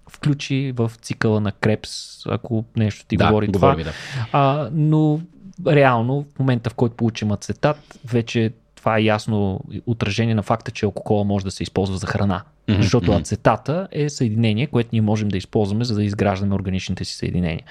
включи 0.09 0.73
в 0.75 0.91
цикъла 1.01 1.39
на 1.39 1.51
Крепс, 1.51 2.25
ако 2.25 2.65
нещо 2.75 3.05
ти 3.05 3.17
да, 3.17 3.27
говори 3.27 3.51
това. 3.51 3.75
Да. 3.75 3.93
А, 4.31 4.69
но 4.73 5.19
реално 5.67 6.25
в 6.35 6.39
момента, 6.39 6.69
в 6.69 6.73
който 6.73 6.95
получим 6.95 7.31
ацетат, 7.31 7.99
вече 8.05 8.53
това 8.87 8.97
е 8.97 9.03
ясно 9.03 9.59
отражение 9.85 10.35
на 10.35 10.43
факта, 10.43 10.71
че 10.71 10.85
алкохола 10.85 11.23
може 11.23 11.45
да 11.45 11.51
се 11.51 11.63
използва 11.63 11.97
за 11.97 12.07
храна. 12.07 12.43
Mm-hmm. 12.67 12.81
Защото 12.81 13.11
ацетата 13.11 13.87
е 13.91 14.09
съединение, 14.09 14.67
което 14.67 14.89
ние 14.93 15.01
можем 15.01 15.27
да 15.27 15.37
използваме, 15.37 15.83
за 15.83 15.95
да 15.95 16.03
изграждаме 16.03 16.55
органичните 16.55 17.05
си 17.05 17.15
съединения. 17.15 17.63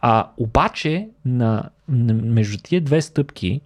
А 0.00 0.28
обаче, 0.36 1.08
на, 1.24 1.70
на, 1.88 2.14
между 2.14 2.58
тия 2.62 2.80
две 2.80 3.02
стъпки, 3.02 3.60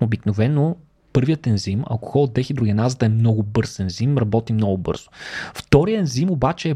обикновено 0.00 0.76
първият 1.12 1.46
ензим, 1.46 1.84
алкохол 1.86 2.26
дехидрогеназата 2.26 3.06
е 3.06 3.08
много 3.08 3.42
бърз 3.42 3.78
ензим, 3.78 4.18
работи 4.18 4.52
много 4.52 4.78
бързо. 4.78 5.10
Вторият 5.54 6.00
ензим 6.00 6.30
обаче 6.30 6.70
е 6.70 6.74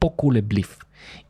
по-колеблив. 0.00 0.78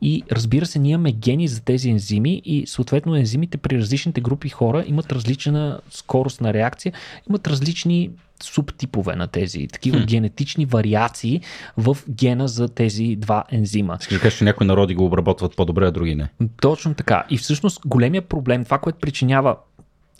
И 0.01 0.23
разбира 0.31 0.65
се, 0.65 0.79
ние 0.79 0.91
имаме 0.91 1.11
гени 1.11 1.47
за 1.47 1.61
тези 1.61 1.89
ензими 1.89 2.41
и 2.45 2.67
съответно 2.67 3.15
ензимите 3.15 3.57
при 3.57 3.77
различните 3.77 4.21
групи 4.21 4.49
хора 4.49 4.83
имат 4.87 5.11
различна 5.11 5.79
скорост 5.89 6.41
на 6.41 6.53
реакция, 6.53 6.93
имат 7.29 7.47
различни 7.47 8.09
субтипове 8.43 9.15
на 9.15 9.27
тези, 9.27 9.67
такива 9.67 9.99
хм. 9.99 10.05
генетични 10.05 10.65
вариации 10.65 11.41
в 11.77 11.97
гена 12.09 12.47
за 12.47 12.67
тези 12.67 13.15
два 13.15 13.43
ензима. 13.51 13.97
Ще 14.01 14.19
кажеш, 14.19 14.37
че 14.37 14.43
някои 14.43 14.67
народи 14.67 14.95
го 14.95 15.05
обработват 15.05 15.55
по-добре, 15.55 15.87
а 15.87 15.91
други 15.91 16.15
не. 16.15 16.29
Точно 16.61 16.93
така. 16.93 17.23
И 17.29 17.37
всъщност 17.37 17.81
големия 17.85 18.21
проблем, 18.21 18.65
това, 18.65 18.77
което 18.77 18.99
причинява 18.99 19.55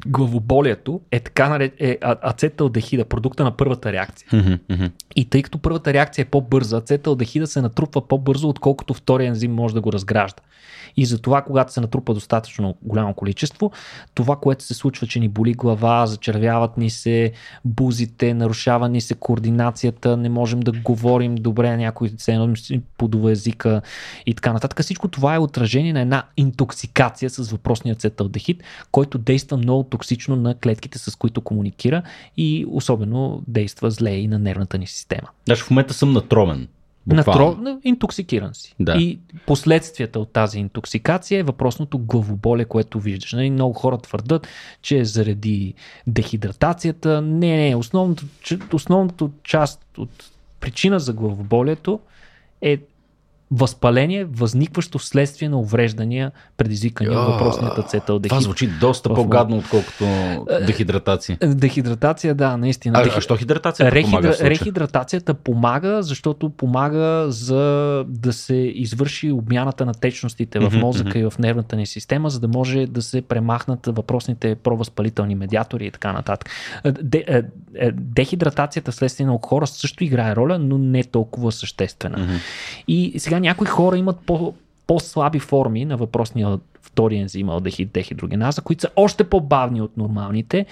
главоболието 0.05 1.01
е 1.11 1.19
така 1.19 1.49
наред, 1.49 1.73
е 1.79 1.97
ацеталдехида, 2.01 3.05
продукта 3.05 3.43
на 3.43 3.57
първата 3.57 3.91
реакция. 3.91 4.29
Mm-hmm, 4.29 4.59
mm-hmm. 4.59 4.91
И 5.15 5.29
тъй 5.29 5.41
като 5.41 5.57
първата 5.57 5.93
реакция 5.93 6.23
е 6.23 6.25
по-бърза, 6.25 6.77
ацеталдехида 6.77 7.47
се 7.47 7.61
натрупва 7.61 8.07
по-бързо, 8.07 8.49
отколкото 8.49 8.93
втория 8.93 9.27
ензим 9.27 9.53
може 9.53 9.73
да 9.73 9.81
го 9.81 9.93
разгражда. 9.93 10.41
И 10.97 11.05
затова, 11.05 11.41
когато 11.41 11.73
се 11.73 11.81
натрупа 11.81 12.13
достатъчно 12.13 12.75
голямо 12.81 13.13
количество, 13.13 13.71
това, 14.13 14.35
което 14.35 14.63
се 14.63 14.73
случва, 14.73 15.07
че 15.07 15.19
ни 15.19 15.27
боли 15.29 15.53
глава, 15.53 16.05
зачервяват 16.07 16.77
ни 16.77 16.89
се 16.89 17.31
бузите, 17.65 18.33
нарушава 18.33 18.89
ни 18.89 19.01
се 19.01 19.13
координацията, 19.13 20.17
не 20.17 20.29
можем 20.29 20.59
да 20.59 20.71
говорим 20.71 21.35
добре, 21.35 21.77
някой 21.77 22.09
се 22.17 22.81
подува 22.97 23.31
езика 23.31 23.81
и 24.25 24.33
така 24.33 24.53
нататък. 24.53 24.81
Всичко 24.81 25.07
това 25.07 25.35
е 25.35 25.39
отражение 25.39 25.93
на 25.93 26.01
една 26.01 26.23
интоксикация 26.37 27.29
с 27.29 27.51
въпросния 27.51 27.93
ацеталдехид, 27.93 28.63
който 28.91 29.17
действа 29.17 29.57
много 29.57 29.83
токсично 29.83 30.35
на 30.35 30.55
клетките, 30.55 30.99
с 30.99 31.15
които 31.15 31.41
комуникира 31.41 32.03
и 32.37 32.65
особено 32.69 33.43
действа 33.47 33.91
зле 33.91 34.11
и 34.11 34.27
на 34.27 34.39
нервната 34.39 34.77
ни 34.77 34.87
система. 34.87 35.27
Даже 35.47 35.63
в 35.63 35.69
момента 35.69 35.93
съм 35.93 36.13
натромен. 36.13 36.67
Натро... 37.07 37.57
Интоксикиран 37.83 38.53
си. 38.53 38.75
Да. 38.79 38.95
И 38.97 39.19
последствията 39.45 40.19
от 40.19 40.33
тази 40.33 40.59
интоксикация 40.59 41.39
е 41.39 41.43
въпросното 41.43 41.99
главоболе, 41.99 42.65
което 42.65 42.99
виждаш. 42.99 43.33
Нали, 43.33 43.49
много 43.49 43.73
хора 43.73 43.97
твърдат, 43.97 44.47
че 44.81 44.97
е 44.99 45.05
заради 45.05 45.73
дехидратацията. 46.07 47.21
Не, 47.21 47.57
не. 47.57 47.75
Основното, 47.75 48.23
основното 48.73 49.31
част 49.43 49.81
от 49.97 50.31
причина 50.59 50.99
за 50.99 51.13
главоболието 51.13 51.99
е 52.61 52.77
възпаление, 53.51 54.25
възникващо 54.25 54.99
вследствие 54.99 55.49
на 55.49 55.59
увреждания, 55.59 56.31
предизвикани 56.57 57.09
от 57.09 57.27
въпросният 57.27 57.77
ацеталдехид. 57.77 58.29
Това 58.29 58.41
звучи 58.41 58.67
доста 58.79 59.13
по-гадно, 59.13 59.57
отколкото 59.57 60.05
дехидратация. 60.65 61.37
Е, 61.41 61.47
дехидратация, 61.47 62.35
да, 62.35 62.57
наистина. 62.57 62.99
А, 62.99 63.03
Дехи... 63.03 63.15
а 63.17 63.21
що 63.21 63.35
хидратацията 63.35 63.91
Рехидра... 63.91 64.21
помага? 64.21 64.49
Рехидратацията 64.49 65.33
помага, 65.33 66.03
защото 66.03 66.49
помага 66.49 67.25
за 67.29 68.05
да 68.07 68.33
се 68.33 68.55
извърши 68.55 69.31
обмяната 69.31 69.85
на 69.85 69.93
течностите 69.93 70.59
в 70.59 70.73
мозъка 70.73 71.09
mm-hmm. 71.09 71.27
и 71.27 71.29
в 71.29 71.39
нервната 71.39 71.75
ни 71.75 71.85
система, 71.85 72.29
за 72.29 72.39
да 72.39 72.47
може 72.47 72.85
да 72.85 73.01
се 73.01 73.21
премахнат 73.21 73.85
въпросните 73.85 74.55
провъзпалителни 74.55 75.35
медиатори 75.35 75.85
и 75.85 75.91
така 75.91 76.13
нататък. 76.13 76.49
Де, 77.03 77.25
е, 77.27 77.41
е, 77.75 77.91
дехидратацията 77.91 78.91
вследствие 78.91 79.25
на 79.25 79.39
хора 79.45 79.67
също 79.67 80.03
играе 80.03 80.35
роля, 80.35 80.59
но 80.59 80.77
не 80.77 81.03
толкова 81.03 81.51
съществена. 81.51 82.17
Mm-hmm. 82.17 82.39
И 82.87 83.19
сега 83.19 83.36
някои 83.39 83.67
хора 83.67 83.97
имат 83.97 84.19
по, 84.25 84.53
по-слаби 84.87 85.39
форми 85.39 85.85
на 85.85 85.97
въпросния 85.97 86.59
втори 86.81 87.17
ензим 87.17 87.49
алдехид 87.49 87.91
дехидрогеназа, 87.91 88.61
които 88.61 88.81
са 88.81 88.89
още 88.95 89.23
по-бавни 89.23 89.81
от 89.81 89.97
нормалните. 89.97 90.65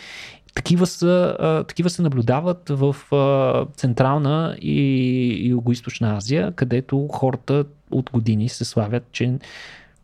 Такива, 0.56 0.88
са, 0.88 1.38
а, 1.40 1.64
такива 1.64 1.90
се 1.90 2.02
наблюдават 2.02 2.70
в 2.70 2.96
а, 3.12 3.66
Централна 3.74 4.56
и 4.62 5.54
Юго-Источна 5.56 6.18
Азия, 6.18 6.52
където 6.52 7.08
хората 7.08 7.66
от 7.92 8.10
години 8.10 8.50
се 8.50 8.66
славят, 8.66 9.04
че 9.12 9.34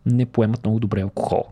не 0.05 0.25
поемат 0.25 0.63
много 0.63 0.79
добре 0.79 1.01
алкохол. 1.01 1.43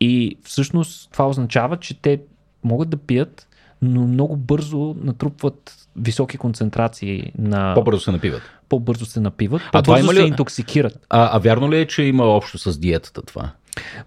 И 0.00 0.38
всъщност 0.42 1.12
това 1.12 1.28
означава, 1.28 1.76
че 1.76 2.00
те 2.00 2.20
могат 2.64 2.88
да 2.88 2.96
пият, 2.96 3.48
но 3.82 4.06
много 4.06 4.36
бързо 4.36 4.96
натрупват 5.02 5.85
високи 5.98 6.36
концентрации 6.36 7.32
на... 7.38 7.74
По-бързо 7.74 8.00
се 8.00 8.12
напиват. 8.12 8.42
По-бързо 8.68 9.06
се 9.06 9.20
напиват, 9.20 9.62
а 9.72 9.82
това 9.82 10.00
има 10.00 10.14
ли... 10.14 10.16
се 10.16 10.22
интоксикират. 10.22 11.06
А, 11.10 11.36
а 11.36 11.38
вярно 11.38 11.70
ли 11.70 11.78
е, 11.78 11.86
че 11.86 12.02
има 12.02 12.24
общо 12.24 12.58
с 12.58 12.78
диетата 12.78 13.22
това? 13.22 13.50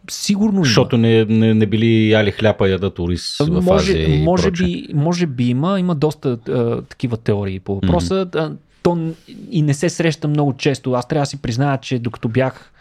Сигурно 0.09 0.55
има. 0.55 0.65
Защото 0.65 0.97
не, 0.97 1.25
не, 1.25 1.53
не 1.53 1.65
били 1.65 2.09
яли 2.09 2.31
хляпа, 2.31 2.69
ядат 2.69 2.99
ориз 2.99 3.37
в 3.39 3.61
може, 3.61 3.91
Азия 3.91 4.15
и 4.15 4.23
може 4.23 4.51
би, 4.51 4.87
може 4.93 5.25
би 5.25 5.49
има, 5.49 5.79
има 5.79 5.95
доста 5.95 6.37
а, 6.49 6.81
такива 6.81 7.17
теории 7.17 7.59
по 7.59 7.75
въпроса. 7.75 8.25
Mm-hmm. 8.25 8.55
То 8.83 9.13
и 9.51 9.61
не 9.61 9.73
се 9.73 9.89
среща 9.89 10.27
много 10.27 10.53
често. 10.53 10.93
Аз 10.93 11.07
трябва 11.07 11.21
да 11.21 11.25
си 11.25 11.41
призная, 11.41 11.77
че 11.77 11.99
докато 11.99 12.27
бях 12.27 12.71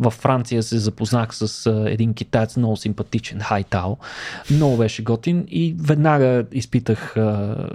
във 0.00 0.14
Франция 0.14 0.62
се 0.62 0.78
запознах 0.78 1.34
с 1.34 1.70
един 1.86 2.14
китаец, 2.14 2.56
много 2.56 2.76
симпатичен, 2.76 3.40
Хайтао. 3.40 3.96
Много 4.50 4.76
беше 4.76 5.02
готин 5.02 5.44
и 5.48 5.76
веднага 5.78 6.44
изпитах 6.52 7.14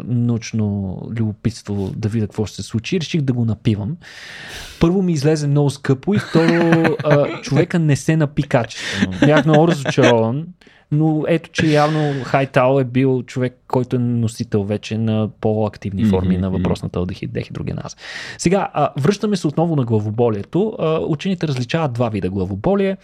научно 0.06 0.98
любопитство 1.18 1.92
да 1.96 2.10
видя 2.10 2.28
какво 2.28 2.46
ще 2.46 2.56
се 2.56 2.64
случи 2.64 2.96
и 2.96 3.00
реших 3.00 3.22
да 3.22 3.34
го 3.34 3.46
напивам. 3.46 3.98
Първо 4.80 5.02
ми 5.02 5.14
излезе 5.14 5.48
много 5.48 5.70
скъпо 5.70 6.14
и 6.14 6.20
второ 6.20 6.98
човека 7.42 7.80
не 7.80 7.96
се 7.96 8.18
напи 8.18 8.44
качествено. 8.44 9.14
Бях 9.20 9.46
много 9.46 9.68
разочарован 9.68 10.46
но 10.92 11.24
ето, 11.28 11.50
че 11.50 11.68
явно 11.68 12.24
Хайтал 12.24 12.80
е 12.80 12.84
бил 12.84 13.24
човек, 13.24 13.60
който 13.68 13.96
е 13.96 14.00
носител 14.00 14.64
вече 14.64 14.98
на 14.98 15.30
по-активни 15.42 16.06
форми 16.06 16.38
mm-hmm. 16.38 16.42
на 16.42 16.50
въпросната 16.50 17.06
дехидрогеназа. 17.28 17.96
Сега, 18.38 18.70
а, 18.74 18.90
връщаме 18.98 19.36
се 19.36 19.48
отново 19.48 19.76
на 19.76 19.86
главоболието. 19.86 20.76
А, 20.80 21.00
учените 21.00 21.48
различават 21.48 21.94
два 21.94 22.10
вида 22.10 22.30
главоболие 22.30 22.98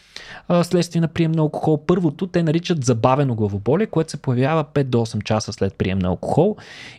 а, 0.47 0.63
следствие 0.63 1.01
на 1.01 1.07
прием 1.07 1.31
на 1.31 1.41
алкохол. 1.41 1.85
Първото 1.85 2.27
те 2.27 2.43
наричат 2.43 2.85
забавено 2.85 3.35
главоболие, 3.35 3.87
което 3.87 4.11
се 4.11 4.21
появява 4.21 4.63
5 4.63 4.83
до 4.83 4.97
8 4.97 5.23
часа 5.23 5.53
след 5.53 5.73
прием 5.73 5.99
на 5.99 6.07
алкохол 6.07 6.55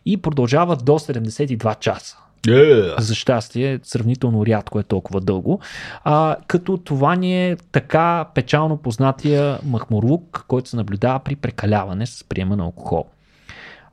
и 0.07 0.17
продължава 0.17 0.77
до 0.77 0.93
72 0.93 1.79
часа. 1.79 2.24
Yeah. 2.47 3.01
За 3.01 3.15
щастие, 3.15 3.81
сравнително 3.83 4.47
рядко 4.47 4.81
е 4.81 4.83
толкова 4.83 5.21
дълго. 5.21 5.61
А, 6.05 6.37
като 6.47 6.77
това 6.77 7.17
ни 7.17 7.51
е 7.51 7.57
така 7.73 8.25
печално 8.35 8.77
познатия 8.77 9.59
махмурлук, 9.65 10.45
който 10.49 10.69
се 10.69 10.77
наблюдава 10.77 11.19
при 11.19 11.37
прекаляване 11.37 12.07
с 12.07 12.25
приема 12.25 12.57
на 12.57 12.65
алкохол. 12.65 13.07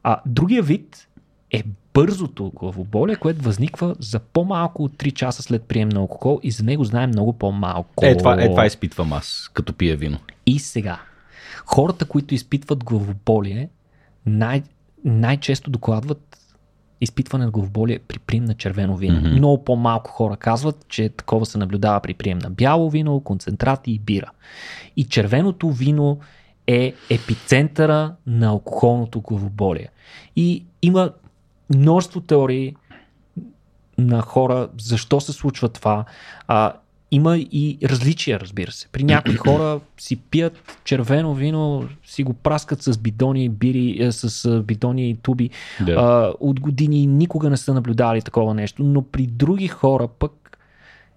А 0.03 0.21
другия 0.25 0.63
вид 0.63 1.07
е 1.51 1.63
бързото 1.93 2.51
главоболие, 2.55 3.15
което 3.15 3.41
възниква 3.41 3.95
за 3.99 4.19
по-малко 4.19 4.83
от 4.83 4.93
3 4.97 5.13
часа 5.13 5.43
след 5.43 5.63
прием 5.63 5.89
на 5.89 5.99
алкохол 5.99 6.39
и 6.43 6.51
за 6.51 6.63
него 6.63 6.83
знаем 6.83 7.09
много 7.09 7.33
по-малко. 7.33 8.05
Е, 8.05 8.17
това, 8.17 8.41
е, 8.41 8.49
това 8.49 8.65
изпитвам 8.65 9.13
аз, 9.13 9.51
като 9.53 9.73
пия 9.73 9.97
вино. 9.97 10.17
И 10.45 10.59
сега, 10.59 10.99
хората, 11.65 12.05
които 12.05 12.33
изпитват 12.33 12.83
главоболие, 12.83 13.69
най- 14.25 14.63
най-често 15.05 15.71
докладват 15.71 16.37
изпитване 17.01 17.45
на 17.45 17.51
главоболие 17.51 17.99
при 17.99 18.19
прием 18.19 18.45
на 18.45 18.53
червено 18.53 18.95
вино. 18.95 19.21
Mm-hmm. 19.21 19.37
Много 19.37 19.63
по-малко 19.63 20.11
хора 20.11 20.37
казват, 20.37 20.85
че 20.87 21.09
такова 21.09 21.45
се 21.45 21.57
наблюдава 21.57 21.99
при 21.99 22.13
прием 22.13 22.37
на 22.37 22.49
бяло 22.49 22.89
вино, 22.89 23.21
концентрати 23.21 23.91
и 23.91 23.99
бира. 23.99 24.31
И 24.97 25.03
червеното 25.03 25.71
вино 25.71 26.19
е 26.67 26.93
епицентъра 27.09 28.15
на 28.27 28.47
алкохолното 28.47 29.21
главоболие. 29.21 29.89
И 30.35 30.65
има 30.81 31.11
множество 31.75 32.21
теории 32.21 32.75
на 33.97 34.21
хора 34.21 34.69
защо 34.79 35.21
се 35.21 35.31
случва 35.31 35.69
това. 35.69 36.05
А, 36.47 36.73
има 37.11 37.37
и 37.37 37.77
различия, 37.83 38.39
разбира 38.39 38.71
се. 38.71 38.87
При 38.87 39.03
някои 39.03 39.35
хора 39.37 39.79
си 39.97 40.15
пият 40.15 40.79
червено 40.83 41.33
вино, 41.33 41.89
си 42.05 42.23
го 42.23 42.33
праскат 42.33 42.81
с 42.81 42.97
бидони, 42.97 43.49
бири, 43.49 44.03
е, 44.03 44.11
с 44.11 44.61
бидони 44.61 45.09
и 45.09 45.15
туби. 45.15 45.49
Да. 45.85 45.91
А, 45.91 46.33
от 46.39 46.59
години 46.59 47.07
никога 47.07 47.49
не 47.49 47.57
са 47.57 47.73
наблюдали 47.73 48.21
такова 48.21 48.53
нещо, 48.53 48.83
но 48.83 49.01
при 49.01 49.27
други 49.27 49.67
хора 49.67 50.07
пък 50.07 50.57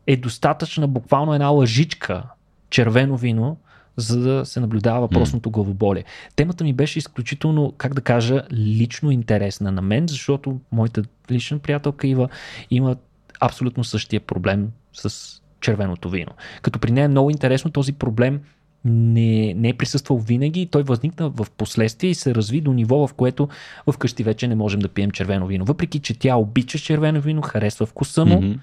е 0.06 0.16
достатъчна 0.16 0.88
буквално 0.88 1.34
една 1.34 1.48
лъжичка 1.48 2.22
червено 2.70 3.16
вино, 3.16 3.56
за 3.96 4.20
да 4.20 4.44
се 4.44 4.60
наблюдава 4.60 5.00
въпросното 5.00 5.50
главоболие. 5.50 6.04
Темата 6.36 6.64
ми 6.64 6.72
беше 6.72 6.98
изключително, 6.98 7.72
как 7.78 7.94
да 7.94 8.00
кажа, 8.00 8.42
лично 8.52 9.10
интересна 9.10 9.72
на 9.72 9.82
мен, 9.82 10.08
защото 10.08 10.60
моята 10.72 11.02
лична 11.30 11.58
приятелка 11.58 12.06
Ива 12.06 12.28
има 12.70 12.96
абсолютно 13.40 13.84
същия 13.84 14.20
проблем 14.20 14.68
с 14.92 15.40
червеното 15.64 16.08
вино. 16.08 16.32
Като 16.62 16.78
при 16.78 16.92
нея 16.92 17.04
е 17.04 17.08
много 17.08 17.30
интересно 17.30 17.70
този 17.70 17.92
проблем 17.92 18.40
не, 18.84 19.54
не 19.54 19.68
е 19.68 19.74
присъствал 19.74 20.18
винаги. 20.18 20.66
Той 20.66 20.82
възникна 20.82 21.28
в 21.28 21.46
последствие 21.56 22.10
и 22.10 22.14
се 22.14 22.34
разви 22.34 22.60
до 22.60 22.72
ниво, 22.72 23.06
в 23.06 23.14
което 23.14 23.48
вкъщи 23.92 24.22
вече 24.22 24.48
не 24.48 24.54
можем 24.54 24.80
да 24.80 24.88
пием 24.88 25.10
червено 25.10 25.46
вино. 25.46 25.64
Въпреки, 25.64 25.98
че 25.98 26.18
тя 26.18 26.36
обича 26.36 26.78
червено 26.78 27.20
вино, 27.20 27.42
харесва 27.42 27.86
вкуса 27.86 28.24
му, 28.24 28.42
mm-hmm. 28.42 28.58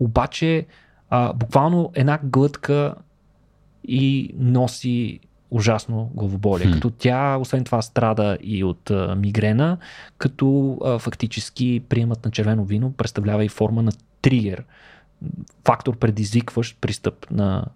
обаче 0.00 0.66
а, 1.10 1.32
буквално 1.32 1.90
една 1.94 2.18
глътка 2.22 2.94
и 3.88 4.30
носи 4.38 5.20
ужасно 5.50 6.10
главоболие. 6.14 6.66
Hmm. 6.66 6.72
Като 6.72 6.90
тя, 6.90 7.36
освен 7.36 7.64
това, 7.64 7.82
страда 7.82 8.38
и 8.40 8.64
от 8.64 8.90
а, 8.90 9.14
мигрена, 9.14 9.78
като 10.18 10.78
а, 10.84 10.98
фактически 10.98 11.82
приемат 11.88 12.24
на 12.24 12.30
червено 12.30 12.64
вино 12.64 12.92
представлява 12.92 13.44
и 13.44 13.48
форма 13.48 13.82
на 13.82 13.92
тригер 14.22 14.64
фактор 15.64 15.96
предизвикващ 15.96 16.80
пристъп 16.80 17.30
на 17.30 17.66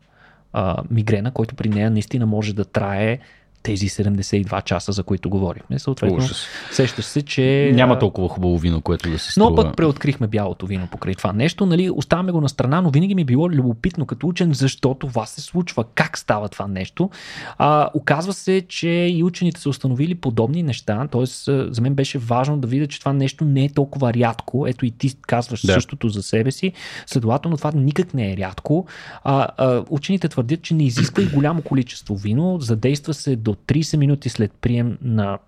а, 0.52 0.82
мигрена, 0.90 1.32
който 1.32 1.54
при 1.54 1.68
нея 1.68 1.90
наистина 1.90 2.26
може 2.26 2.54
да 2.54 2.64
трае 2.64 3.18
тези 3.62 3.88
72 3.88 4.64
часа, 4.64 4.92
за 4.92 5.02
които 5.02 5.30
говорихме. 5.30 5.78
Съответно, 5.78 6.16
Ужас. 6.16 6.46
сещаш 6.72 7.04
се, 7.04 7.22
че... 7.22 7.70
Няма 7.74 7.98
толкова 7.98 8.28
хубаво 8.28 8.58
вино, 8.58 8.80
което 8.80 9.10
да 9.10 9.18
се 9.18 9.32
струва. 9.32 9.50
Но 9.50 9.56
пък 9.56 9.76
преоткрихме 9.76 10.26
бялото 10.26 10.66
вино 10.66 10.88
покрай 10.90 11.14
това 11.14 11.32
нещо. 11.32 11.66
Нали, 11.66 11.90
оставаме 11.90 12.32
го 12.32 12.40
на 12.40 12.48
страна, 12.48 12.80
но 12.80 12.90
винаги 12.90 13.14
ми 13.14 13.22
е 13.22 13.24
било 13.24 13.50
любопитно 13.50 14.06
като 14.06 14.26
учен, 14.26 14.52
защо 14.52 14.94
това 14.94 15.26
се 15.26 15.40
случва, 15.40 15.84
как 15.94 16.18
става 16.18 16.48
това 16.48 16.66
нещо. 16.66 17.10
А, 17.58 17.90
оказва 17.94 18.32
се, 18.32 18.62
че 18.68 18.88
и 18.88 19.22
учените 19.24 19.60
са 19.60 19.68
установили 19.68 20.14
подобни 20.14 20.62
неща. 20.62 21.08
Тоест, 21.10 21.44
за 21.44 21.80
мен 21.80 21.94
беше 21.94 22.18
важно 22.18 22.58
да 22.58 22.68
видя, 22.68 22.86
че 22.86 22.98
това 22.98 23.12
нещо 23.12 23.44
не 23.44 23.64
е 23.64 23.68
толкова 23.68 24.14
рядко. 24.14 24.66
Ето 24.66 24.86
и 24.86 24.90
ти 24.90 25.14
казваш 25.26 25.66
да. 25.66 25.72
същото 25.72 26.08
за 26.08 26.22
себе 26.22 26.50
си. 26.50 26.72
Следователно, 27.06 27.56
това 27.56 27.72
никак 27.74 28.14
не 28.14 28.32
е 28.32 28.36
рядко. 28.36 28.86
А, 29.24 29.48
а, 29.56 29.84
учените 29.90 30.28
твърдят, 30.28 30.62
че 30.62 30.74
не 30.74 30.84
изисква 30.84 31.22
и 31.22 31.26
голямо 31.26 31.62
количество 31.62 32.16
вино. 32.16 32.58
Задейства 32.60 33.14
се 33.14 33.36
до 33.36 33.49
до 33.50 33.56
30 33.56 33.96
минути 33.96 34.28
след 34.28 34.52
прием 34.52 34.98
на 35.02 35.38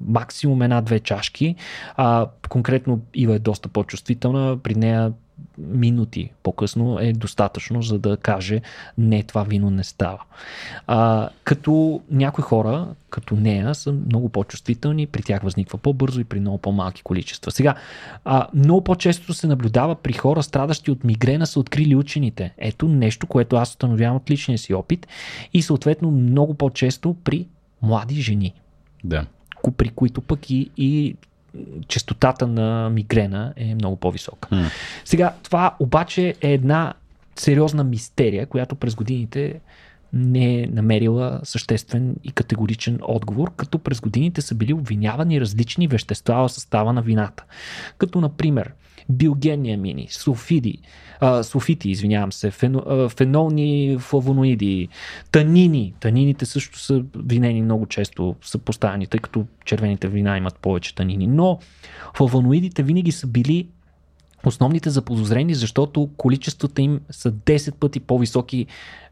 максимум 0.00 0.62
една-две 0.62 1.00
чашки. 1.00 1.56
А, 1.96 2.30
конкретно 2.48 3.00
Ива 3.14 3.34
е 3.34 3.38
доста 3.38 3.68
по-чувствителна. 3.68 4.58
При 4.62 4.74
нея 4.74 5.12
минути 5.58 6.30
по-късно 6.42 6.98
е 7.00 7.12
достатъчно, 7.12 7.82
за 7.82 7.98
да 7.98 8.16
каже 8.16 8.60
не, 8.98 9.22
това 9.22 9.42
вино 9.42 9.70
не 9.70 9.84
става. 9.84 10.18
А, 10.86 11.28
като 11.44 12.02
някои 12.10 12.42
хора, 12.42 12.88
като 13.10 13.36
нея, 13.36 13.74
са 13.74 13.92
много 13.92 14.28
по-чувствителни, 14.28 15.06
при 15.06 15.22
тях 15.22 15.42
възниква 15.42 15.78
по-бързо 15.78 16.20
и 16.20 16.24
при 16.24 16.40
много 16.40 16.58
по-малки 16.58 17.02
количества. 17.02 17.50
Сега, 17.50 17.74
а, 18.24 18.46
много 18.54 18.84
по-често 18.84 19.34
се 19.34 19.46
наблюдава 19.46 19.94
при 19.94 20.12
хора, 20.12 20.42
страдащи 20.42 20.90
от 20.90 21.04
мигрена, 21.04 21.46
са 21.46 21.60
открили 21.60 21.96
учените. 21.96 22.54
Ето 22.58 22.88
нещо, 22.88 23.26
което 23.26 23.56
аз 23.56 23.70
установявам 23.70 24.16
от 24.16 24.30
личния 24.30 24.58
си 24.58 24.74
опит 24.74 25.06
и 25.52 25.62
съответно 25.62 26.10
много 26.10 26.54
по-често 26.54 27.16
при 27.24 27.46
млади 27.82 28.22
жени. 28.22 28.54
Да. 29.04 29.26
При 29.76 29.88
които 29.88 30.20
пък 30.20 30.50
и, 30.50 30.70
и 30.76 31.16
частотата 31.88 32.46
на 32.46 32.90
мигрена 32.90 33.52
е 33.56 33.74
много 33.74 33.96
по-висока. 33.96 34.48
Mm. 34.48 34.70
Сега, 35.04 35.34
това 35.42 35.76
обаче 35.78 36.34
е 36.40 36.52
една 36.52 36.94
сериозна 37.36 37.84
мистерия, 37.84 38.46
която 38.46 38.74
през 38.74 38.94
годините 38.94 39.60
не 40.12 40.62
е 40.62 40.66
намерила 40.66 41.40
съществен 41.42 42.16
и 42.24 42.32
категоричен 42.32 42.98
отговор, 43.02 43.52
като 43.56 43.78
през 43.78 44.00
годините 44.00 44.42
са 44.42 44.54
били 44.54 44.72
обвинявани 44.72 45.40
различни 45.40 45.86
вещества 45.86 46.48
в 46.48 46.52
състава 46.52 46.92
на 46.92 47.02
вината. 47.02 47.44
Като, 47.98 48.20
например, 48.20 48.72
биогенни 49.08 49.72
амини, 49.72 50.06
суфиди, 50.10 50.78
а, 51.20 51.42
суфити, 51.42 51.90
извинявам 51.90 52.32
се, 52.32 52.50
фено, 52.50 52.82
а, 52.86 53.08
фенолни 53.08 53.96
флавоноиди, 54.00 54.88
танини. 55.32 55.94
Танините 56.00 56.46
също 56.46 56.78
са 56.78 57.04
винени 57.16 57.62
много 57.62 57.86
често, 57.86 58.36
са 58.42 58.58
поставени, 58.58 59.06
тъй 59.06 59.20
като 59.20 59.46
червените 59.64 60.08
вина 60.08 60.36
имат 60.36 60.58
повече 60.58 60.94
танини. 60.94 61.26
Но 61.26 61.58
флавоноидите 62.16 62.82
винаги 62.82 63.12
са 63.12 63.26
били 63.26 63.68
основните 64.46 64.90
заподозрени, 64.90 65.54
защото 65.54 66.10
количествата 66.16 66.82
им 66.82 67.00
са 67.10 67.32
10 67.32 67.74
пъти 67.74 68.00
по-високи 68.00 68.66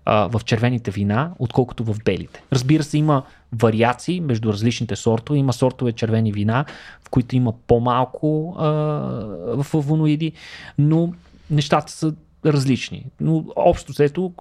а, 0.05 0.29
в 0.29 0.41
червените 0.45 0.91
вина, 0.91 1.31
отколкото 1.39 1.85
в 1.85 1.97
белите. 2.05 2.43
Разбира 2.53 2.83
се, 2.83 2.99
има 2.99 3.23
вариации 3.53 4.21
между 4.21 4.53
различните 4.53 4.97
сортове. 4.97 5.39
Има 5.39 5.53
сортове 5.53 5.93
червени 5.93 6.33
вина, 6.33 6.65
в 7.05 7.11
които 7.11 7.37
има 7.37 7.53
по-малко 7.67 8.57
а, 8.59 9.63
флавоноиди, 9.63 10.33
но 10.79 11.13
нещата 11.51 11.93
са 11.93 12.15
различни. 12.47 13.07
Но 13.21 13.45
общо 13.57 13.93
взето, 13.93 14.33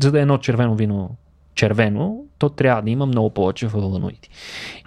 за 0.00 0.12
да 0.12 0.18
е 0.18 0.22
едно 0.22 0.38
червено 0.38 0.74
вино 0.74 1.16
червено, 1.56 2.24
то 2.38 2.48
трябва 2.48 2.82
да 2.82 2.90
има 2.90 3.06
много 3.06 3.30
повече 3.30 3.68
флавоноиди. 3.68 4.28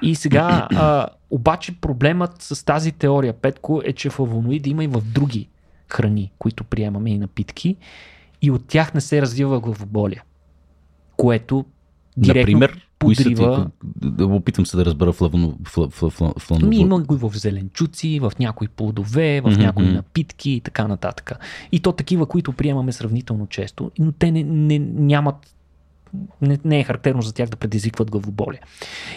И 0.02 0.16
сега, 0.16 0.68
а, 0.76 1.08
обаче 1.32 1.82
проблемът 1.82 2.42
с 2.42 2.66
тази 2.66 2.92
теория, 2.92 3.34
Петко, 3.34 3.82
е, 3.86 3.94
че 3.94 4.10
флавоноиди 4.10 4.70
има 4.70 4.84
и 4.84 4.88
в 4.88 5.02
други 5.02 5.50
храни, 5.88 6.32
които 6.40 6.64
приемаме 6.64 7.10
и 7.10 7.18
напитки 7.18 7.76
и 8.42 8.52
от 8.52 8.68
тях 8.68 8.94
не 8.94 9.02
се 9.02 9.22
развива 9.22 9.60
главоболие, 9.60 10.22
което 11.18 11.66
директно 12.18 12.60
Например, 12.60 12.74
ти, 12.74 12.82
подрива. 13.00 13.70
да 13.86 14.26
опитам 14.26 14.66
се 14.66 14.78
да 14.78 14.86
разбера 14.86 15.14
флавоно, 15.14 15.58
фла, 15.68 15.90
фла, 15.90 16.34
Ми 16.64 16.78
има 16.78 17.00
го 17.00 17.16
и 17.16 17.18
в 17.18 17.32
зеленчуци, 17.34 18.20
в 18.20 18.32
някои 18.40 18.68
плодове, 18.68 19.42
в 19.42 19.50
Мгм, 19.50 19.62
някои 19.62 19.86
напитки 19.86 20.52
и 20.52 20.62
така 20.62 20.88
нататък. 20.88 21.32
И 21.72 21.80
то 21.80 21.92
такива, 21.92 22.26
които 22.26 22.54
приемаме 22.54 22.92
сравнително 22.92 23.48
често, 23.48 23.92
но 24.00 24.12
те 24.12 24.32
не, 24.32 24.44
не, 24.44 24.80
нямат 24.80 25.56
не, 26.42 26.60
не 26.66 26.80
е 26.80 26.84
характерно 26.84 27.22
за 27.22 27.34
тях 27.34 27.50
да 27.50 27.58
предизвикват 27.58 28.12
главоболие. 28.12 28.60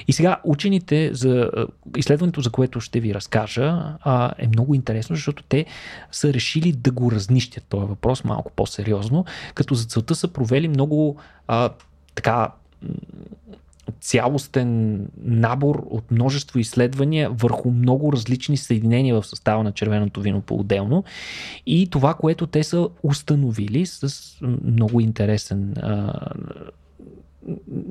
И 0.09 0.13
сега 0.13 0.41
учените 0.45 1.15
за 1.15 1.51
изследването, 1.97 2.41
за 2.41 2.51
което 2.51 2.81
ще 2.81 3.01
ви 3.01 3.15
разкажа, 3.15 3.97
е 4.39 4.49
много 4.49 4.75
интересно, 4.75 5.17
защото 5.17 5.43
те 5.43 5.67
са 6.13 6.33
решили 6.33 6.73
да 6.73 6.91
го 6.91 7.13
разнищят 7.13 7.65
този 7.65 7.87
въпрос 7.87 8.25
малко 8.25 8.53
по-сериозно, 8.57 9.25
като 9.55 9.75
за 9.75 9.85
целта 9.85 10.15
са 10.15 10.29
провели 10.29 10.69
много 10.69 11.17
а, 11.47 11.71
така 12.15 12.51
цялостен 14.01 15.01
набор 15.25 15.87
от 15.91 16.11
множество 16.11 16.59
изследвания 16.59 17.31
върху 17.31 17.71
много 17.71 18.13
различни 18.13 18.57
съединения 18.57 19.21
в 19.21 19.27
състава 19.27 19.63
на 19.63 19.73
червеното 19.73 20.21
вино 20.21 20.41
по-отделно. 20.41 21.05
И 21.67 21.89
това, 21.91 22.15
което 22.15 22.47
те 22.47 22.65
са 22.65 22.89
установили 23.03 23.87
с 23.87 24.35
много 24.65 25.01
интересен 25.01 25.75
а, 25.77 26.13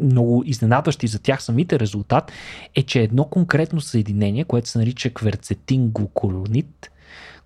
много 0.02 0.44
изненадващи 0.46 1.08
за 1.08 1.20
тях 1.20 1.44
самите 1.44 1.80
резултат 1.80 2.32
е, 2.76 2.84
че 2.84 3.02
едно 3.02 3.26
конкретно 3.26 3.82
съединение, 3.82 4.44
което 4.44 4.70
се 4.70 4.80
нарича 4.80 5.14
кверцетин 5.14 5.90
глукоронит, 5.90 6.92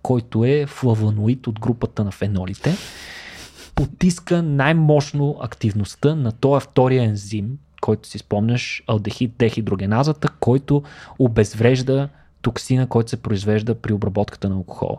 който 0.01 0.45
е 0.45 0.65
флавоноид 0.65 1.47
от 1.47 1.59
групата 1.59 2.03
на 2.03 2.11
фенолите, 2.11 2.75
потиска 3.75 4.43
най-мощно 4.43 5.37
активността 5.41 6.15
на 6.15 6.31
този 6.31 6.63
втория 6.63 7.03
ензим, 7.03 7.57
който 7.81 8.07
си 8.07 8.17
спомняш, 8.17 8.83
алдехид 8.87 9.33
дехидрогеназата, 9.37 10.29
който 10.39 10.83
обезврежда 11.19 12.09
токсина, 12.41 12.87
който 12.87 13.09
се 13.09 13.21
произвежда 13.21 13.75
при 13.75 13.93
обработката 13.93 14.49
на 14.49 14.55
алкохола. 14.55 14.97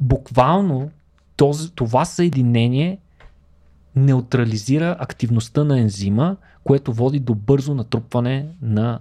Буквално 0.00 0.90
този, 1.36 1.70
това 1.70 2.04
съединение 2.04 2.98
неутрализира 3.96 4.96
активността 4.98 5.64
на 5.64 5.80
ензима, 5.80 6.36
което 6.64 6.92
води 6.92 7.18
до 7.18 7.34
бързо 7.34 7.74
натрупване 7.74 8.46
на 8.62 8.98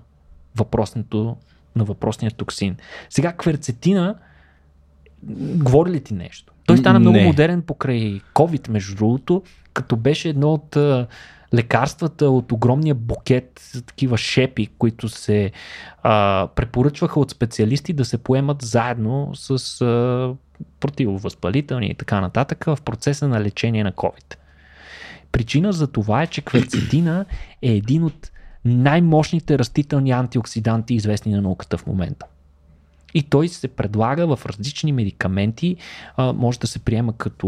въпросното 0.56 1.38
на 1.76 1.84
въпросния 1.84 2.32
токсин. 2.32 2.76
Сега 3.10 3.34
кверцетина 3.34 4.16
говори 5.56 5.92
ли 5.92 6.04
ти 6.04 6.14
нещо? 6.14 6.54
Той 6.66 6.78
стана 6.78 7.00
много 7.00 7.18
Не. 7.18 7.26
модерен 7.26 7.62
покрай 7.62 8.22
COVID, 8.34 8.70
между 8.70 8.96
другото, 8.96 9.44
като 9.74 9.96
беше 9.96 10.30
едно 10.30 10.54
от 10.54 10.78
лекарствата 11.54 12.30
от 12.30 12.52
огромния 12.52 12.96
букет, 12.96 13.62
такива 13.86 14.18
шепи, 14.18 14.68
които 14.78 15.10
се 15.10 15.52
а, 16.04 16.48
препоръчваха 16.56 17.20
от 17.20 17.32
специалисти 17.32 17.94
да 17.94 18.06
се 18.06 18.18
поемат 18.18 18.62
заедно 18.62 19.32
с 19.34 19.82
а, 19.82 20.34
противовъзпалителни 20.80 21.88
и 21.88 21.96
така 21.96 22.22
нататък 22.22 22.64
в 22.66 22.78
процеса 22.86 23.28
на 23.28 23.42
лечение 23.42 23.84
на 23.84 23.92
COVID. 23.92 24.36
Причина 25.36 25.74
за 25.74 25.88
това 25.88 26.24
е, 26.24 26.28
че 26.28 26.42
кверцетина 26.42 27.26
е 27.62 27.72
един 27.72 28.04
от 28.04 28.32
най-мощните 28.66 29.60
растителни 29.60 30.12
антиоксиданти, 30.12 30.94
известни 30.94 31.32
на 31.32 31.42
науката 31.42 31.78
в 31.78 31.88
момента. 31.88 32.26
И 33.14 33.24
той 33.24 33.48
се 33.48 33.68
предлага 33.68 34.36
в 34.36 34.46
различни 34.46 34.92
медикаменти, 34.92 35.76
а, 36.18 36.34
може 36.34 36.60
да 36.60 36.68
се 36.68 36.80
приема 36.80 37.14
като 37.18 37.48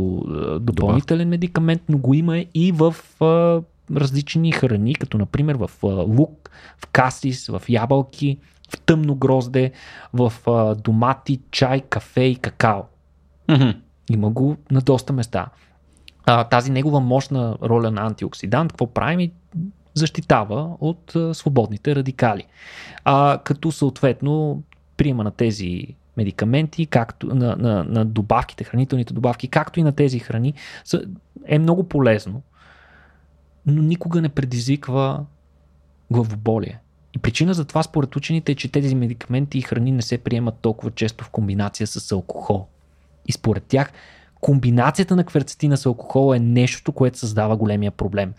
допълнителен 0.62 1.30
медикамент, 1.30 1.82
но 1.90 1.98
го 1.98 2.14
има 2.14 2.38
и 2.54 2.72
в 2.72 2.96
а, 3.22 3.62
различни 3.96 4.52
храни, 4.52 4.96
като 4.96 5.18
например 5.18 5.56
в 5.56 5.72
а, 5.84 5.88
лук, 5.88 6.50
в 6.78 6.88
касис, 6.88 7.48
в 7.48 7.62
ябълки, 7.70 8.38
в 8.70 8.80
тъмно 8.82 9.16
грозде, 9.16 9.72
в 10.14 10.34
а, 10.48 10.76
домати, 10.76 11.40
чай, 11.52 11.82
кафе 11.82 12.22
и 12.22 12.36
какао. 12.36 12.82
Има 14.12 14.30
го 14.30 14.58
на 14.72 14.82
доста 14.82 15.14
места. 15.14 15.48
А, 16.30 16.44
тази 16.44 16.72
негова 16.72 17.00
мощна 17.00 17.58
роля 17.64 17.92
на 17.92 18.02
антиоксидант, 18.02 18.72
какво 18.72 18.88
прави? 18.88 19.18
Ми 19.18 19.32
Защитава 19.94 20.70
от 20.80 21.16
а, 21.16 21.34
свободните 21.34 21.96
радикали. 21.96 22.46
А, 23.04 23.40
като 23.44 23.72
съответно 23.72 24.64
приема 24.98 25.24
на 25.24 25.32
тези 25.32 25.88
медикаменти, 26.18 26.86
както 26.86 27.36
на, 27.36 27.56
на, 27.56 27.84
на 27.84 28.06
добавките, 28.06 28.64
хранителните 28.64 29.14
добавки, 29.14 29.48
както 29.48 29.80
и 29.80 29.84
на 29.84 29.92
тези 29.92 30.20
храни, 30.20 30.54
е 31.46 31.60
много 31.60 31.84
полезно, 31.84 32.42
но 33.66 33.82
никога 33.82 34.22
не 34.22 34.30
предизвиква 34.30 35.26
главоболие. 36.12 36.80
И 37.16 37.20
причина 37.20 37.54
за 37.54 37.66
това 37.66 37.84
според 37.84 38.16
учените 38.16 38.52
е, 38.52 38.56
че 38.56 38.72
тези 38.72 38.96
медикаменти 38.96 39.58
и 39.58 39.62
храни 39.62 39.92
не 39.92 40.02
се 40.02 40.18
приемат 40.18 40.56
толкова 40.62 40.92
често 40.92 41.24
в 41.24 41.30
комбинация 41.30 41.88
с 41.88 42.12
алкохол. 42.12 42.68
И 43.26 43.32
според 43.32 43.64
тях 43.64 43.92
комбинацията 44.42 45.16
на 45.16 45.24
кверцетина 45.24 45.78
с 45.78 45.86
алкохол 45.86 46.36
е 46.36 46.40
нещо, 46.40 46.92
което 46.92 47.18
създава 47.18 47.58
големия 47.58 47.92
проблем. 47.92 48.34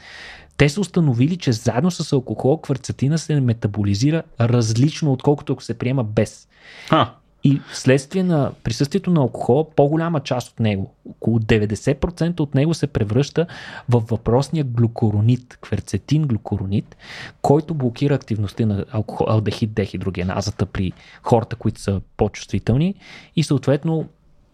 Те 0.57 0.69
са 0.69 0.81
установили, 0.81 1.37
че 1.37 1.53
заедно 1.53 1.91
с 1.91 2.13
алкохол 2.13 2.61
кверцетина 2.61 3.19
се 3.19 3.41
метаболизира 3.41 4.23
различно, 4.41 5.13
отколкото 5.13 5.53
ако 5.53 5.63
се 5.63 5.79
приема 5.79 6.05
без. 6.05 6.49
Ха. 6.89 7.15
И 7.45 7.61
вследствие 7.73 8.23
на 8.23 8.53
присъствието 8.65 9.11
на 9.11 9.21
алкохол, 9.21 9.71
по-голяма 9.77 10.21
част 10.21 10.51
от 10.51 10.61
него, 10.61 10.95
около 11.11 11.39
90% 11.39 12.41
от 12.41 12.55
него 12.55 12.75
се 12.75 12.87
превръща 12.87 13.47
в 13.89 14.01
въпросния 14.11 14.65
глюкоронит, 14.65 15.59
кверцетин 15.61 16.23
глюкоронит, 16.23 16.97
който 17.43 17.75
блокира 17.75 18.15
активността 18.15 18.67
на 18.67 18.85
алкохол, 18.91 19.27
алдехид 19.31 19.73
дехидрогеназата 19.73 20.67
при 20.67 20.93
хората, 21.23 21.57
които 21.57 21.81
са 21.81 22.01
по-чувствителни 22.17 22.95
и 23.37 23.43
съответно 23.43 24.09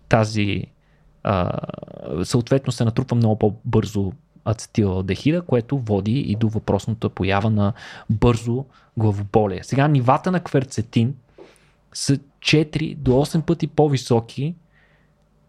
тази 0.08 0.66
а, 1.24 1.58
съответно 2.24 2.72
се 2.72 2.84
натрупва 2.84 3.16
много 3.16 3.38
по-бързо 3.38 4.12
ацетилалдехида, 4.44 5.42
което 5.42 5.78
води 5.78 6.18
и 6.18 6.36
до 6.36 6.48
въпросната 6.48 7.08
поява 7.08 7.50
на 7.50 7.72
бързо 8.10 8.64
главоболие. 8.96 9.60
Сега 9.62 9.88
нивата 9.88 10.30
на 10.30 10.40
кверцетин 10.40 11.14
са 11.92 12.16
4 12.16 12.96
до 12.96 13.10
8 13.10 13.42
пъти 13.42 13.66
по-високи 13.66 14.54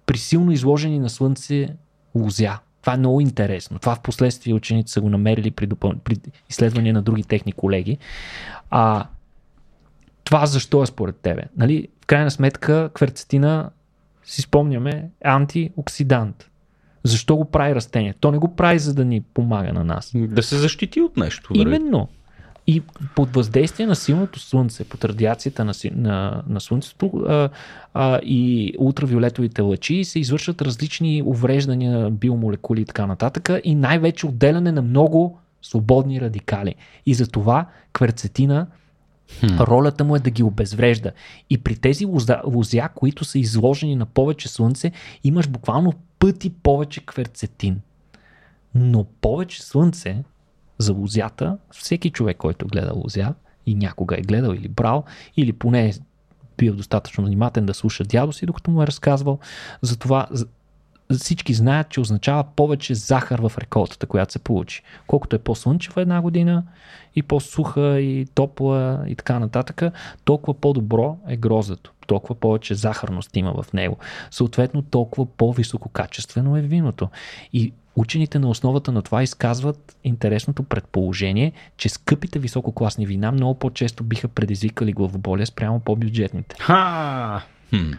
при 0.05 0.17
силно 0.17 0.51
изложени 0.51 0.99
на 0.99 1.09
слънце 1.09 1.67
лузя. 2.15 2.59
Това 2.81 2.93
е 2.93 2.97
много 2.97 3.21
интересно. 3.21 3.79
Това 3.79 3.95
в 3.95 4.01
последствие 4.01 4.53
ученици 4.53 4.93
са 4.93 5.01
го 5.01 5.09
намерили 5.09 5.51
при, 5.51 5.67
допъл... 5.67 5.93
при 6.03 6.17
изследвания 6.49 6.93
на 6.93 7.01
други 7.01 7.23
техни 7.23 7.51
колеги. 7.51 7.97
А 8.69 9.07
това 10.23 10.45
защо 10.45 10.83
е 10.83 10.85
според 10.85 11.15
тебе? 11.15 11.43
Нали, 11.57 11.87
в 12.03 12.05
крайна 12.05 12.31
сметка 12.31 12.89
кверцетина 12.93 13.69
си 14.25 14.41
спомняме 14.41 15.09
антиоксидант. 15.23 16.49
Защо 17.03 17.35
го 17.35 17.45
прави 17.45 17.75
растение? 17.75 18.13
То 18.19 18.31
не 18.31 18.37
го 18.37 18.55
прави 18.55 18.79
за 18.79 18.93
да 18.93 19.05
ни 19.05 19.21
помага 19.21 19.73
на 19.73 19.83
нас. 19.83 20.11
Да 20.15 20.43
се 20.43 20.57
защити 20.57 21.01
от 21.01 21.17
нещо. 21.17 21.53
вероятно. 21.53 21.75
Именно. 21.75 22.07
И 22.67 22.81
под 23.15 23.33
въздействие 23.33 23.85
на 23.85 23.95
силното 23.95 24.39
слънце, 24.39 24.83
под 24.83 25.05
радиацията 25.05 25.65
на, 25.65 25.73
на, 25.91 26.43
на 26.47 26.61
слънцето 26.61 27.11
а, 27.27 27.49
а, 27.93 28.19
и 28.23 28.73
ултравиолетовите 28.79 29.61
лъчи 29.61 30.03
се 30.03 30.19
извършват 30.19 30.61
различни 30.61 31.23
увреждания 31.25 31.99
на 31.99 32.11
биомолекули 32.11 32.81
и 32.81 32.85
така 32.85 33.05
нататък 33.05 33.49
и 33.63 33.75
най-вече 33.75 34.27
отделяне 34.27 34.71
на 34.71 34.81
много 34.81 35.39
свободни 35.61 36.21
радикали. 36.21 36.75
И 37.05 37.13
за 37.13 37.27
това 37.27 37.65
ролята 39.43 40.03
му 40.03 40.15
е 40.15 40.19
да 40.19 40.29
ги 40.29 40.43
обезврежда. 40.43 41.11
И 41.49 41.57
при 41.57 41.75
тези 41.75 42.05
лоза, 42.05 42.41
лозя, 42.45 42.89
които 42.95 43.25
са 43.25 43.39
изложени 43.39 43.95
на 43.95 44.05
повече 44.05 44.47
слънце, 44.47 44.91
имаш 45.23 45.47
буквално 45.47 45.93
пъти 46.19 46.49
повече 46.49 47.05
кверцетин. 47.05 47.81
Но 48.75 49.03
повече 49.21 49.61
слънце 49.63 50.23
за 50.77 50.93
лозята, 50.93 51.57
всеки 51.71 52.09
човек, 52.09 52.37
който 52.37 52.67
гледа 52.67 52.93
лозя 52.95 53.33
и 53.65 53.75
някога 53.75 54.15
е 54.17 54.21
гледал 54.21 54.53
или 54.53 54.67
брал, 54.67 55.03
или 55.37 55.53
поне 55.53 55.87
е 55.87 55.93
бил 56.57 56.75
достатъчно 56.75 57.25
внимателен 57.25 57.65
да 57.65 57.73
слуша 57.73 58.03
дядо 58.03 58.33
си, 58.33 58.45
докато 58.45 58.71
му 58.71 58.83
е 58.83 58.87
разказвал, 58.87 59.39
затова 59.81 60.27
з- 60.31 60.45
всички 61.13 61.53
знаят, 61.53 61.89
че 61.89 61.99
означава 61.99 62.43
повече 62.55 62.95
захар 62.95 63.39
в 63.39 63.51
реколтата, 63.57 64.05
която 64.05 64.33
се 64.33 64.39
получи. 64.39 64.83
Колкото 65.07 65.35
е 65.35 65.39
по-слънчева 65.39 66.01
една 66.01 66.21
година 66.21 66.63
и 67.15 67.23
по-суха 67.23 67.99
и 67.99 68.25
топла 68.25 69.03
и 69.07 69.15
така 69.15 69.39
нататък, 69.39 69.81
толкова 70.23 70.53
по-добро 70.53 71.17
е 71.27 71.37
грозето. 71.37 71.91
Толкова 72.07 72.35
повече 72.35 72.75
захарност 72.75 73.35
има 73.35 73.63
в 73.63 73.73
него. 73.73 73.97
Съответно, 74.31 74.81
толкова 74.81 75.25
по-висококачествено 75.25 76.57
е 76.57 76.61
виното. 76.61 77.09
И 77.53 77.73
учените 77.95 78.39
на 78.39 78.49
основата 78.49 78.91
на 78.91 79.01
това 79.01 79.23
изказват 79.23 79.97
интересното 80.03 80.63
предположение, 80.63 81.51
че 81.77 81.89
скъпите 81.89 82.39
висококласни 82.39 83.05
вина 83.05 83.31
много 83.31 83.59
по-често 83.59 84.03
биха 84.03 84.27
предизвикали 84.27 84.93
главоболие 84.93 85.45
спрямо 85.45 85.79
по-бюджетните. 85.79 86.55
Ха! 86.59 87.41
Хм. 87.69 87.91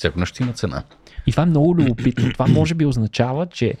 Всяко 0.00 0.20
нещо 0.20 0.42
има 0.42 0.52
цена. 0.52 0.82
И 1.26 1.30
това 1.30 1.42
е 1.42 1.46
много 1.46 1.76
любопитно. 1.76 2.32
Това 2.32 2.46
може 2.46 2.74
би 2.74 2.86
означава, 2.86 3.46
че 3.46 3.74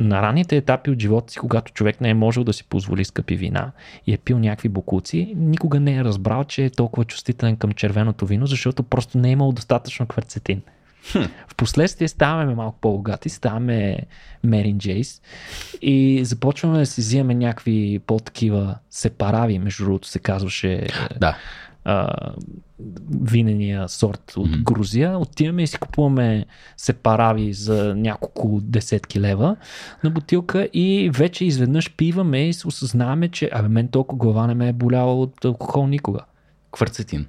на 0.00 0.22
ранните 0.22 0.56
етапи 0.56 0.90
от 0.90 1.00
живота 1.00 1.32
си, 1.32 1.38
когато 1.38 1.72
човек 1.72 2.00
не 2.00 2.10
е 2.10 2.14
можел 2.14 2.44
да 2.44 2.52
си 2.52 2.64
позволи 2.64 3.04
скъпи 3.04 3.36
вина 3.36 3.72
и 4.06 4.12
е 4.12 4.18
пил 4.18 4.38
някакви 4.38 4.68
бокуци, 4.68 5.34
никога 5.36 5.80
не 5.80 5.96
е 5.96 6.04
разбрал, 6.04 6.44
че 6.44 6.64
е 6.64 6.70
толкова 6.70 7.04
чувствителен 7.04 7.56
към 7.56 7.72
червеното 7.72 8.26
вино, 8.26 8.46
защото 8.46 8.82
просто 8.82 9.18
не 9.18 9.28
е 9.28 9.32
имал 9.32 9.52
достатъчно 9.52 10.06
кварцетин. 10.06 10.62
Хм. 11.12 11.22
Впоследствие 11.48 12.08
ставаме 12.08 12.54
малко 12.54 12.78
по-богати, 12.80 13.28
ставаме 13.28 13.98
Мерин 14.44 14.78
Джейс 14.78 15.22
и 15.82 16.24
започваме 16.24 16.78
да 16.78 16.86
си 16.86 17.00
взимаме 17.00 17.34
някакви 17.34 18.00
по-такива 18.06 18.78
сепарави, 18.90 19.58
между 19.58 19.84
другото 19.84 20.08
се 20.08 20.18
казваше 20.18 20.86
да. 21.20 21.36
а, 21.84 22.08
винения 23.22 23.88
сорт 23.88 24.36
от 24.36 24.48
mm-hmm. 24.48 24.62
Грузия. 24.62 25.18
Отиваме 25.18 25.62
и 25.62 25.66
си 25.66 25.78
купуваме 25.78 26.46
сепарави 26.76 27.52
за 27.52 27.94
няколко 27.96 28.60
десетки 28.62 29.20
лева 29.20 29.56
на 30.04 30.10
бутилка 30.10 30.68
и 30.72 31.10
вече 31.14 31.44
изведнъж 31.44 31.96
пиваме 31.96 32.48
и 32.48 32.52
се 32.52 32.68
осъзнаваме, 32.68 33.28
че 33.28 33.50
абе 33.52 33.68
мен 33.68 33.88
толкова 33.88 34.18
глава 34.18 34.46
не 34.46 34.54
ме 34.54 34.68
е 34.68 34.72
боляла 34.72 35.20
от 35.20 35.44
алкохол 35.44 35.86
никога. 35.86 36.20
Кварцетин. 36.72 37.26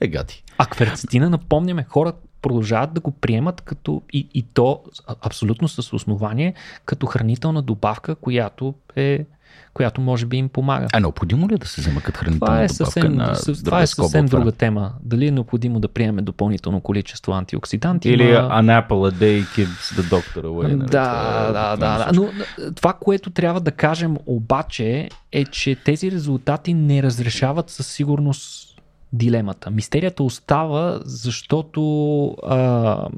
Е, 0.00 0.08
гати. 0.08 0.44
А 0.58 0.66
кварцетина, 0.66 1.30
напомняме, 1.30 1.86
хората 1.88 2.18
продължават 2.42 2.94
да 2.94 3.00
го 3.00 3.10
приемат 3.10 3.60
като 3.60 4.02
и, 4.12 4.28
и 4.34 4.42
то 4.42 4.82
абсолютно 5.22 5.68
с 5.68 5.92
основание 5.92 6.54
като 6.84 7.06
хранителна 7.06 7.62
добавка, 7.62 8.14
която 8.14 8.74
е 8.96 9.26
която 9.74 10.00
може 10.00 10.26
би 10.26 10.36
им 10.36 10.48
помага. 10.48 10.86
А 10.92 11.00
необходимо 11.00 11.48
ли 11.48 11.54
е 11.54 11.58
да 11.58 11.66
се 11.66 11.80
взема 11.80 12.00
като 12.00 12.18
хранителна 12.18 12.46
това 12.46 12.62
е 12.62 12.68
съвсем, 12.68 13.14
на 13.14 13.34
Това 13.64 13.82
е 13.82 13.86
съвсем 13.86 14.26
друга 14.26 14.52
тема. 14.52 14.92
Дали 15.02 15.26
е 15.26 15.30
необходимо 15.30 15.80
да 15.80 15.88
приеме 15.88 16.22
допълнително 16.22 16.80
количество 16.80 17.32
антиоксиданти? 17.32 18.10
Или 18.10 18.32
ма... 18.32 18.38
an 18.38 18.86
apple 18.86 19.12
a 19.12 19.14
day 19.14 19.44
keeps 19.44 20.00
the 20.00 20.02
doctor 20.02 20.42
away. 20.42 20.76
Да, 20.76 21.52
да, 21.52 21.76
да, 21.76 21.98
да. 21.98 22.10
Но 22.14 22.28
това, 22.74 22.92
което 22.92 23.30
трябва 23.30 23.60
да 23.60 23.70
кажем 23.70 24.16
обаче 24.26 25.08
е, 25.32 25.44
че 25.44 25.74
тези 25.74 26.10
резултати 26.10 26.74
не 26.74 27.02
разрешават 27.02 27.70
със 27.70 27.86
сигурност 27.86 28.68
дилемата. 29.12 29.70
Мистерията 29.70 30.22
остава, 30.22 31.00
защото, 31.04 32.30
а, 32.46 33.08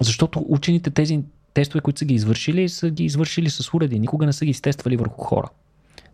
защото 0.00 0.44
учените 0.48 0.90
тези 0.90 1.20
тестове, 1.54 1.80
които 1.80 1.98
са 1.98 2.04
ги 2.04 2.14
извършили, 2.14 2.68
са 2.68 2.90
ги 2.90 3.04
извършили 3.04 3.50
с 3.50 3.74
уреди. 3.74 3.98
Никога 3.98 4.26
не 4.26 4.32
са 4.32 4.44
ги 4.44 4.50
изтествали 4.50 4.96
върху 4.96 5.22
хора. 5.22 5.48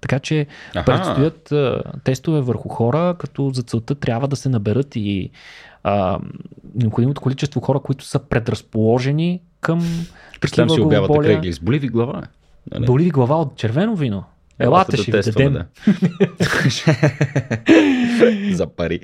Така 0.01 0.19
че 0.19 0.47
Аха. 0.75 0.85
предстоят 0.85 1.53
а, 1.53 1.83
тестове 2.05 2.41
върху 2.41 2.69
хора, 2.69 3.17
като 3.19 3.51
за 3.55 3.63
целта 3.63 3.95
трябва 3.95 4.29
да 4.29 4.37
се 4.37 4.49
наберат 4.49 4.97
и 4.97 5.31
а, 5.83 6.19
необходимото 6.75 7.21
количество 7.21 7.61
хора, 7.61 7.81
които 7.81 8.05
са 8.05 8.19
предразположени 8.19 9.41
към 9.61 10.07
Представям 10.41 10.71
си 10.71 10.81
обявата 10.81 11.19
крегли. 11.19 11.53
С 11.53 11.61
боли 11.61 11.79
ви 11.79 11.89
глава? 11.89 12.23
Нали? 12.73 12.87
Боли 12.87 13.05
ви 13.05 13.11
глава 13.11 13.37
от 13.41 13.57
червено 13.57 13.97
вино? 13.97 14.25
Елате 14.59 14.97
ще 14.97 15.13
ви 15.13 15.21
дадем. 15.23 15.53
Да. 15.53 15.65
За 18.57 18.67
пари. 18.67 19.01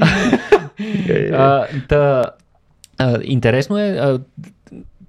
а, 1.32 1.66
та, 1.88 2.24
а, 2.98 3.18
интересно 3.22 3.78
е, 3.78 3.88
а, 3.88 4.18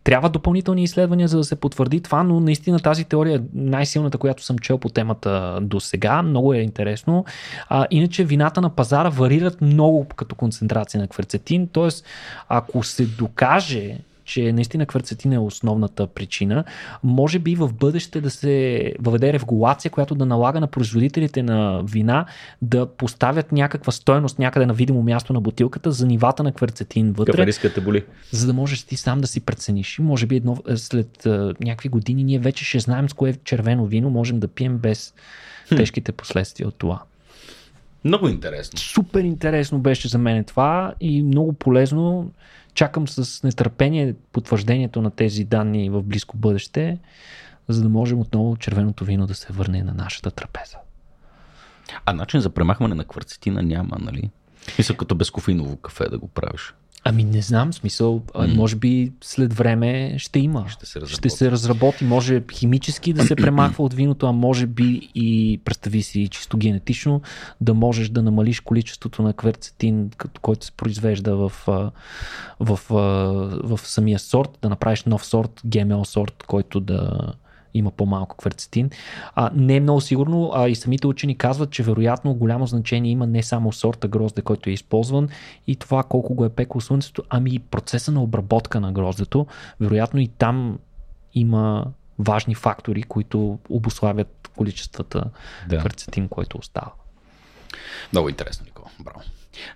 трябва 0.05 0.29
допълнителни 0.29 0.83
изследвания, 0.83 1.27
за 1.27 1.37
да 1.37 1.43
се 1.43 1.55
потвърди 1.55 2.01
това, 2.01 2.23
но 2.23 2.39
наистина 2.39 2.79
тази 2.79 3.03
теория 3.03 3.37
е 3.37 3.41
най-силната, 3.53 4.17
която 4.17 4.43
съм 4.43 4.59
чел 4.59 4.77
по 4.77 4.89
темата 4.89 5.59
до 5.61 5.79
сега. 5.79 6.21
Много 6.21 6.53
е 6.53 6.57
интересно. 6.57 7.25
А, 7.69 7.85
иначе 7.91 8.23
вината 8.23 8.61
на 8.61 8.69
пазара 8.69 9.09
варират 9.09 9.61
много 9.61 10.05
като 10.15 10.35
концентрация 10.35 11.01
на 11.01 11.07
кверцетин, 11.07 11.67
т.е. 11.67 11.89
ако 12.49 12.83
се 12.83 13.05
докаже, 13.05 13.97
че 14.25 14.53
наистина 14.53 14.85
кварцетин 14.85 15.33
е 15.33 15.39
основната 15.39 16.07
причина. 16.07 16.63
Може 17.03 17.39
би 17.39 17.55
в 17.55 17.73
бъдеще 17.73 18.21
да 18.21 18.29
се 18.29 18.93
въведе 18.99 19.33
регулация, 19.33 19.91
която 19.91 20.15
да 20.15 20.25
налага 20.25 20.59
на 20.59 20.67
производителите 20.67 21.43
на 21.43 21.81
вина 21.83 22.25
да 22.61 22.85
поставят 22.85 23.51
някаква 23.51 23.91
стойност 23.91 24.39
някъде 24.39 24.65
на 24.65 24.73
видимо 24.73 25.03
място 25.03 25.33
на 25.33 25.41
бутилката 25.41 25.91
за 25.91 26.07
нивата 26.07 26.43
на 26.43 26.51
кварцетин 26.51 27.11
вътре. 27.11 27.31
Какъв 27.31 27.45
боли? 27.81 28.03
За 28.31 28.47
да 28.47 28.53
можеш 28.53 28.83
ти 28.83 28.97
сам 28.97 29.21
да 29.21 29.27
си 29.27 29.39
прецениш. 29.39 29.99
И 29.99 30.01
може 30.01 30.25
би 30.25 30.35
едно, 30.35 30.57
след 30.75 31.23
uh, 31.23 31.55
някакви 31.65 31.89
години 31.89 32.23
ние 32.23 32.39
вече 32.39 32.65
ще 32.65 32.79
знаем 32.79 33.09
с 33.09 33.13
кое 33.13 33.33
червено 33.43 33.85
вино 33.85 34.09
можем 34.09 34.39
да 34.39 34.47
пием 34.47 34.77
без 34.77 35.13
хм. 35.69 35.75
тежките 35.75 36.11
последствия 36.11 36.67
от 36.67 36.75
това. 36.75 37.01
Много 38.05 38.27
интересно. 38.27 38.79
Супер 38.79 39.23
интересно 39.23 39.79
беше 39.79 40.07
за 40.07 40.17
мен 40.17 40.43
това 40.43 40.93
и 40.99 41.23
много 41.23 41.53
полезно 41.53 42.31
чакам 42.73 43.07
с 43.07 43.43
нетърпение 43.43 44.13
потвърждението 44.31 45.01
на 45.01 45.11
тези 45.11 45.43
данни 45.43 45.89
в 45.89 46.03
близко 46.03 46.37
бъдеще, 46.37 46.97
за 47.67 47.81
да 47.81 47.89
можем 47.89 48.19
отново 48.19 48.57
червеното 48.57 49.05
вино 49.05 49.27
да 49.27 49.35
се 49.35 49.53
върне 49.53 49.83
на 49.83 49.93
нашата 49.93 50.31
трапеза. 50.31 50.77
А 52.05 52.13
начин 52.13 52.39
за 52.39 52.49
премахване 52.49 52.95
на 52.95 53.05
кварцетина 53.05 53.61
няма, 53.63 53.97
нали? 53.99 54.29
Мисля, 54.77 54.97
като 54.97 55.15
безкофиново 55.15 55.77
кафе 55.77 56.09
да 56.09 56.17
го 56.17 56.27
правиш. 56.27 56.73
Ами 57.07 57.23
не 57.23 57.41
знам, 57.41 57.73
смисъл, 57.73 58.19
mm. 58.19 58.55
може 58.55 58.75
би 58.75 59.11
след 59.21 59.53
време 59.53 60.15
ще 60.17 60.39
има. 60.39 60.65
Ще 60.69 60.85
се, 60.85 61.01
разработи. 61.01 61.17
ще 61.17 61.29
се 61.29 61.51
разработи. 61.51 62.03
Може 62.05 62.43
химически 62.53 63.13
да 63.13 63.23
се 63.23 63.35
премахва 63.35 63.83
от 63.83 63.93
виното, 63.93 64.27
а 64.27 64.31
може 64.31 64.67
би 64.67 65.09
и, 65.15 65.59
представи 65.65 66.03
си, 66.03 66.27
чисто 66.27 66.57
генетично, 66.57 67.21
да 67.61 67.73
можеш 67.73 68.09
да 68.09 68.21
намалиш 68.21 68.59
количеството 68.59 69.21
на 69.21 69.33
кверцетин, 69.33 70.09
който 70.41 70.65
се 70.65 70.71
произвежда 70.71 71.35
в, 71.35 71.51
в, 71.67 71.89
в, 72.59 72.79
в, 73.63 73.79
самия 73.83 74.19
сорт, 74.19 74.49
да 74.61 74.69
направиш 74.69 75.03
нов 75.03 75.25
сорт, 75.25 75.61
ГМО 75.65 76.05
сорт, 76.05 76.43
който 76.47 76.79
да, 76.79 77.33
има 77.75 77.91
по-малко 77.91 78.35
кверцетин. 78.35 78.89
А, 79.35 79.51
не 79.53 79.75
е 79.75 79.79
много 79.79 80.01
сигурно, 80.01 80.51
а 80.53 80.69
и 80.69 80.75
самите 80.75 81.07
учени 81.07 81.37
казват, 81.37 81.71
че 81.71 81.83
вероятно 81.83 82.33
голямо 82.33 82.67
значение 82.67 83.11
има 83.11 83.27
не 83.27 83.43
само 83.43 83.71
сорта 83.71 84.07
грозде, 84.07 84.41
който 84.41 84.69
е 84.69 84.73
използван 84.73 85.29
и 85.67 85.75
това 85.75 86.03
колко 86.03 86.33
го 86.33 86.45
е 86.45 86.49
пекло 86.49 86.81
слънцето, 86.81 87.23
ами 87.29 87.55
и 87.55 87.59
процеса 87.59 88.11
на 88.11 88.23
обработка 88.23 88.79
на 88.79 88.91
гроздето. 88.91 89.47
Вероятно 89.79 90.19
и 90.19 90.27
там 90.27 90.79
има 91.33 91.85
важни 92.19 92.55
фактори, 92.55 93.03
които 93.03 93.59
обославят 93.69 94.49
количествата 94.57 95.23
да. 95.69 95.77
кверцетин, 95.77 96.27
който 96.27 96.57
остава. 96.57 96.91
Много 98.11 98.29
интересно, 98.29 98.65
Никола. 98.65 98.89
Браво. 98.99 99.19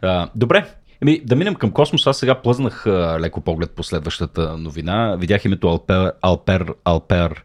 А, 0.01 0.29
добре, 0.35 0.73
Еми, 1.01 1.21
да 1.25 1.35
минем 1.35 1.55
към 1.55 1.71
космос. 1.71 2.07
Аз 2.07 2.17
сега 2.17 2.35
плъзнах 2.35 2.87
а, 2.87 3.17
леко 3.19 3.41
поглед 3.41 3.71
по 3.71 3.83
следващата 3.83 4.57
новина. 4.57 5.15
Видях 5.19 5.45
името 5.45 5.67
Алпер, 5.67 6.11
Алпер, 6.21 6.73
Алпер 6.85 7.43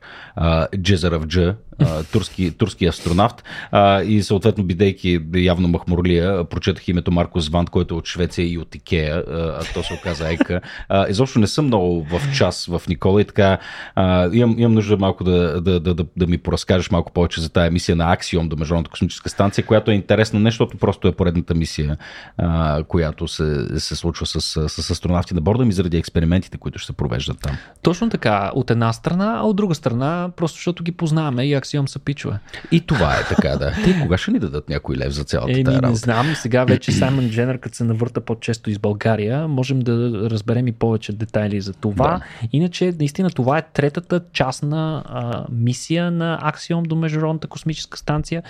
Джезерав 0.76 1.26
Дж, 1.26 1.38
турски, 2.12 2.50
турски 2.50 2.86
астронавт. 2.86 3.44
А, 3.70 4.02
и 4.02 4.22
съответно, 4.22 4.64
бидейки 4.64 5.20
явно 5.34 5.68
махмурлия, 5.68 6.44
прочетах 6.44 6.88
името 6.88 7.12
Марко 7.12 7.40
Звант, 7.40 7.70
който 7.70 7.94
е 7.94 7.98
от 7.98 8.06
Швеция 8.06 8.52
и 8.52 8.58
от 8.58 8.74
Икея. 8.74 9.16
А, 9.16 9.60
то 9.74 9.82
се 9.82 9.94
оказа 9.94 10.32
Ека. 10.32 10.60
А, 10.88 11.08
изобщо 11.08 11.38
не 11.38 11.46
съм 11.46 11.66
много 11.66 12.04
в 12.04 12.32
час 12.36 12.66
в 12.66 12.82
Никола 12.88 13.20
и 13.20 13.24
така 13.24 13.58
а, 13.94 14.30
имам, 14.32 14.58
имам 14.58 14.74
нужда 14.74 14.96
малко 14.96 15.24
да, 15.24 15.60
да, 15.60 15.80
да, 15.80 15.94
да, 15.94 16.04
да 16.16 16.26
ми 16.26 16.38
поразкажеш 16.38 16.90
малко 16.90 17.12
повече 17.12 17.40
за 17.40 17.48
тази 17.48 17.70
мисия 17.70 17.96
на 17.96 18.12
Аксиом 18.12 18.48
до 18.48 18.56
Международната 18.56 18.90
космическа 18.90 19.30
станция, 19.30 19.66
която 19.66 19.90
е 19.90 19.94
интересна 19.94 20.40
не 20.40 20.50
защото 20.50 20.76
просто 20.76 21.08
е 21.08 21.12
поредната 21.12 21.54
мисия, 21.54 21.96
а, 22.38 22.82
която 22.84 23.28
се, 23.28 23.43
се 23.78 23.96
случва 23.96 24.26
с, 24.26 24.40
с 24.68 24.90
астронавти 24.90 25.34
на 25.34 25.40
борда 25.40 25.64
ми 25.64 25.72
заради 25.72 25.96
експериментите, 25.96 26.58
които 26.58 26.78
ще 26.78 26.86
се 26.86 26.92
провеждат 26.92 27.40
там. 27.40 27.56
Точно 27.82 28.10
така. 28.10 28.50
От 28.54 28.70
една 28.70 28.92
страна, 28.92 29.34
а 29.38 29.42
от 29.42 29.56
друга 29.56 29.74
страна, 29.74 30.30
просто 30.36 30.56
защото 30.56 30.84
ги 30.84 30.92
познаваме 30.92 31.46
и 31.46 31.54
Аксиом 31.54 31.88
са 31.88 31.98
пичове. 31.98 32.38
И 32.72 32.80
това 32.80 33.14
е 33.14 33.24
така, 33.28 33.48
да. 33.48 33.72
Те 33.84 34.00
кога 34.02 34.18
ще 34.18 34.30
ни 34.30 34.38
дадат 34.38 34.68
някой 34.68 34.96
лев 34.96 35.12
за 35.12 35.24
цялата 35.24 35.60
е, 35.60 35.64
тази 35.64 35.76
работа? 35.76 35.90
Не 35.90 35.96
знам. 35.96 36.34
Сега 36.34 36.64
вече 36.64 36.92
Саймън 36.92 37.30
Дженър, 37.30 37.58
като 37.58 37.76
се 37.76 37.84
навърта 37.84 38.20
по-често 38.20 38.70
из 38.70 38.78
България, 38.78 39.48
можем 39.48 39.80
да 39.80 40.10
разберем 40.30 40.68
и 40.68 40.72
повече 40.72 41.12
детайли 41.12 41.60
за 41.60 41.72
това. 41.72 42.08
Да. 42.08 42.48
Иначе, 42.52 42.94
наистина, 42.98 43.30
това 43.30 43.58
е 43.58 43.62
третата 43.72 44.20
частна 44.32 45.02
а, 45.06 45.44
мисия 45.52 46.10
на 46.10 46.38
Аксиом 46.42 46.82
до 46.82 46.96
Международната 46.96 47.48
космическа 47.48 47.98
станция 47.98 48.42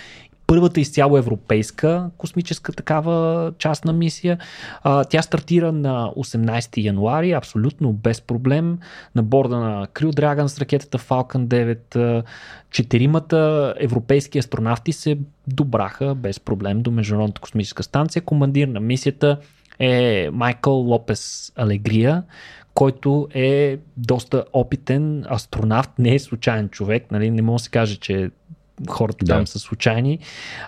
първата 0.47 0.81
изцяло 0.81 1.19
европейска 1.19 2.11
космическа 2.19 2.73
такава 2.73 3.53
частна 3.59 3.93
мисия. 3.93 4.39
А, 4.83 5.05
тя 5.05 5.23
стартира 5.23 5.73
на 5.73 6.11
18 6.17 6.85
януари, 6.85 7.33
абсолютно 7.33 7.93
без 7.93 8.21
проблем, 8.21 8.79
на 9.15 9.23
борда 9.23 9.57
на 9.57 9.87
Crew 9.87 10.11
Dragon 10.11 10.47
с 10.47 10.59
ракетата 10.59 10.99
Falcon 10.99 11.47
9. 11.95 12.25
Четиримата 12.71 13.75
европейски 13.81 14.39
астронавти 14.39 14.93
се 14.93 15.19
добраха 15.47 16.15
без 16.15 16.41
проблем 16.41 16.83
до 16.83 16.91
Международната 16.91 17.41
космическа 17.41 17.83
станция. 17.83 18.23
Командир 18.23 18.69
на 18.69 18.81
мисията 18.81 19.39
е 19.79 20.29
Майкъл 20.33 20.75
Лопес 20.75 21.53
Алегрия, 21.57 22.23
който 22.75 23.29
е 23.35 23.79
доста 23.97 24.45
опитен 24.53 25.25
астронавт, 25.31 25.91
не 25.99 26.15
е 26.15 26.19
случайен 26.19 26.69
човек, 26.69 27.11
нали? 27.11 27.31
не 27.31 27.43
може 27.43 27.63
да 27.63 27.65
се 27.65 27.71
каже, 27.71 27.97
че 27.97 28.31
хората 28.89 29.25
да. 29.25 29.35
там 29.35 29.47
са 29.47 29.59
случайни. 29.59 30.19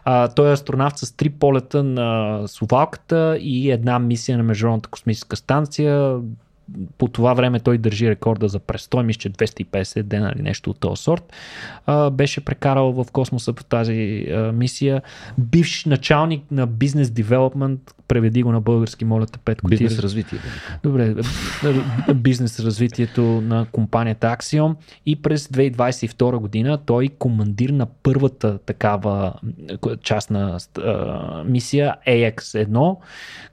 А, 0.04 0.28
той 0.28 0.48
е 0.48 0.52
астронавт 0.52 0.98
с 0.98 1.16
три 1.16 1.30
полета 1.30 1.82
на 1.82 2.42
Сувалката 2.48 3.38
и 3.40 3.70
една 3.70 3.98
мисия 3.98 4.38
на 4.38 4.44
Международната 4.44 4.88
космическа 4.88 5.36
станция. 5.36 6.18
По 6.98 7.08
това 7.08 7.34
време 7.34 7.60
той 7.60 7.78
държи 7.78 8.10
рекорда 8.10 8.48
за 8.48 8.58
престой, 8.58 9.02
мисля, 9.04 9.18
че 9.18 9.30
250 9.30 10.02
дена 10.02 10.32
или 10.36 10.42
нещо 10.42 10.70
от 10.70 10.80
този 10.80 11.02
сорт. 11.02 11.32
А, 11.86 12.10
беше 12.10 12.44
прекарал 12.44 12.92
в 12.92 13.06
космоса 13.12 13.52
по 13.52 13.64
тази 13.64 14.26
а, 14.30 14.52
мисия. 14.52 15.02
Бивш 15.38 15.84
началник 15.84 16.50
на 16.50 16.66
бизнес 16.66 17.10
девелопмент, 17.10 17.80
преведи 18.08 18.42
го 18.42 18.52
на 18.52 18.60
български, 18.60 19.04
моля 19.04 19.26
те, 19.26 19.38
Петко. 19.38 19.68
Бизнес 19.68 19.92
раз- 19.92 20.02
развитие. 20.02 20.38
Добре, 20.82 21.14
бизнес 22.14 22.60
развитието 22.60 23.22
на 23.22 23.66
компанията 23.72 24.26
Axiom 24.26 24.74
и 25.06 25.22
през 25.22 25.46
2022 25.46 26.36
година 26.36 26.78
той 26.86 27.08
командир 27.08 27.70
на 27.70 27.86
първата 28.02 28.58
такава 28.58 29.34
м, 29.42 29.96
част 30.02 30.30
на 30.30 30.58
а, 30.78 31.44
мисия 31.44 31.94
AX1, 32.08 32.96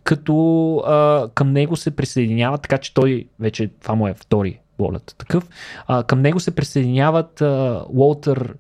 като 0.04 0.78
а, 0.78 1.28
към 1.36 1.52
него 1.52 1.76
се 1.76 1.96
присъединяват, 1.96 2.62
така 2.62 2.78
че 2.78 2.94
той 2.94 3.03
вече, 3.40 3.70
това 3.82 3.96
му 3.96 4.08
е 4.08 4.14
втори 4.14 4.60
волят 4.80 5.16
такъв, 5.18 5.50
а, 5.88 6.04
към 6.04 6.22
него 6.22 6.40
се 6.40 6.56
присъединяват 6.56 7.42
а, 7.42 7.84
Уолтер 7.90 8.56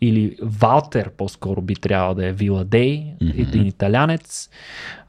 или 0.00 0.36
Валтер, 0.42 1.10
по-скоро 1.10 1.62
би 1.62 1.74
трябвало 1.74 2.14
да 2.14 2.26
е 2.26 2.32
Вила 2.32 2.64
Дей, 2.64 3.14
Мгм. 3.20 3.40
един 3.40 3.66
италянец, 3.66 4.50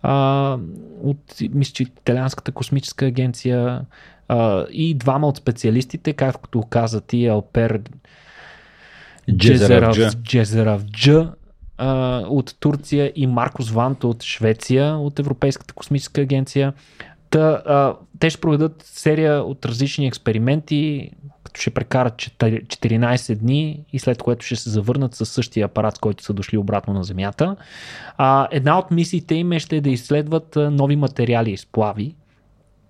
а, 0.02 0.58
от, 1.04 1.36
мисля, 1.54 1.74
че 1.74 1.84
италианската 1.84 2.52
космическа 2.52 3.06
агенция 3.06 3.82
а, 4.28 4.66
и 4.72 4.94
двама 4.94 5.28
от 5.28 5.38
специалистите, 5.38 6.14
както 6.14 6.62
каза 6.62 7.02
ти, 7.02 7.28
Алпер 7.28 7.82
Джезерав 9.32 9.96
Джезерав 9.96 10.16
Джезерав 10.22 10.84
Дж 10.84 11.10
а, 11.78 12.24
от 12.30 12.56
Турция 12.60 13.12
и 13.16 13.28
Маркос 13.28 13.72
Вант 13.72 14.04
от 14.04 14.24
Швеция, 14.24 14.96
от 14.96 15.20
Европейската 15.20 15.74
космическа 15.74 16.22
агенция. 16.22 16.74
Та, 17.30 17.62
а, 17.66 17.96
те 18.20 18.30
ще 18.30 18.42
проведат 18.42 18.84
серия 18.86 19.44
от 19.44 19.66
различни 19.66 20.08
експерименти, 20.08 21.12
като 21.44 21.62
ще 21.62 21.70
прекарат 21.70 22.14
четир- 22.14 22.68
14 22.68 23.36
дни 23.36 23.86
и 23.94 24.00
след 24.00 24.24
което 24.24 24.46
ще 24.46 24.56
се 24.56 24.70
завърнат 24.70 25.16
с 25.16 25.26
същия 25.26 25.66
апарат, 25.66 25.96
с 25.96 26.00
който 26.00 26.24
са 26.24 26.34
дошли 26.34 26.58
обратно 26.58 26.94
на 26.94 27.04
Земята. 27.04 27.56
А, 28.18 28.48
една 28.52 28.80
от 28.80 28.92
мисиите 28.92 29.36
им 29.36 29.52
е 29.52 29.60
ще 29.60 29.82
да 29.82 29.90
изследват 29.90 30.56
нови 30.56 30.96
материали 30.96 31.52
и 31.52 31.58
сплави, 31.58 32.16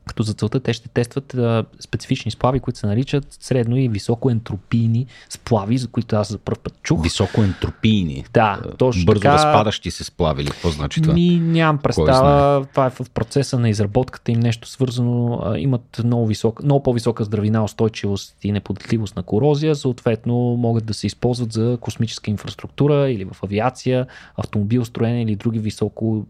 като 0.09 0.23
за 0.23 0.33
целта 0.33 0.59
те 0.59 0.73
ще 0.73 0.89
тестват 0.89 1.33
а, 1.33 1.65
специфични 1.79 2.31
сплави, 2.31 2.59
които 2.59 2.79
се 2.79 2.87
наричат 2.87 3.27
средно 3.39 3.77
и 3.77 3.89
високо 3.89 4.29
ентропийни 4.29 5.05
сплави, 5.29 5.77
за 5.77 5.87
които 5.87 6.15
аз 6.15 6.29
за 6.29 6.37
първ 6.37 6.57
път 6.63 6.73
чух. 6.83 7.03
Високоентропийни. 7.03 8.25
Да, 8.33 8.61
точно 8.77 9.05
Бързо 9.05 9.21
така. 9.21 9.33
разпадащи 9.33 9.91
се 9.91 10.03
сплавили. 10.03 10.47
Какво 10.49 10.69
значи 10.69 11.01
това? 11.01 11.13
Ми, 11.13 11.39
нямам 11.39 11.77
представа. 11.77 12.65
Това 12.71 12.85
е 12.85 12.89
в 12.89 13.09
процеса 13.13 13.59
на 13.59 13.69
изработката 13.69 14.31
им 14.31 14.39
нещо 14.39 14.67
свързано. 14.67 15.41
а, 15.43 15.59
Имат 15.59 16.01
много, 16.03 16.27
висока, 16.27 16.63
много 16.63 16.83
по-висока 16.83 17.23
здравина, 17.23 17.63
устойчивост 17.63 18.35
и 18.43 18.51
неподатливост 18.51 19.15
на 19.15 19.23
корозия. 19.23 19.75
Съответно, 19.75 20.35
могат 20.35 20.85
да 20.85 20.93
се 20.93 21.07
използват 21.07 21.53
за 21.53 21.77
космическа 21.81 22.31
инфраструктура 22.31 23.09
или 23.11 23.25
в 23.25 23.43
авиация, 23.43 24.07
автомобилстроене 24.37 25.21
или 25.21 25.35
други 25.35 25.59
високо 25.59 26.25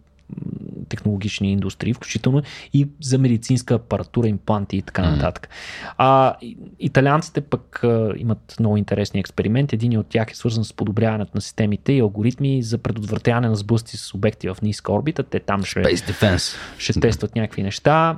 технологични 0.90 1.52
индустрии, 1.52 1.94
включително 1.94 2.42
и 2.74 2.88
за 3.02 3.18
медицинска 3.18 3.74
апаратура, 3.74 4.28
импланти 4.28 4.78
и 4.78 4.82
така 4.82 5.12
нататък. 5.12 5.50
А, 5.98 6.36
италианците 6.80 7.42
пък 7.42 7.84
а, 7.84 8.14
имат 8.18 8.56
много 8.60 8.78
интересни 8.78 9.20
експерименти. 9.20 9.76
Един 9.76 9.98
от 9.98 10.08
тях 10.08 10.32
е 10.32 10.36
свързан 10.36 10.64
с 10.64 10.74
подобряването 10.74 11.32
на 11.36 11.42
системите 11.42 11.94
и 11.94 12.00
алгоритми 12.00 12.64
за 12.64 12.78
предотвратяване 12.78 13.48
на 13.48 13.56
сблъсъци 13.56 13.98
с 13.98 14.14
обекти 14.14 14.50
в 14.50 14.58
ниска 14.62 14.92
орбита. 14.92 15.24
Те 15.24 15.40
там 15.40 15.64
ще, 15.64 15.84
Space 15.84 16.12
Defense. 16.12 16.56
ще 16.78 17.00
тестват 17.00 17.36
някакви 17.36 17.64
неща. 17.64 18.18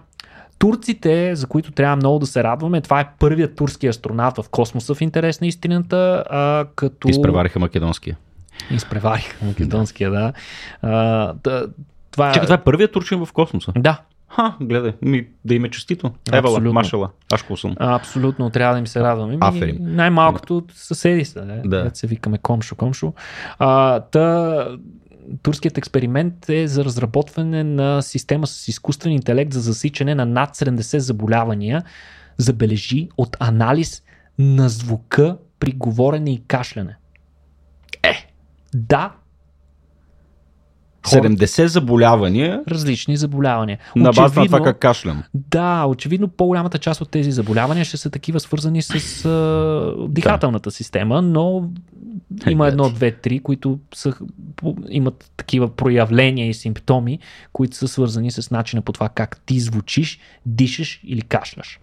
Турците, 0.60 1.36
за 1.36 1.48
които 1.48 1.72
трябва 1.72 1.96
много 1.96 2.20
да 2.20 2.26
се 2.26 2.44
радваме, 2.44 2.82
това 2.82 3.00
е 3.00 3.10
първият 3.20 3.56
турски 3.56 3.88
астронавт 3.88 4.38
в 4.38 4.50
космоса 4.50 4.96
в 4.96 5.02
интерес 5.02 5.42
на 5.42 5.48
истината, 5.48 6.24
а, 6.30 6.66
като... 6.76 7.10
Изпревариха 7.10 7.60
македонския. 7.60 8.18
Изпревариха 8.72 9.46
македонския, 9.46 10.12
да. 10.12 10.34
А, 10.82 11.34
да 11.44 11.68
това... 12.12 12.32
Чакай, 12.32 12.46
това 12.46 12.56
е 12.56 12.64
първият 12.64 12.92
турчин 12.92 13.26
в 13.26 13.34
космоса. 13.34 13.72
Да, 13.78 14.02
Ха, 14.36 14.56
гледай, 14.62 14.94
ми, 15.02 15.28
да 15.46 15.56
им 15.56 15.66
е 15.66 15.70
честито. 15.70 16.12
Евала, 16.34 16.60
машала, 16.60 17.10
ашко 17.34 17.58
съм. 17.58 17.76
Абсолютно, 17.80 18.50
трябва 18.50 18.74
да 18.74 18.80
им 18.80 18.88
се 18.88 19.02
радваме. 19.02 19.34
Ми, 19.34 19.38
Аферим. 19.42 19.78
Най-малкото 19.80 20.64
съседи 20.74 21.26
са, 21.26 21.46
да. 21.46 21.62
Да. 21.66 21.84
да. 21.84 21.92
се 21.94 22.08
викаме 22.08 22.38
комшо, 22.38 22.76
комшо. 22.76 23.14
А, 23.60 24.00
та, 24.00 24.68
турският 25.42 25.78
експеримент 25.78 26.50
е 26.50 26.68
за 26.68 26.86
разработване 26.86 27.64
на 27.64 28.02
система 28.02 28.48
с 28.48 28.68
изкуствен 28.68 29.14
интелект 29.14 29.54
за 29.54 29.60
засичане 29.60 30.16
на 30.16 30.26
над 30.26 30.56
70 30.58 30.98
заболявания, 30.98 31.84
забележи 32.38 33.10
от 33.18 33.38
анализ 33.40 34.04
на 34.40 34.70
звука 34.70 35.38
при 35.60 35.72
говорене 35.72 36.32
и 36.34 36.44
кашляне. 36.48 36.96
Е, 38.04 38.28
да, 38.74 39.12
70 41.04 41.66
заболявания 41.66 42.62
различни 42.68 43.18
заболявания. 43.18 43.78
на 43.96 44.04
база 44.04 44.22
на 44.22 44.30
това 44.30 44.42
Очевидно- 44.42 44.64
как 44.64 44.80
кашлям. 44.80 45.24
Да, 45.34 45.86
очевидно 45.86 46.28
по-голямата 46.28 46.78
част 46.78 47.02
от 47.02 47.10
тези 47.10 47.32
заболявания 47.32 47.86
ще 47.86 47.98
са 47.98 48.10
такива 48.10 48.40
свързани 48.40 48.82
с 48.82 49.26
а, 49.26 50.08
дихателната 50.10 50.72
система, 50.72 51.22
но 51.22 51.70
има 52.50 52.66
Е, 52.66 52.70
едно, 52.70 52.84
значи. 52.84 52.96
две, 52.96 53.12
три, 53.12 53.40
които 53.40 53.80
са, 53.96 54.14
имат 54.90 55.32
такива 55.38 55.70
проявления 55.70 56.48
и 56.48 56.54
симптоми, 56.54 57.20
които 57.54 57.78
са 57.78 57.88
свързани 57.88 58.32
с 58.32 58.52
начина 58.52 58.82
по 58.82 58.92
това 58.92 59.10
как 59.10 59.42
ти 59.46 59.60
звучиш, 59.60 60.20
дишаш 60.46 61.02
или 61.04 61.22
кашляш. 61.22 61.80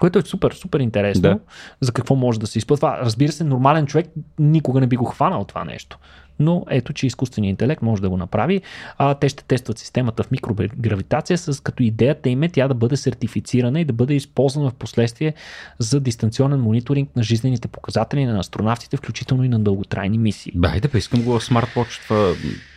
Което 0.00 0.18
е 0.18 0.22
супер, 0.22 0.52
супер 0.52 0.80
интересно. 0.80 1.22
Да. 1.22 1.38
За 1.80 1.92
какво 1.92 2.16
може 2.16 2.40
да 2.40 2.46
се 2.46 2.58
изпълва. 2.58 2.98
Разбира 3.00 3.32
се, 3.32 3.44
нормален 3.44 3.86
човек 3.86 4.06
никога 4.38 4.80
не 4.80 4.86
би 4.86 4.96
го 4.96 5.04
хванал 5.04 5.44
това 5.44 5.64
нещо. 5.64 5.98
Но 6.40 6.64
ето, 6.70 6.92
че 6.92 7.06
изкуственият 7.06 7.50
интелект 7.50 7.82
може 7.82 8.02
да 8.02 8.10
го 8.10 8.16
направи. 8.16 8.60
А, 8.98 9.14
те 9.14 9.28
ще 9.28 9.44
тестват 9.44 9.78
системата 9.78 10.22
в 10.22 10.30
микрогравитация, 10.30 11.38
с 11.38 11.62
като 11.62 11.82
идеята 11.82 12.28
им 12.28 12.42
е 12.42 12.48
тя 12.48 12.68
да 12.68 12.74
бъде 12.74 12.96
сертифицирана 12.96 13.80
и 13.80 13.84
да 13.84 13.92
бъде 13.92 14.14
използвана 14.14 14.70
в 14.70 14.74
последствие 14.74 15.34
за 15.78 16.00
дистанционен 16.00 16.60
мониторинг 16.60 17.16
на 17.16 17.22
жизнените 17.22 17.68
показатели 17.68 18.24
на 18.24 18.38
астронавтите, 18.38 18.96
включително 18.96 19.44
и 19.44 19.48
на 19.48 19.58
дълготрайни 19.58 20.18
мисии. 20.18 20.52
Бе, 20.54 20.68
Хайде, 20.68 20.88
па 20.88 20.98
искам 20.98 21.22
го 21.22 21.38
в 21.38 21.44
смартвотч. 21.44 21.98
Това... 21.98 22.32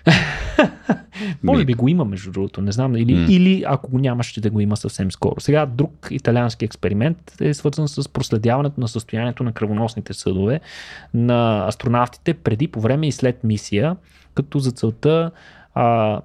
Може 1.44 1.66
би 1.66 1.74
го 1.74 1.88
има, 1.88 2.06
между 2.06 2.32
другото, 2.32 2.62
не 2.62 2.72
знам. 2.72 2.96
Или, 2.96 3.14
М. 3.14 3.26
или 3.30 3.64
ако 3.68 3.92
го 3.92 4.00
няма, 4.00 4.24
ще 4.24 4.42
да 4.42 4.50
го 4.50 4.60
има 4.60 4.78
съвсем 4.78 5.12
скоро. 5.12 5.40
Сега 5.40 5.66
друг 5.66 6.08
италиански 6.12 6.66
експеримент 6.66 7.36
е 7.42 7.54
свързан 7.54 7.88
с 7.88 8.10
проследяването 8.10 8.82
на 8.82 8.88
състоянието 8.88 9.44
на 9.44 9.52
кръвоносните 9.52 10.14
съдове 10.14 10.60
на 11.14 11.68
астронавтите 11.68 12.34
преди, 12.34 12.68
по 12.68 12.82
време 12.82 13.08
и 13.08 13.12
след 13.12 13.44
мисия, 13.44 13.96
като 14.36 14.60
за 14.60 14.72
целта 14.72 15.32
а, 15.74 16.22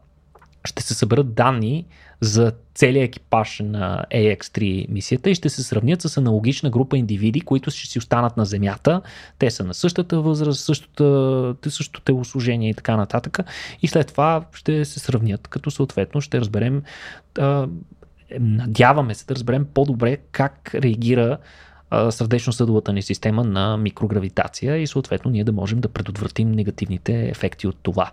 ще 0.64 0.82
се 0.82 0.94
съберат 0.94 1.34
данни 1.34 1.84
за 2.20 2.52
целият 2.74 3.08
екипаж 3.08 3.60
на 3.64 4.04
AX3 4.14 4.86
мисията 4.90 5.30
и 5.30 5.34
ще 5.34 5.48
се 5.48 5.62
сравнят 5.62 6.02
с 6.02 6.16
аналогична 6.16 6.70
група 6.70 6.98
индивиди, 6.98 7.40
които 7.40 7.70
ще 7.70 7.88
си 7.88 7.98
останат 7.98 8.36
на 8.36 8.44
Земята. 8.44 9.02
Те 9.38 9.50
са 9.50 9.64
на 9.64 9.74
същата 9.74 10.20
възраст, 10.20 10.64
същото, 10.64 11.56
същото 11.68 12.00
телосложение 12.00 12.70
и 12.70 12.74
така 12.74 12.96
нататък. 12.96 13.38
И 13.82 13.88
след 13.88 14.06
това 14.06 14.44
ще 14.52 14.84
се 14.84 15.00
сравнят, 15.00 15.48
като 15.48 15.70
съответно 15.70 16.20
ще 16.20 16.40
разберем, 16.40 16.82
надяваме 18.40 19.14
се 19.14 19.26
да 19.26 19.34
разберем 19.34 19.66
по-добре 19.74 20.16
как 20.32 20.74
реагира 20.74 21.38
сърдечно-съдовата 22.10 22.92
ни 22.92 23.02
система 23.02 23.44
на 23.44 23.76
микрогравитация 23.76 24.76
и 24.76 24.86
съответно 24.86 25.30
ние 25.30 25.44
да 25.44 25.52
можем 25.52 25.80
да 25.80 25.88
предотвратим 25.88 26.52
негативните 26.52 27.28
ефекти 27.28 27.66
от 27.66 27.76
това. 27.82 28.10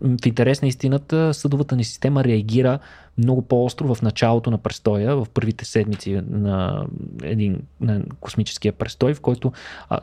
В 0.00 0.26
интерес 0.26 0.62
на 0.62 0.68
истината, 0.68 1.34
съдовата 1.34 1.76
ни 1.76 1.84
система 1.84 2.24
реагира 2.24 2.78
много 3.18 3.42
по-остро 3.42 3.94
в 3.94 4.02
началото 4.02 4.50
на 4.50 4.58
престоя, 4.58 5.16
в 5.16 5.26
първите 5.34 5.64
седмици 5.64 6.20
на 6.30 6.86
един 7.22 7.62
на 7.80 8.02
космическия 8.20 8.72
престой, 8.72 9.14
в 9.14 9.20
който 9.20 9.52
а, 9.88 10.00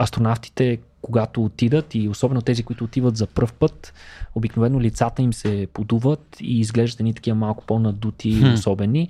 астронавтите, 0.00 0.78
когато 1.02 1.44
отидат 1.44 1.94
и 1.94 2.08
особено 2.08 2.42
тези, 2.42 2.62
които 2.62 2.84
отиват 2.84 3.16
за 3.16 3.26
пръв 3.26 3.52
път, 3.52 3.94
обикновено 4.34 4.80
лицата 4.80 5.22
им 5.22 5.32
се 5.32 5.68
подуват 5.72 6.36
и 6.40 6.60
изглеждат 6.60 7.00
едни 7.00 7.14
такива 7.14 7.36
малко 7.36 7.64
по-надути 7.64 8.40
Хм. 8.40 8.52
особени, 8.52 9.08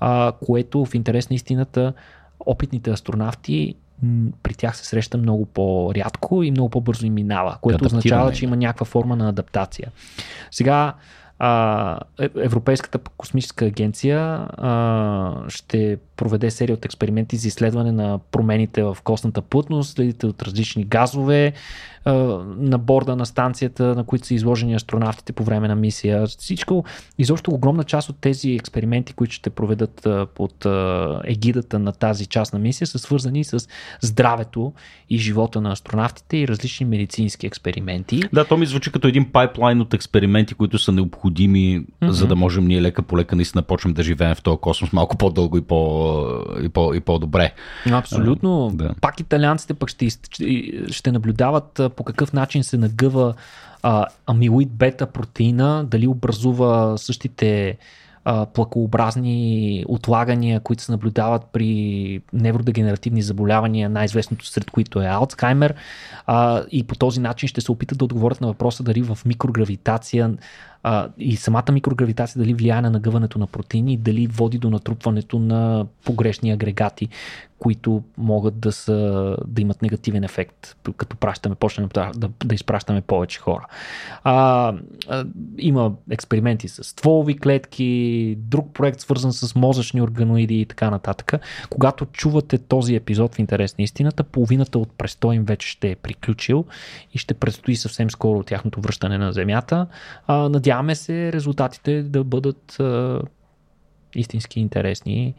а, 0.00 0.32
което 0.46 0.84
в 0.84 0.94
интерес 0.94 1.30
на 1.30 1.36
истината 1.36 1.92
опитните 2.40 2.90
астронавти 2.90 3.74
при 4.42 4.54
тях 4.54 4.76
се 4.76 4.84
среща 4.84 5.18
много 5.18 5.46
по-рядко 5.46 6.42
и 6.42 6.50
много 6.50 6.70
по-бързо 6.70 7.06
им 7.06 7.14
минава, 7.14 7.58
което 7.60 7.76
Адаптиране 7.76 7.98
означава, 7.98 8.32
че 8.32 8.44
има 8.44 8.56
някаква 8.56 8.86
форма 8.86 9.16
на 9.16 9.28
адаптация. 9.28 9.90
Сега, 10.50 10.94
а, 11.38 12.00
Е- 12.20 12.30
Европейската 12.36 12.98
космическа 12.98 13.64
агенция 13.64 14.18
а, 14.20 15.34
ще 15.48 15.98
проведе 16.16 16.50
серия 16.50 16.74
от 16.74 16.84
експерименти 16.84 17.36
за 17.36 17.48
изследване 17.48 17.92
на 17.92 18.18
промените 18.32 18.82
в 18.82 18.96
костната 19.04 19.42
плътност, 19.42 19.94
следите 19.94 20.26
от 20.26 20.42
различни 20.42 20.84
газове 20.84 21.52
а, 22.04 22.12
на 22.58 22.78
борда 22.78 23.16
на 23.16 23.26
станцията, 23.26 23.94
на 23.94 24.04
които 24.04 24.26
са 24.26 24.34
изложени 24.34 24.74
астронавтите 24.74 25.32
по 25.32 25.44
време 25.44 25.68
на 25.68 25.76
мисия. 25.76 26.26
Всичко, 26.26 26.84
изобщо 27.18 27.50
огромна 27.50 27.84
част 27.84 28.08
от 28.08 28.16
тези 28.20 28.50
експерименти, 28.50 29.12
които 29.12 29.34
ще 29.34 29.50
проведат 29.50 30.06
а, 30.06 30.26
под 30.34 30.66
а, 30.66 31.20
егидата 31.24 31.78
на 31.78 31.92
тази 31.92 32.26
част 32.26 32.52
на 32.52 32.58
мисия, 32.58 32.86
са 32.86 32.98
свързани 32.98 33.44
с 33.44 33.68
здравето 34.00 34.72
и 35.10 35.18
живота 35.18 35.60
на 35.60 35.72
астронавтите 35.72 36.36
и 36.36 36.48
различни 36.48 36.86
медицински 36.86 37.46
експерименти. 37.46 38.22
Да, 38.32 38.44
то 38.44 38.56
ми 38.56 38.66
звучи 38.66 38.92
като 38.92 39.08
един 39.08 39.32
пайплайн 39.32 39.80
от 39.80 39.94
експерименти, 39.94 40.54
които 40.54 40.78
са 40.78 40.92
необходими, 40.92 41.25
mm-hmm. 41.32 42.08
за 42.08 42.26
да 42.26 42.36
можем 42.36 42.66
ние 42.66 42.82
лека 42.82 43.02
по 43.02 43.18
лека 43.18 43.36
наистина 43.36 43.62
почнем 43.62 43.94
да 43.94 44.02
живеем 44.02 44.34
в 44.34 44.42
този 44.42 44.58
космос 44.60 44.92
малко 44.92 45.16
по-дълго 45.16 45.58
и, 45.58 45.60
по, 45.60 46.22
и, 46.62 46.68
по, 46.68 46.94
и 46.94 47.00
по-добре. 47.00 47.52
Абсолютно. 47.90 48.70
А, 48.72 48.76
да. 48.76 48.94
Пак 49.00 49.20
италианците 49.20 49.74
пък 49.74 49.88
ще, 49.88 50.10
ще- 50.90 51.12
наблюдават 51.12 51.80
по 51.96 52.04
какъв 52.04 52.32
начин 52.32 52.64
се 52.64 52.76
нагъва 52.76 53.34
а, 53.82 54.06
амилоид 54.26 54.70
бета 54.72 55.06
протеина, 55.06 55.84
дали 55.90 56.06
образува 56.06 56.96
същите 56.96 57.78
плакообразни 58.54 59.84
отлагания, 59.88 60.60
които 60.60 60.82
се 60.82 60.92
наблюдават 60.92 61.42
при 61.52 62.20
невродегенеративни 62.32 63.22
заболявания, 63.22 63.90
най-известното 63.90 64.46
сред 64.46 64.70
които 64.70 65.02
е 65.02 65.06
Алцхаймер. 65.06 65.74
А, 66.26 66.62
и 66.72 66.82
по 66.82 66.94
този 66.94 67.20
начин 67.20 67.48
ще 67.48 67.60
се 67.60 67.72
опитат 67.72 67.98
да 67.98 68.04
отговорят 68.04 68.40
на 68.40 68.46
въпроса 68.46 68.82
дали 68.82 69.02
в 69.02 69.18
микрогравитация 69.26 70.34
а, 70.88 71.08
и 71.18 71.36
самата 71.36 71.72
микрогравитация 71.72 72.42
дали 72.42 72.54
влияе 72.54 72.80
на 72.80 72.90
нагъването 72.90 73.38
на 73.38 73.46
протеини 73.46 73.96
дали 73.96 74.26
води 74.26 74.58
до 74.58 74.70
натрупването 74.70 75.38
на 75.38 75.86
погрешни 76.04 76.50
агрегати, 76.50 77.08
които 77.58 78.02
могат 78.18 78.60
да, 78.60 78.72
са, 78.72 79.36
да 79.46 79.62
имат 79.62 79.82
негативен 79.82 80.24
ефект, 80.24 80.76
като 80.96 81.16
пращаме, 81.16 81.54
почнем 81.54 81.88
да, 81.94 82.10
да, 82.16 82.28
да 82.44 82.54
изпращаме 82.54 83.00
повече 83.00 83.40
хора. 83.40 83.66
А, 84.24 84.74
а, 85.08 85.24
има 85.58 85.92
експерименти 86.10 86.68
с 86.68 86.84
стволови 86.84 87.38
клетки, 87.38 88.34
друг 88.38 88.74
проект 88.74 89.00
свързан 89.00 89.32
с 89.32 89.54
мозъчни 89.54 90.02
органоиди 90.02 90.60
и 90.60 90.66
така 90.66 90.90
нататък. 90.90 91.32
Когато 91.70 92.06
чувате 92.06 92.58
този 92.58 92.94
епизод 92.94 93.34
в 93.34 93.38
интерес 93.38 93.78
на 93.78 93.84
истината, 93.84 94.24
половината 94.24 94.78
от 94.78 94.92
престой 94.98 95.34
им 95.34 95.44
вече 95.44 95.68
ще 95.68 95.90
е 95.90 95.96
приключил 95.96 96.64
и 97.14 97.18
ще 97.18 97.34
предстои 97.34 97.76
съвсем 97.76 98.10
скоро 98.10 98.42
тяхното 98.42 98.80
връщане 98.80 99.18
на 99.18 99.32
Земята. 99.32 99.86
А, 100.26 100.48
надяваме 100.76 100.94
се 100.94 101.32
резултатите 101.32 102.02
да 102.02 102.24
бъдат 102.24 102.80
а, 102.80 103.20
истински 104.14 104.60
интересни 104.60 105.34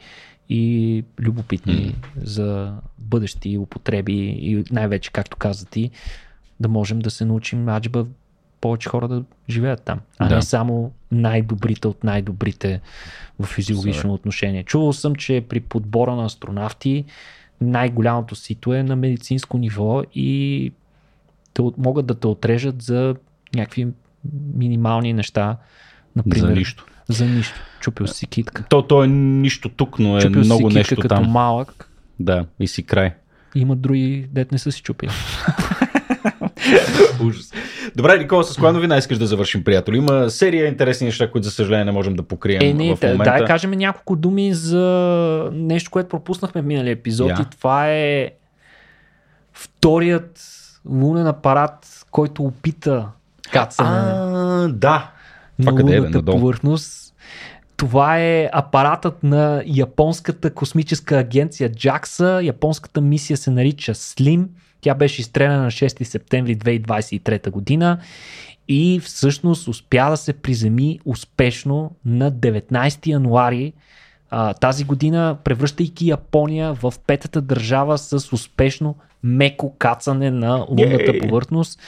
и 0.49 1.03
любопитни 1.19 1.95
М. 1.95 2.21
за 2.23 2.73
бъдещи 2.99 3.57
употреби 3.57 4.13
и 4.41 4.63
най-вече, 4.71 5.11
както 5.11 5.37
каза 5.37 5.65
ти, 5.65 5.91
да 6.59 6.67
можем 6.67 6.99
да 6.99 7.09
се 7.09 7.25
научим 7.25 7.69
аджба 7.69 8.05
повече 8.61 8.89
хора 8.89 9.07
да 9.07 9.23
живеят 9.49 9.81
там, 9.83 9.99
а 10.17 10.27
Да. 10.27 10.35
не 10.35 10.41
само 10.41 10.91
най-добрите 11.11 11.87
от 11.87 12.03
най-добрите 12.03 12.81
в 13.39 13.45
физиологично 13.45 14.13
отношение. 14.13 14.63
Чувал 14.63 14.93
съм, 14.93 15.15
че 15.15 15.45
при 15.49 15.59
подбора 15.59 16.15
на 16.15 16.25
астронавти 16.25 17.05
най-голямото 17.61 18.35
сито 18.35 18.73
е 18.73 18.83
на 18.83 18.95
медицинско 18.95 19.57
ниво 19.57 20.03
и 20.15 20.71
те 21.53 21.61
могат 21.77 22.05
да 22.05 22.15
те 22.15 22.27
отрежат 22.27 22.81
за 22.81 23.15
някакви 23.55 23.87
минимални 24.55 25.13
неща. 25.13 25.57
Например, 26.15 26.47
За 26.47 26.53
нищо. 26.53 26.85
За 27.09 27.25
нищо. 27.25 27.55
Чупил 27.79 28.07
си 28.07 28.27
китка. 28.27 28.63
То, 28.69 28.81
то 28.81 29.03
е 29.03 29.07
нищо 29.07 29.69
тук, 29.69 29.99
но 29.99 30.17
е 30.17 30.21
Чупил 30.21 30.41
много 30.41 30.59
си 30.61 30.67
китка 30.67 30.79
нещо 30.79 30.95
като 30.95 31.15
там. 31.15 31.25
малък. 31.25 31.89
Да, 32.19 32.45
и 32.59 32.67
си 32.67 32.83
край. 32.83 33.13
Има 33.55 33.75
други, 33.75 34.27
дет 34.31 34.51
не 34.51 34.57
са 34.57 34.71
си 34.71 34.81
чупили. 34.81 35.11
Ужас. 37.23 37.51
Добре, 37.95 38.17
Никола, 38.17 38.43
с 38.43 38.57
коя 38.57 38.71
новина 38.71 38.97
искаш 38.97 39.17
да 39.17 39.27
завършим, 39.27 39.63
приятел? 39.63 39.93
Има 39.93 40.29
серия 40.29 40.67
интересни 40.67 41.05
неща, 41.05 41.31
които 41.31 41.45
за 41.45 41.51
съжаление 41.51 41.85
не 41.85 41.91
можем 41.91 42.13
да 42.13 42.23
покрием 42.23 42.61
Е, 42.61 42.73
не, 42.73 42.95
в 42.95 42.99
да, 42.99 43.07
момента. 43.07 43.31
дай 43.31 43.45
кажем 43.45 43.71
няколко 43.71 44.15
думи 44.15 44.53
за 44.53 44.83
нещо, 45.53 45.91
което 45.91 46.09
пропуснахме 46.09 46.61
в 46.61 46.65
миналия 46.65 46.91
епизод 46.91 47.29
Я. 47.29 47.37
и 47.41 47.45
това 47.51 47.89
е 47.89 48.31
вторият 49.53 50.39
лунен 50.85 51.27
апарат, 51.27 52.05
който 52.11 52.43
опита 52.43 53.07
кацане 53.51 53.89
А, 53.89 54.67
да. 54.67 55.11
Това 55.59 55.71
на 55.71 55.77
къде 55.77 55.95
е, 55.95 56.01
бе? 56.01 56.25
повърхност. 56.25 57.13
Това 57.77 58.19
е 58.19 58.49
апаратът 58.53 59.23
на 59.23 59.63
японската 59.65 60.53
космическа 60.53 61.17
агенция 61.17 61.69
JAXA. 61.69 62.41
Японската 62.41 63.01
мисия 63.01 63.37
се 63.37 63.51
нарича 63.51 63.93
SLIM. 63.93 64.47
Тя 64.81 64.95
беше 64.95 65.21
изстреляна 65.21 65.63
на 65.63 65.71
6 65.71 66.03
септември 66.03 66.57
2023 66.57 67.49
година 67.49 67.99
и 68.67 68.99
всъщност 69.03 69.67
успя 69.67 70.09
да 70.09 70.17
се 70.17 70.33
приземи 70.33 70.99
успешно 71.05 71.91
на 72.05 72.31
19 72.31 73.07
януари 73.07 73.73
а, 74.29 74.53
тази 74.53 74.83
година, 74.83 75.37
превръщайки 75.43 76.07
Япония 76.09 76.73
в 76.73 76.93
петата 77.07 77.41
държава 77.41 77.97
с 77.97 78.33
успешно 78.33 78.95
меко 79.27 79.75
кацане 79.79 80.31
на 80.31 80.65
лунната 80.69 81.11
Йей! 81.11 81.19
повърхност. 81.19 81.79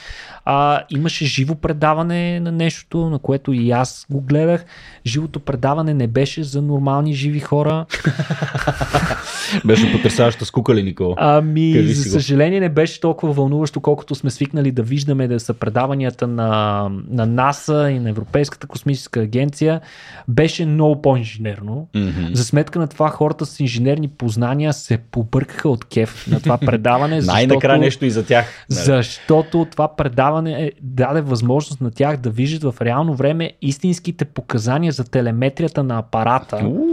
А, 0.44 0.82
имаше 0.90 1.24
живо 1.24 1.54
предаване 1.54 2.40
на 2.40 2.52
нещото, 2.52 3.10
на 3.10 3.18
което 3.18 3.52
и 3.52 3.70
аз 3.70 4.06
го 4.10 4.20
гледах. 4.20 4.64
Живото 5.06 5.40
предаване 5.40 5.94
не 5.94 6.06
беше 6.06 6.42
за 6.42 6.62
нормални 6.62 7.14
живи 7.14 7.40
хора. 7.40 7.86
Беше 9.64 9.92
потрясаваща 9.92 10.44
скука 10.44 10.74
ли, 10.74 10.82
Никола? 10.82 11.14
Ами, 11.18 11.82
за 11.82 12.10
съжаление 12.10 12.60
не 12.60 12.68
беше 12.68 13.00
толкова 13.00 13.32
вълнуващо, 13.32 13.80
колкото 13.80 14.14
сме 14.14 14.30
свикнали 14.30 14.72
да 14.72 14.82
виждаме 14.82 15.28
да 15.28 15.40
са 15.40 15.54
предаванията 15.54 16.26
на, 16.26 16.88
на 17.10 17.26
НАСА 17.26 17.90
и 17.90 17.98
на 17.98 18.10
Европейската 18.10 18.66
космическа 18.66 19.20
агенция. 19.20 19.80
Беше 20.28 20.66
много 20.66 21.02
по-инженерно. 21.02 21.88
Мгм. 21.94 22.26
За 22.32 22.44
сметка 22.44 22.78
на 22.78 22.88
това 22.88 23.08
хората 23.08 23.46
с 23.46 23.60
инженерни 23.60 24.08
познания 24.08 24.72
се 24.72 24.98
побъркаха 24.98 25.68
от 25.68 25.84
кеф 25.84 26.26
на 26.26 26.40
това 26.40 26.58
предаване. 26.58 27.20
Най-накрая 27.32 27.78
защото- 27.78 27.84
нещо 27.84 28.04
и 28.04 28.10
за 28.10 28.26
тях. 28.26 28.66
нали? 28.70 28.80
защото 28.80 29.66
това 29.70 29.96
предаване 29.96 30.64
е, 30.64 30.72
даде 30.82 31.20
възможност 31.20 31.80
на 31.80 31.90
тях 31.90 32.16
да 32.16 32.30
виждат 32.30 32.74
в 32.74 32.82
реално 32.82 33.14
време 33.14 33.52
истинските 33.62 34.24
показания 34.24 34.92
за 34.92 35.04
телеметрията 35.04 35.82
на 35.82 35.98
апарата. 35.98 36.56
Уу. 36.56 36.86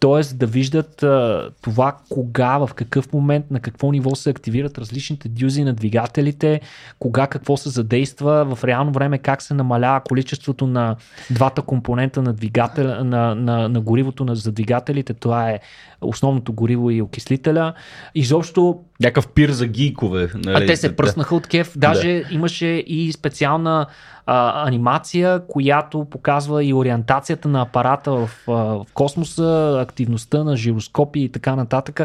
Т.е. 0.00 0.34
да 0.34 0.46
виждат 0.46 1.02
а, 1.02 1.50
това 1.62 1.96
кога, 2.08 2.58
в 2.58 2.74
какъв 2.74 3.12
момент, 3.12 3.50
на 3.50 3.60
какво 3.60 3.92
ниво 3.92 4.14
се 4.14 4.30
активират 4.30 4.78
различните 4.78 5.28
дюзи 5.28 5.64
на 5.64 5.74
двигателите, 5.74 6.60
кога 6.98 7.26
какво 7.26 7.56
се 7.56 7.68
задейства, 7.68 8.56
в 8.56 8.64
реално 8.64 8.92
време 8.92 9.18
как 9.18 9.42
се 9.42 9.54
намалява 9.54 10.00
количеството 10.00 10.66
на 10.66 10.96
двата 11.30 11.62
компонента 11.62 12.22
на, 12.22 12.32
двигател, 12.32 13.04
на, 13.04 13.34
на, 13.34 13.68
на 13.68 13.80
горивото 13.80 14.24
на, 14.24 14.36
за 14.36 14.52
двигателите. 14.52 15.14
Това 15.14 15.50
е 15.50 15.60
основното 16.00 16.52
гориво 16.52 16.90
и 16.90 17.02
окислителя. 17.02 17.72
Изобщо 18.14 18.80
Някакъв 19.00 19.28
пир 19.28 19.50
за 19.50 19.66
гийкове. 19.66 20.28
Нали? 20.34 20.64
а 20.64 20.66
те 20.66 20.76
се 20.76 20.88
Да. 20.88 20.96
пръснаха 20.96 21.34
от 21.34 21.46
кеф. 21.46 21.72
Даже 21.76 22.24
имаше 22.30 22.66
и 22.66 23.12
специална 23.12 23.86
а, 24.30 24.66
анимация, 24.66 25.46
която 25.46 26.04
показва 26.04 26.64
и 26.64 26.74
ориентацията 26.74 27.48
на 27.48 27.62
апарата 27.62 28.12
в, 28.12 28.30
а, 28.48 28.52
в 28.52 28.86
космоса, 28.94 29.78
активността 29.80 30.44
на 30.44 30.56
жироскопи 30.56 31.20
и 31.20 31.28
така 31.28 31.56
нататък. 31.56 32.00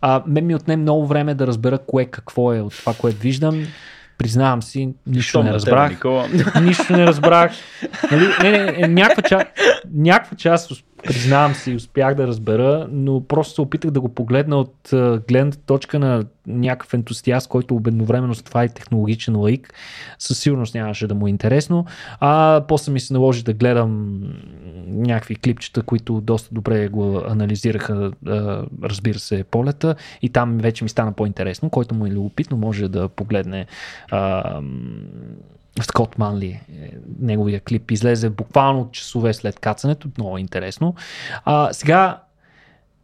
А, 0.00 0.22
мен 0.26 0.46
ми 0.46 0.54
отне 0.54 0.76
много 0.76 1.06
време 1.06 1.34
да 1.34 1.46
разбера 1.46 1.78
кое 1.78 2.04
какво 2.04 2.52
е 2.52 2.60
от 2.60 2.72
това, 2.76 2.94
което 2.94 3.18
виждам. 3.20 3.62
Признавам 4.20 4.62
си, 4.62 4.94
нищо 5.06 5.28
Щом 5.28 5.44
не 5.44 5.48
тебе, 5.48 5.54
разбрах. 5.54 5.90
Никола. 5.90 6.28
Нищо 6.62 6.92
не 6.92 7.06
разбрах. 7.06 7.52
Нали? 8.12 8.28
Не, 8.42 8.50
не, 8.50 8.72
не, 8.72 8.88
някаква, 8.88 9.22
част, 9.22 9.46
някаква 9.94 10.36
част, 10.36 10.72
признавам 11.02 11.54
си, 11.54 11.74
успях 11.74 12.14
да 12.14 12.26
разбера, 12.26 12.88
но 12.90 13.26
просто 13.26 13.54
се 13.54 13.60
опитах 13.60 13.90
да 13.90 14.00
го 14.00 14.08
погледна 14.08 14.56
от 14.56 14.90
гледната 15.28 15.58
точка 15.66 15.98
на 15.98 16.24
някакъв 16.46 16.94
ентусиаст, 16.94 17.48
който 17.48 17.80
едновременно 17.86 18.34
с 18.34 18.42
това 18.42 18.62
е 18.62 18.68
технологичен 18.68 19.36
лаик. 19.36 19.74
Със 20.18 20.38
сигурност 20.38 20.74
нямаше 20.74 21.06
да 21.06 21.14
му 21.14 21.26
е 21.26 21.30
интересно. 21.30 21.84
А 22.20 22.62
после 22.68 22.92
ми 22.92 23.00
се 23.00 23.12
наложи 23.12 23.42
да 23.42 23.52
гледам 23.52 24.20
някакви 24.86 25.36
клипчета, 25.36 25.82
които 25.82 26.20
доста 26.20 26.54
добре 26.54 26.88
го 26.88 27.22
анализираха, 27.28 28.12
разбира 28.82 29.18
се, 29.18 29.44
полета. 29.44 29.94
И 30.22 30.28
там 30.28 30.58
вече 30.58 30.84
ми 30.84 30.90
стана 30.90 31.12
по-интересно. 31.12 31.70
Който 31.70 31.94
му 31.94 32.06
е 32.06 32.10
любопитно, 32.10 32.56
може 32.56 32.88
да 32.88 33.08
погледне 33.08 33.66
Скот 35.82 36.18
Манли, 36.18 36.48
е, 36.48 36.90
неговия 37.20 37.60
клип 37.60 37.90
излезе 37.90 38.30
буквално 38.30 38.90
часове 38.90 39.34
след 39.34 39.58
кацането, 39.58 40.08
много 40.18 40.38
интересно. 40.38 40.94
А, 41.44 41.72
сега 41.72 42.20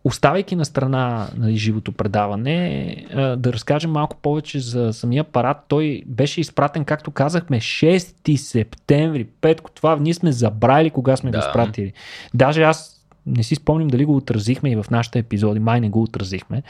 Оставайки 0.06 0.56
на 0.56 0.64
страна 0.64 1.28
нали, 1.36 1.56
живото 1.56 1.92
предаване, 1.92 3.06
да 3.38 3.52
разкажем 3.52 3.90
малко 3.90 4.16
повече 4.16 4.60
за 4.60 4.92
самия 4.92 5.20
апарат. 5.20 5.56
Той 5.68 6.02
беше 6.06 6.40
изпратен, 6.40 6.84
както 6.84 7.10
казахме, 7.10 7.60
6 7.60 8.36
септември. 8.36 9.24
Петко, 9.24 9.70
това 9.70 9.96
ние 9.96 10.14
сме 10.14 10.32
забрали 10.32 10.90
кога 10.90 11.16
сме 11.16 11.30
да. 11.30 11.38
го 11.38 11.42
спратили. 11.42 11.92
Даже 12.34 12.62
аз 12.62 13.06
не 13.26 13.42
си 13.42 13.54
спомням 13.54 13.88
дали 13.88 14.04
го 14.04 14.16
отразихме 14.16 14.70
и 14.70 14.76
в 14.76 14.86
нашите 14.90 15.18
епизоди, 15.18 15.60
май 15.60 15.80
не 15.80 15.88
го 15.88 16.02
отразихме. 16.02 16.62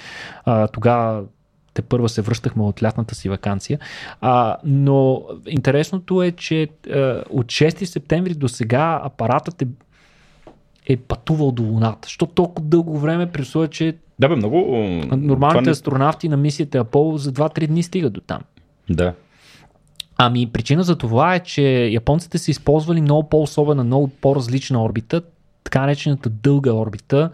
тогава 0.73 1.25
те 1.75 1.83
първа 1.83 2.09
се 2.09 2.23
връщахме 2.23 2.63
от 2.63 2.83
лятната 2.83 3.15
си 3.15 3.29
вакансия. 3.29 3.79
А, 4.21 4.57
но 4.65 5.23
интересното 5.47 6.23
е, 6.23 6.33
че 6.33 6.69
а, 6.91 7.23
от 7.31 7.47
6 7.47 7.85
септември 7.85 8.35
до 8.35 8.49
сега 8.49 9.01
апаратът 9.05 9.63
е, 9.63 9.67
е 10.87 10.97
пътувал 10.97 11.53
до 11.53 11.63
Луната. 11.63 12.09
Що 12.09 12.27
толкова 12.27 12.69
дълго 12.69 12.99
време, 12.99 13.33
при 13.33 13.43
условие, 13.43 13.69
че 13.69 13.97
да, 14.19 14.29
бе, 14.29 14.37
много. 14.37 14.57
Нормалните 15.17 15.65
не... 15.65 15.71
астронавти 15.71 16.29
на 16.29 16.37
мисията 16.37 16.79
Аполо 16.79 17.19
за 17.19 17.33
2-3 17.33 17.67
дни 17.67 17.83
стигат 17.83 18.13
до 18.13 18.21
там. 18.21 18.41
Да. 18.91 19.15
Ами 20.19 20.47
причина 20.47 20.83
за 20.83 20.97
това 20.97 21.35
е, 21.35 21.41
че 21.41 21.87
японците 21.87 22.39
са 22.39 22.51
използвали 22.51 23.01
много 23.01 23.29
по-особена, 23.29 23.85
много 23.85 24.09
по-различна 24.09 24.85
орбита, 24.85 25.23
така 25.65 25.81
наречената 25.81 26.31
дълга 26.31 26.73
орбита, 26.73 27.31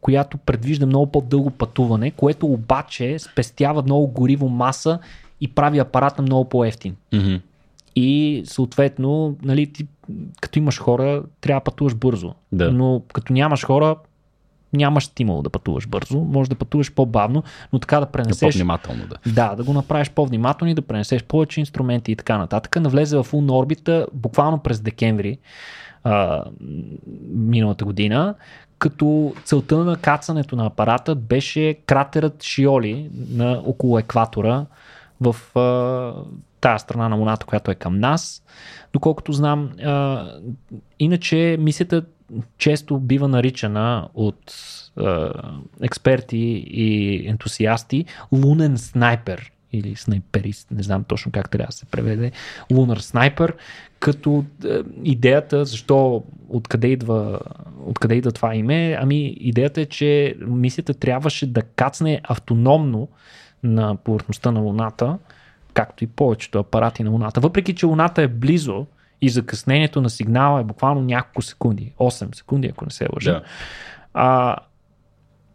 която 0.00 0.38
предвижда 0.38 0.86
много 0.86 1.06
по-дълго 1.06 1.50
пътуване, 1.50 2.10
което 2.10 2.46
обаче 2.46 3.18
спестява 3.18 3.82
много 3.82 4.06
гориво 4.06 4.48
маса 4.48 4.98
и 5.40 5.48
прави 5.48 5.78
апарата 5.78 6.22
много 6.22 6.48
по-ефтин. 6.48 6.96
Mm-hmm. 7.12 7.40
И 7.96 8.42
съответно, 8.46 9.36
нали, 9.42 9.72
ти, 9.72 9.86
като 10.40 10.58
имаш 10.58 10.78
хора, 10.78 11.22
трябва 11.40 11.60
да 11.60 11.64
пътуваш 11.64 11.94
бързо. 11.94 12.34
Да. 12.52 12.72
Но 12.72 13.02
като 13.12 13.32
нямаш 13.32 13.64
хора, 13.64 13.96
нямаш 14.72 15.04
стимул 15.04 15.42
да 15.42 15.50
пътуваш 15.50 15.88
бързо, 15.88 16.20
може 16.20 16.50
да 16.50 16.56
пътуваш 16.56 16.94
по-бавно, 16.94 17.42
но 17.72 17.78
така 17.78 18.00
да 18.00 18.06
пренесеш... 18.06 18.54
По-внимателно, 18.54 19.02
да. 19.06 19.32
Да, 19.32 19.54
да 19.54 19.64
го 19.64 19.72
направиш 19.72 20.10
по-внимателно 20.10 20.70
и 20.70 20.74
да 20.74 20.82
пренесеш 20.82 21.24
повече 21.24 21.60
инструменти 21.60 22.12
и 22.12 22.16
така 22.16 22.38
нататък. 22.38 22.76
Навлезе 22.76 23.16
в 23.22 23.26
лунна 23.32 23.58
орбита 23.58 24.06
буквално 24.12 24.58
през 24.58 24.80
декември 24.80 25.38
а, 26.04 26.44
миналата 27.28 27.84
година, 27.84 28.34
като 28.78 29.34
целта 29.44 29.76
на 29.76 29.96
кацането 29.96 30.56
на 30.56 30.66
апарата 30.66 31.14
беше 31.14 31.74
кратерът 31.86 32.42
Шиоли 32.42 33.10
на 33.30 33.62
около 33.66 33.98
екватора 33.98 34.66
в 35.20 35.58
а, 35.58 35.60
тази 36.60 36.82
страна 36.82 37.08
на 37.08 37.16
Луната, 37.16 37.46
която 37.46 37.70
е 37.70 37.74
към 37.74 37.98
нас. 37.98 38.42
Доколкото 38.92 39.32
знам, 39.32 39.70
а, 39.84 40.26
иначе 40.98 41.56
мисията 41.60 42.02
често 42.58 42.98
бива 42.98 43.28
наричана 43.28 44.08
от 44.14 44.54
а, 44.96 45.32
експерти 45.82 46.64
и 46.66 47.28
ентусиасти 47.28 48.04
лунен 48.32 48.78
снайпер 48.78 49.52
или 49.72 49.96
снайперист, 49.96 50.70
не 50.70 50.82
знам 50.82 51.04
точно 51.04 51.32
как 51.32 51.50
трябва 51.50 51.66
да 51.66 51.72
се 51.72 51.86
преведе, 51.86 52.32
лунар 52.72 52.96
снайпер, 52.96 53.54
като 54.00 54.44
идеята, 55.04 55.64
защо, 55.64 56.24
откъде 56.48 56.88
идва, 56.88 57.40
откъде 57.86 58.14
идва 58.14 58.32
това 58.32 58.54
име, 58.54 58.98
ами 59.00 59.26
идеята 59.40 59.80
е, 59.80 59.86
че 59.86 60.34
мисията 60.40 60.94
трябваше 60.94 61.46
да 61.46 61.62
кацне 61.62 62.20
автономно 62.24 63.08
на 63.62 63.96
повърхността 63.96 64.50
на 64.50 64.60
Луната, 64.60 65.18
както 65.80 66.04
и 66.04 66.06
повечето 66.06 66.58
апарати 66.58 67.02
на 67.04 67.10
Луната. 67.10 67.40
Въпреки, 67.40 67.74
че 67.74 67.86
Луната 67.86 68.22
е 68.22 68.28
близо 68.28 68.86
и 69.20 69.28
закъснението 69.28 70.00
на 70.00 70.10
сигнала 70.10 70.60
е 70.60 70.64
буквално 70.64 71.00
няколко 71.00 71.42
секунди, 71.42 71.92
8 71.98 72.34
секунди, 72.34 72.68
ако 72.68 72.84
не 72.84 72.90
се 72.90 73.06
лъжа, 73.14 73.32
да. 73.32 73.42
а, 74.14 74.56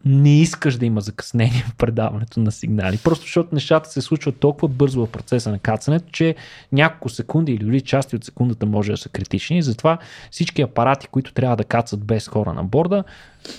не 0.05 0.41
искаш 0.41 0.77
да 0.77 0.85
има 0.85 1.01
закъснение 1.01 1.65
в 1.69 1.75
предаването 1.75 2.39
на 2.39 2.51
сигнали. 2.51 2.99
Просто 3.03 3.23
защото 3.23 3.55
нещата 3.55 3.89
се 3.89 4.01
случват 4.01 4.39
толкова 4.39 4.67
бързо 4.67 5.05
в 5.05 5.11
процеса 5.11 5.51
на 5.51 5.59
кацането, 5.59 6.05
че 6.11 6.35
няколко 6.71 7.09
секунди 7.09 7.51
или 7.51 7.65
дори 7.65 7.81
части 7.81 8.15
от 8.15 8.23
секундата 8.23 8.65
може 8.65 8.91
да 8.91 8.97
са 8.97 9.09
критични. 9.09 9.61
Затова 9.61 9.97
всички 10.31 10.61
апарати, 10.61 11.07
които 11.07 11.33
трябва 11.33 11.55
да 11.55 11.63
кацат 11.63 12.05
без 12.05 12.27
хора 12.27 12.53
на 12.53 12.63
борда, 12.63 13.03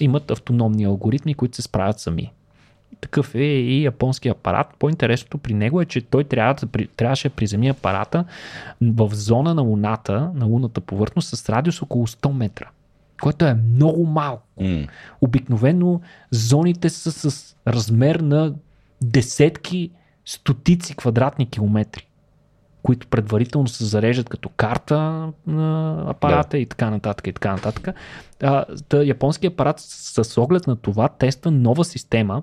имат 0.00 0.30
автономни 0.30 0.84
алгоритми, 0.84 1.34
които 1.34 1.56
се 1.56 1.62
справят 1.62 2.00
сами. 2.00 2.32
Такъв 3.06 3.34
е 3.34 3.42
и 3.42 3.84
японски 3.84 4.28
апарат. 4.28 4.66
По-интересното 4.78 5.38
при 5.38 5.54
него 5.54 5.80
е, 5.80 5.84
че 5.84 6.00
той 6.00 6.24
трябва 6.24 6.54
да, 6.54 6.86
трябваше 6.96 7.28
да 7.28 7.34
приземи 7.34 7.68
апарата 7.68 8.24
в 8.82 9.10
зона 9.12 9.54
на 9.54 9.62
Луната, 9.62 10.30
на 10.34 10.46
лунната 10.46 10.80
повърхност 10.80 11.36
с 11.36 11.48
радиус 11.48 11.82
около 11.82 12.06
100 12.06 12.32
метра 12.32 12.66
което 13.20 13.44
е 13.44 13.54
много 13.54 14.06
малко. 14.06 14.42
Mm. 14.60 14.88
Обикновено 15.20 16.00
зоните 16.30 16.90
са 16.90 17.30
с 17.30 17.56
размер 17.66 18.16
на 18.16 18.54
десетки, 19.02 19.90
стотици 20.24 20.96
квадратни 20.96 21.50
километри, 21.50 22.08
които 22.82 23.06
предварително 23.06 23.68
се 23.68 23.84
зареждат 23.84 24.28
като 24.28 24.48
карта 24.48 25.28
на 25.46 26.02
апарата 26.08 26.56
yeah. 26.56 26.60
и 26.60 26.66
така 26.66 26.90
нататък. 26.90 27.26
И 27.26 27.32
така 27.32 27.52
нататък. 27.52 27.88
А, 28.42 28.64
да, 28.90 29.04
японският 29.04 29.54
апарат 29.54 29.80
с 29.80 30.40
оглед 30.40 30.66
на 30.66 30.76
това 30.76 31.08
тества 31.08 31.50
нова 31.50 31.84
система, 31.84 32.42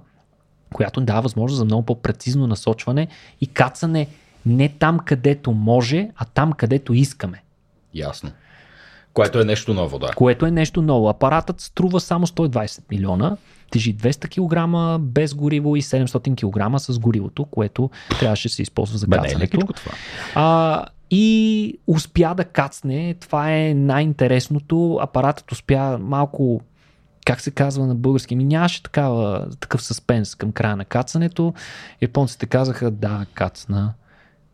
която 0.74 1.02
дава 1.02 1.22
възможност 1.22 1.58
за 1.58 1.66
много 1.66 1.86
по-прецизно 1.86 2.48
насочване 2.48 3.08
и 3.42 3.48
кацане 3.48 4.08
не 4.46 4.70
там, 4.70 5.00
където 5.00 5.52
може, 5.52 6.10
а 6.16 6.26
там, 6.26 6.54
където 6.54 6.94
искаме. 6.94 7.44
Ясно. 7.94 8.32
Което 9.14 9.40
е 9.40 9.44
нещо 9.44 9.74
ново, 9.74 10.00
да. 10.00 10.12
Което 10.16 10.46
е 10.46 10.52
нещо 10.52 10.82
ново. 10.82 11.10
Апаратът 11.10 11.62
струва 11.62 12.00
само 12.00 12.28
120 12.28 12.82
милиона, 12.92 13.38
тежи 13.72 13.96
200 13.96 14.98
кг 14.98 15.02
без 15.02 15.34
гориво 15.34 15.76
и 15.76 15.82
700 15.82 16.74
кг 16.74 16.82
с 16.82 17.00
горивото, 17.00 17.46
което 17.46 17.90
трябваше 18.20 18.48
да 18.48 18.54
се 18.54 18.62
използва 18.62 18.98
за 18.98 19.08
кацането. 19.08 19.58
Бе, 19.58 19.58
не 19.58 19.64
е 19.64 19.74
това. 19.74 19.92
А, 20.36 20.86
и 21.12 21.78
успя 21.88 22.34
да 22.36 22.46
кацне. 22.46 23.16
Това 23.20 23.54
е 23.54 23.74
най-интересното. 23.74 25.00
Апаратът 25.02 25.52
успя 25.52 25.98
малко 26.02 26.62
как 27.26 27.42
се 27.42 27.52
казва 27.52 27.88
на 27.88 27.96
български, 27.96 28.36
ми 28.36 28.44
нямаше 28.44 28.84
такава, 28.84 29.48
такъв 29.60 29.84
съспенс 29.84 30.36
към 30.36 30.52
края 30.52 30.76
на 30.76 30.86
кацането. 30.86 31.54
Японците 32.02 32.46
казаха 32.46 32.92
да, 32.92 33.26
кацна 33.34 33.94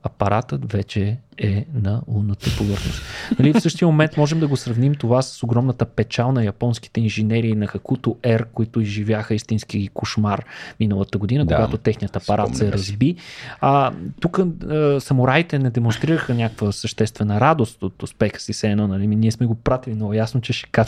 апаратът 0.03 0.71
вече 0.71 1.17
е 1.37 1.65
на 1.73 2.01
лунната 2.07 2.49
повърхност. 2.57 3.01
Нали, 3.39 3.53
в 3.53 3.61
същия 3.61 3.87
момент 3.87 4.17
можем 4.17 4.39
да 4.39 4.47
го 4.47 4.57
сравним 4.57 4.95
това 4.95 5.21
с 5.21 5.43
огромната 5.43 5.85
печал 5.85 6.31
на 6.31 6.43
японските 6.43 7.01
инженери 7.01 7.55
на 7.55 7.67
Хакуто 7.67 8.15
Р, 8.25 8.45
които 8.45 8.81
изживяха 8.81 9.35
истински 9.35 9.89
кошмар 9.93 10.45
миналата 10.79 11.17
година, 11.17 11.45
да, 11.45 11.55
когато 11.55 11.77
техният 11.77 12.15
апарат 12.15 12.55
се 12.55 12.71
разби. 12.71 13.15
А, 13.61 13.91
тук 14.19 14.39
а, 14.39 14.99
самураите 14.99 15.59
не 15.59 15.69
демонстрираха 15.69 16.33
някаква 16.33 16.71
съществена 16.71 17.39
радост 17.39 17.83
от 17.83 18.03
успеха 18.03 18.39
си, 18.39 18.53
се 18.53 18.71
едно, 18.71 18.87
нали? 18.87 19.07
ние 19.07 19.31
сме 19.31 19.45
го 19.45 19.55
пратили 19.55 19.95
много 19.95 20.13
ясно, 20.13 20.41
че 20.41 20.53
ще. 20.53 20.69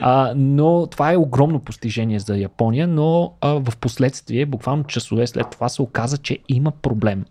А, 0.00 0.32
но 0.36 0.86
това 0.86 1.12
е 1.12 1.16
огромно 1.16 1.60
постижение 1.60 2.18
за 2.18 2.36
Япония, 2.36 2.86
но 2.86 3.32
а, 3.40 3.48
в 3.48 3.76
последствие, 3.80 4.46
буквално 4.46 4.84
часове 4.84 5.26
след 5.26 5.50
това 5.50 5.68
се 5.68 5.82
оказа, 5.82 6.18
че 6.18 6.38
има 6.48 6.70
проблем 6.70 7.24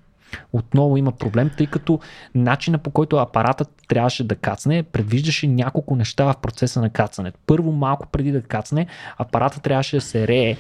отново 0.54 0.98
има 0.98 1.12
проблем, 1.12 1.52
тъй 1.58 1.68
като 1.68 2.00
начина 2.36 2.78
по 2.78 2.92
който 2.92 3.18
апаратът 3.18 3.70
трябваше 3.88 4.24
да 4.24 4.36
кацне, 4.36 4.84
предвиждаше 4.84 5.48
няколко 5.48 5.96
неща 5.96 6.26
в 6.26 6.42
процеса 6.42 6.82
на 6.82 6.90
кацане. 6.90 7.32
Първо, 7.46 7.72
малко 7.72 8.08
преди 8.12 8.32
да 8.32 8.42
кацне, 8.42 8.88
апаратът 9.18 9.64
трябваше 9.64 9.96
да 9.98 10.02
се 10.02 10.28
рее 10.28 10.58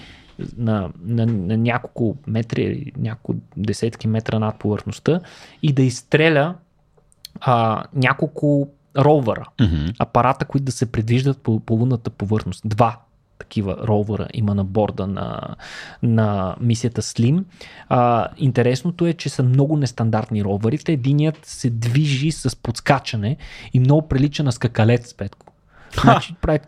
на, 0.57 0.89
на, 1.03 1.25
на 1.25 1.57
няколко 1.57 2.17
метри, 2.27 2.91
няколко 2.97 3.41
десетки 3.57 4.07
метра 4.07 4.39
над 4.39 4.59
повърхността 4.59 5.19
и 5.63 5.73
да 5.73 5.83
изстреля 5.83 6.55
а, 7.39 7.83
няколко 7.93 8.69
ровъра, 8.97 9.45
mm-hmm. 9.59 9.95
апарата, 9.99 10.45
които 10.45 10.63
да 10.63 10.71
се 10.71 10.91
предвиждат 10.91 11.37
по, 11.37 11.59
по 11.59 11.73
лунната 11.73 12.09
повърхност. 12.09 12.61
Два 12.65 12.99
такива 13.41 13.77
ровъра 13.87 14.27
има 14.33 14.55
на 14.55 14.63
борда 14.63 15.07
на, 15.07 15.55
на 16.03 16.55
мисията 16.59 17.01
Slim. 17.01 17.43
А, 17.89 18.27
интересното 18.37 19.07
е, 19.07 19.13
че 19.13 19.29
са 19.29 19.43
много 19.43 19.77
нестандартни 19.77 20.43
роварите. 20.43 20.91
Единият 20.91 21.39
се 21.43 21.69
движи 21.69 22.31
с 22.31 22.55
подскачане 22.55 23.37
и 23.73 23.79
много 23.79 24.07
прилича 24.07 24.43
на 24.43 24.51
скакалец, 24.51 25.13
Петко. 25.13 25.45
Значи 26.01 26.35
прави 26.41 26.59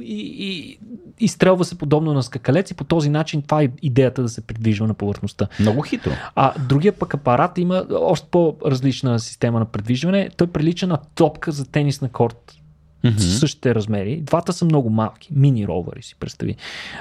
и, 0.00 0.34
и, 0.38 0.78
и 1.20 1.28
стрелва 1.28 1.64
се 1.64 1.78
подобно 1.78 2.14
на 2.14 2.22
скакалец 2.22 2.70
и 2.70 2.74
по 2.74 2.84
този 2.84 3.10
начин 3.10 3.42
това 3.42 3.62
е 3.62 3.68
идеята 3.82 4.22
да 4.22 4.28
се 4.28 4.40
придвижва 4.40 4.86
на 4.86 4.94
повърхността. 4.94 5.48
Много 5.60 5.82
хитро. 5.82 6.10
А 6.34 6.54
другия 6.68 6.92
пък 6.92 7.14
апарат 7.14 7.58
има 7.58 7.86
още 7.90 8.28
по-различна 8.30 9.20
система 9.20 9.58
на 9.58 9.64
предвижване. 9.64 10.30
Той 10.36 10.46
прилича 10.46 10.86
на 10.86 10.98
топка 11.14 11.52
за 11.52 11.70
тенис 11.70 12.00
на 12.00 12.08
корт 12.08 12.61
mm-hmm. 13.04 13.38
същите 13.38 13.74
размери. 13.74 14.20
Двата 14.20 14.52
са 14.52 14.64
много 14.64 14.90
малки, 14.90 15.28
мини 15.34 15.66
ровъри 15.66 16.02
си 16.02 16.16
представи. 16.20 16.56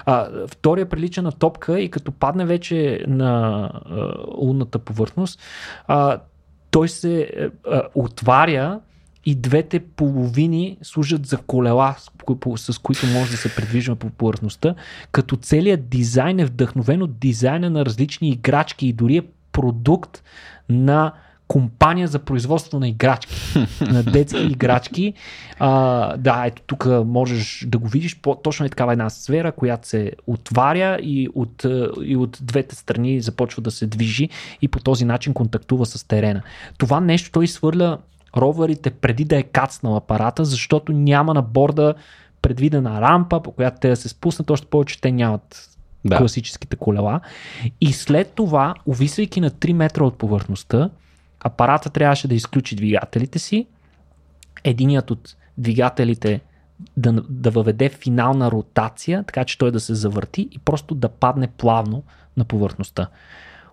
А, 0.06 0.30
втория 0.48 0.90
прилича 0.90 1.22
на 1.22 1.32
топка 1.32 1.80
и 1.80 1.90
като 1.90 2.12
падне 2.12 2.46
вече 2.46 3.06
на 3.08 3.64
а, 3.86 4.14
лунната 4.38 4.80
повърхност, 4.80 5.40
а, 5.88 6.20
той 6.72 6.90
се 6.90 7.30
а, 7.68 7.82
отваря 7.96 8.80
и 9.26 9.36
двете 9.36 9.80
половини 9.80 10.78
служат 10.82 11.26
за 11.26 11.38
колела, 11.38 11.96
с, 12.56 12.78
които 12.78 13.06
може 13.08 13.32
да 13.32 13.38
се 13.38 13.56
предвижва 13.56 13.96
по 13.96 14.10
повърхността, 14.10 14.76
като 15.12 15.36
целият 15.36 15.90
дизайн 15.90 16.40
е 16.40 16.46
вдъхновен 16.46 17.02
от 17.02 17.20
дизайна 17.20 17.70
на 17.70 17.86
различни 17.86 18.30
играчки 18.30 18.88
и 18.88 18.94
дори 18.94 19.18
е 19.18 19.28
продукт 19.52 20.24
на 20.70 21.14
компания 21.52 22.08
за 22.08 22.20
производство 22.20 22.80
на 22.80 22.88
играчки, 22.88 23.36
на 23.82 24.04
детски 24.04 24.44
играчки. 24.44 25.14
А, 25.60 26.18
да, 26.18 26.46
ето 26.46 26.62
тук 26.68 26.88
можеш 27.06 27.66
да 27.68 27.78
го 27.78 27.88
видиш, 27.88 28.20
по, 28.20 28.36
точно 28.36 28.66
е 28.66 28.70
такава 28.70 28.92
една 28.92 29.10
сфера, 29.10 29.52
която 29.52 29.88
се 29.88 30.12
отваря 30.28 31.00
и 31.02 31.28
от, 31.36 31.66
и 32.04 32.16
от 32.16 32.38
двете 32.42 32.76
страни 32.76 33.22
започва 33.22 33.62
да 33.62 33.72
се 33.72 33.88
движи 33.88 34.30
и 34.62 34.68
по 34.68 34.80
този 34.80 35.06
начин 35.06 35.34
контактува 35.34 35.86
с 35.86 36.08
терена. 36.08 36.42
Това 36.78 37.00
нещо 37.00 37.32
той 37.32 37.48
свърля 37.48 37.98
роверите 38.38 38.92
преди 38.92 39.26
да 39.26 39.38
е 39.38 39.44
кацнал 39.44 39.96
апарата, 39.96 40.46
защото 40.46 40.92
няма 40.92 41.34
на 41.34 41.42
борда 41.42 41.94
предвидена 42.42 43.02
рампа, 43.02 43.44
по 43.44 43.52
която 43.52 43.78
те 43.82 43.90
да 43.90 43.96
се 43.96 44.10
спуснат, 44.10 44.50
още 44.50 44.68
повече 44.68 45.02
те 45.02 45.12
нямат 45.12 45.70
да. 46.06 46.18
класическите 46.18 46.76
колела. 46.76 47.20
И 47.82 47.94
след 47.94 48.32
това, 48.36 48.74
увисвайки 48.86 49.42
на 49.42 49.52
3 49.52 49.74
метра 49.74 50.04
от 50.04 50.18
повърхността, 50.18 50.90
апарата 51.44 51.90
трябваше 51.90 52.28
да 52.28 52.36
изключи 52.36 52.76
двигателите 52.76 53.40
си, 53.40 53.68
единият 54.64 55.12
от 55.12 55.36
двигателите 55.58 56.42
да, 56.98 57.12
да 57.30 57.52
въведе 57.52 57.90
финална 57.90 58.52
ротация, 58.52 59.24
така 59.24 59.44
че 59.44 59.58
той 59.58 59.72
да 59.72 59.80
се 59.80 59.96
завърти 59.96 60.50
и 60.52 60.60
просто 60.60 60.96
да 60.96 61.10
падне 61.10 61.48
плавно 61.48 62.04
на 62.38 62.46
повърхността. 62.46 63.08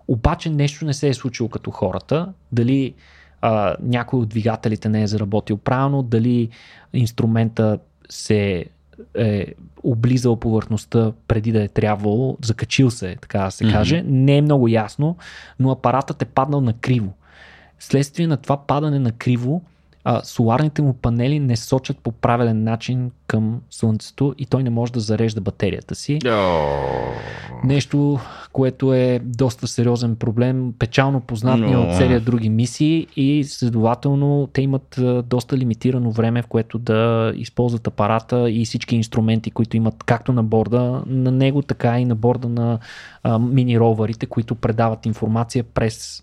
Обаче 0.08 0.50
нещо 0.50 0.84
не 0.84 0.94
се 0.94 1.08
е 1.08 1.14
случило 1.14 1.48
като 1.48 1.70
хората. 1.70 2.32
Дали 2.52 2.94
а, 3.40 3.76
някой 3.80 4.20
от 4.20 4.28
двигателите 4.28 4.88
не 4.88 5.02
е 5.02 5.06
заработил 5.06 5.56
правилно, 5.56 6.02
дали 6.02 6.48
инструмента 6.92 7.78
се 8.08 8.64
е 9.14 9.46
облизал 9.82 10.36
повърхността 10.36 11.12
преди 11.28 11.52
да 11.52 11.62
е 11.62 11.68
трябвало, 11.68 12.36
закачил 12.44 12.90
се, 12.90 13.16
така 13.20 13.38
да 13.38 13.50
се 13.50 13.64
mm-hmm. 13.64 13.72
каже. 13.72 14.02
Не 14.06 14.36
е 14.36 14.42
много 14.42 14.68
ясно, 14.68 15.16
но 15.58 15.70
апаратът 15.70 16.22
е 16.22 16.24
паднал 16.24 16.60
на 16.60 16.72
криво. 16.72 17.12
Следствие 17.78 18.26
на 18.26 18.36
това 18.36 18.56
падане 18.56 18.98
на 18.98 19.12
криво, 19.12 19.62
а, 20.04 20.20
соларните 20.24 20.82
му 20.82 20.92
панели 20.92 21.38
не 21.38 21.56
сочат 21.56 21.98
по 21.98 22.12
правилен 22.12 22.64
начин 22.64 23.10
към 23.26 23.60
Слънцето 23.70 24.34
и 24.38 24.46
той 24.46 24.62
не 24.62 24.70
може 24.70 24.92
да 24.92 25.00
зарежда 25.00 25.40
батерията 25.40 25.94
си. 25.94 26.18
Oh. 26.18 26.68
Нещо, 27.64 28.20
което 28.52 28.94
е 28.94 29.20
доста 29.24 29.66
сериозен 29.66 30.16
проблем, 30.16 30.72
печално 30.78 31.20
познат 31.20 31.60
no. 31.60 31.76
от 31.76 31.96
серия 31.96 32.20
други 32.20 32.48
мисии 32.48 33.06
и 33.16 33.44
следователно 33.44 34.48
те 34.52 34.62
имат 34.62 35.00
доста 35.24 35.56
лимитирано 35.56 36.10
време, 36.10 36.42
в 36.42 36.46
което 36.46 36.78
да 36.78 37.32
използват 37.36 37.86
апарата 37.86 38.50
и 38.50 38.64
всички 38.64 38.96
инструменти, 38.96 39.50
които 39.50 39.76
имат 39.76 40.04
както 40.06 40.32
на 40.32 40.42
борда 40.42 41.02
на 41.06 41.30
него, 41.30 41.62
така 41.62 42.00
и 42.00 42.04
на 42.04 42.14
борда 42.14 42.48
на 42.48 42.78
а, 43.22 43.38
мини 43.38 43.80
роварите, 43.80 44.26
които 44.26 44.54
предават 44.54 45.06
информация 45.06 45.64
през 45.64 46.22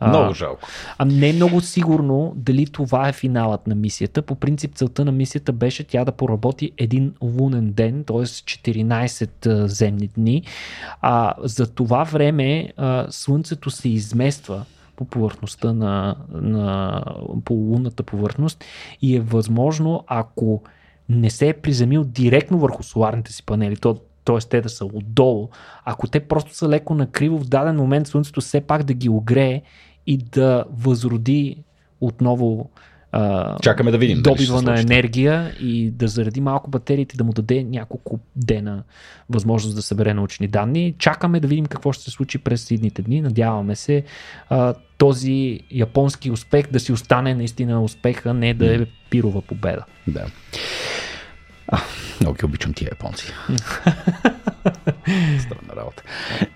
много 0.00 0.34
жалко. 0.34 0.68
А 0.98 1.04
не 1.04 1.28
е 1.28 1.32
много 1.32 1.60
сигурно 1.60 2.32
дали 2.36 2.66
това 2.66 3.08
е 3.08 3.12
финалът 3.12 3.66
на 3.66 3.74
мисията. 3.74 4.22
По 4.22 4.34
принцип 4.34 4.74
целта 4.74 5.04
на 5.04 5.12
мисията 5.12 5.52
беше 5.52 5.84
тя 5.84 6.04
да 6.04 6.12
поработи 6.12 6.72
един 6.78 7.14
лунен 7.22 7.72
ден, 7.72 8.04
т.е. 8.04 8.16
14 8.16 9.64
земни 9.64 10.08
дни. 10.08 10.42
А 11.02 11.34
за 11.38 11.74
това 11.74 12.04
време 12.04 12.72
а, 12.76 13.06
Слънцето 13.10 13.70
се 13.70 13.88
измества 13.88 14.64
по 14.96 15.04
повърхността 15.04 15.72
на, 15.72 16.16
на 16.32 17.02
по 17.44 17.54
лунната 17.54 18.02
повърхност 18.02 18.64
и 19.02 19.16
е 19.16 19.20
възможно, 19.20 20.04
ако 20.06 20.62
не 21.08 21.30
се 21.30 21.48
е 21.48 21.52
приземил 21.52 22.04
директно 22.04 22.58
върху 22.58 22.82
соларните 22.82 23.32
си 23.32 23.46
панели, 23.46 23.76
то 23.76 23.96
т.е. 24.26 24.38
те 24.38 24.60
да 24.60 24.68
са 24.68 24.84
отдолу, 24.84 25.48
ако 25.84 26.06
те 26.06 26.20
просто 26.20 26.54
са 26.54 26.68
леко 26.68 26.94
накриво, 26.94 27.38
в 27.38 27.48
даден 27.48 27.76
момент 27.76 28.06
Слънцето 28.06 28.40
все 28.40 28.60
пак 28.60 28.82
да 28.82 28.94
ги 28.94 29.08
огрее 29.08 29.62
и 30.06 30.16
да 30.16 30.64
възроди 30.70 31.56
отново 32.00 32.70
а, 33.12 33.56
Чакаме 33.62 33.90
да 33.90 33.98
видим. 33.98 34.22
Добива 34.22 34.62
на 34.62 34.80
енергия 34.80 35.54
и 35.60 35.90
да 35.90 36.08
заради 36.08 36.40
малко 36.40 36.70
батериите, 36.70 37.16
да 37.16 37.24
му 37.24 37.32
даде 37.32 37.64
няколко 37.64 38.18
дена 38.36 38.82
възможност 39.30 39.76
да 39.76 39.82
събере 39.82 40.14
научни 40.14 40.48
данни. 40.48 40.94
Чакаме 40.98 41.40
да 41.40 41.48
видим 41.48 41.66
какво 41.66 41.92
ще 41.92 42.04
се 42.04 42.10
случи 42.10 42.38
през 42.38 42.64
следните 42.64 43.02
дни. 43.02 43.20
Надяваме 43.20 43.76
се 43.76 44.04
а, 44.48 44.74
този 44.98 45.60
японски 45.70 46.30
успех 46.30 46.70
да 46.70 46.80
си 46.80 46.92
остане 46.92 47.34
наистина 47.34 47.82
успеха, 47.82 48.34
не 48.34 48.54
да 48.54 48.74
е 48.74 48.86
пирова 49.10 49.42
победа. 49.42 49.84
Да. 50.06 50.26
А, 51.68 51.78
много 52.20 52.36
ги 52.36 52.44
обичам 52.44 52.74
тия 52.74 52.88
японци. 52.92 53.32
Странна 55.38 55.76
работа. 55.76 56.02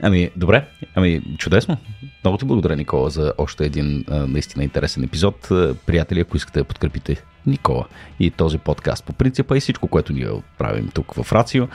Ами, 0.03 0.31
добре. 0.37 0.67
Ами, 0.95 1.23
чудесно. 1.39 1.77
Много 2.25 2.39
ти 2.39 2.45
благодаря, 2.45 2.77
Никола, 2.77 3.11
за 3.11 3.33
още 3.39 3.65
един 3.65 4.05
наистина 4.09 4.65
интересен 4.65 5.05
епизод. 5.05 5.49
Приятели, 5.87 6.21
ако 6.21 6.37
искате 6.37 6.59
да 6.59 6.65
подкрепите 6.65 7.23
Никола 7.47 7.87
и 8.21 8.31
този 8.31 8.59
подкаст 8.59 9.05
по 9.05 9.13
принципа 9.13 9.57
и 9.57 9.61
всичко, 9.61 9.89
което 9.89 10.13
ние 10.13 10.29
правим 10.59 10.91
тук 10.95 11.15
в 11.15 11.33
Рацио. 11.33 11.69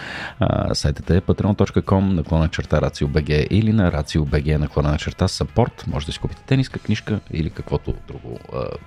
Сайтът 0.74 1.10
е 1.10 1.22
patreon.com 1.22 2.14
наклона 2.14 2.48
черта 2.48 2.82
RACIO.BG 2.82 3.48
или 3.50 3.74
на 3.74 3.92
RACIO.BG 3.92 4.58
наклона 4.58 4.98
черта 4.98 5.28
support. 5.28 5.88
Може 5.88 6.06
да 6.06 6.12
си 6.12 6.20
купите 6.20 6.42
тениска, 6.44 6.80
книжка 6.80 7.20
или 7.32 7.50
каквото 7.50 7.94
друго 8.08 8.40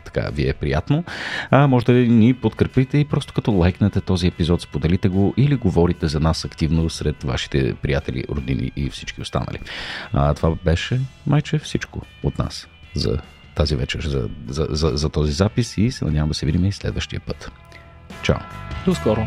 така 0.04 0.28
ви 0.32 0.48
е 0.48 0.52
приятно. 0.52 1.04
Може 1.52 1.86
да 1.86 1.92
ни 1.92 2.34
подкрепите 2.34 2.98
и 2.98 3.04
просто 3.04 3.32
като 3.32 3.52
лайкнете 3.52 4.00
този 4.00 4.26
епизод, 4.26 4.60
споделите 4.60 5.08
го 5.08 5.34
или 5.36 5.54
говорите 5.54 6.08
за 6.08 6.20
нас 6.20 6.44
активно 6.44 6.90
сред 6.90 7.22
вашите 7.22 7.37
приятели, 7.82 8.24
роднини 8.28 8.72
и 8.76 8.90
всички 8.90 9.20
останали. 9.20 9.58
А, 10.12 10.34
това 10.34 10.54
беше 10.64 11.00
майче 11.26 11.58
всичко 11.58 12.02
от 12.22 12.38
нас 12.38 12.68
за 12.94 13.18
тази 13.54 13.76
вечер 13.76 14.00
за, 14.00 14.28
за, 14.48 14.66
за, 14.70 14.90
за 14.94 15.08
този 15.08 15.32
запис 15.32 15.78
и 15.78 15.90
се 15.90 16.04
надявам 16.04 16.28
да 16.28 16.34
се 16.34 16.46
видим 16.46 16.64
и 16.64 16.72
следващия 16.72 17.20
път. 17.20 17.50
Чао! 18.22 18.38
До 18.86 18.94
скоро! 18.94 19.26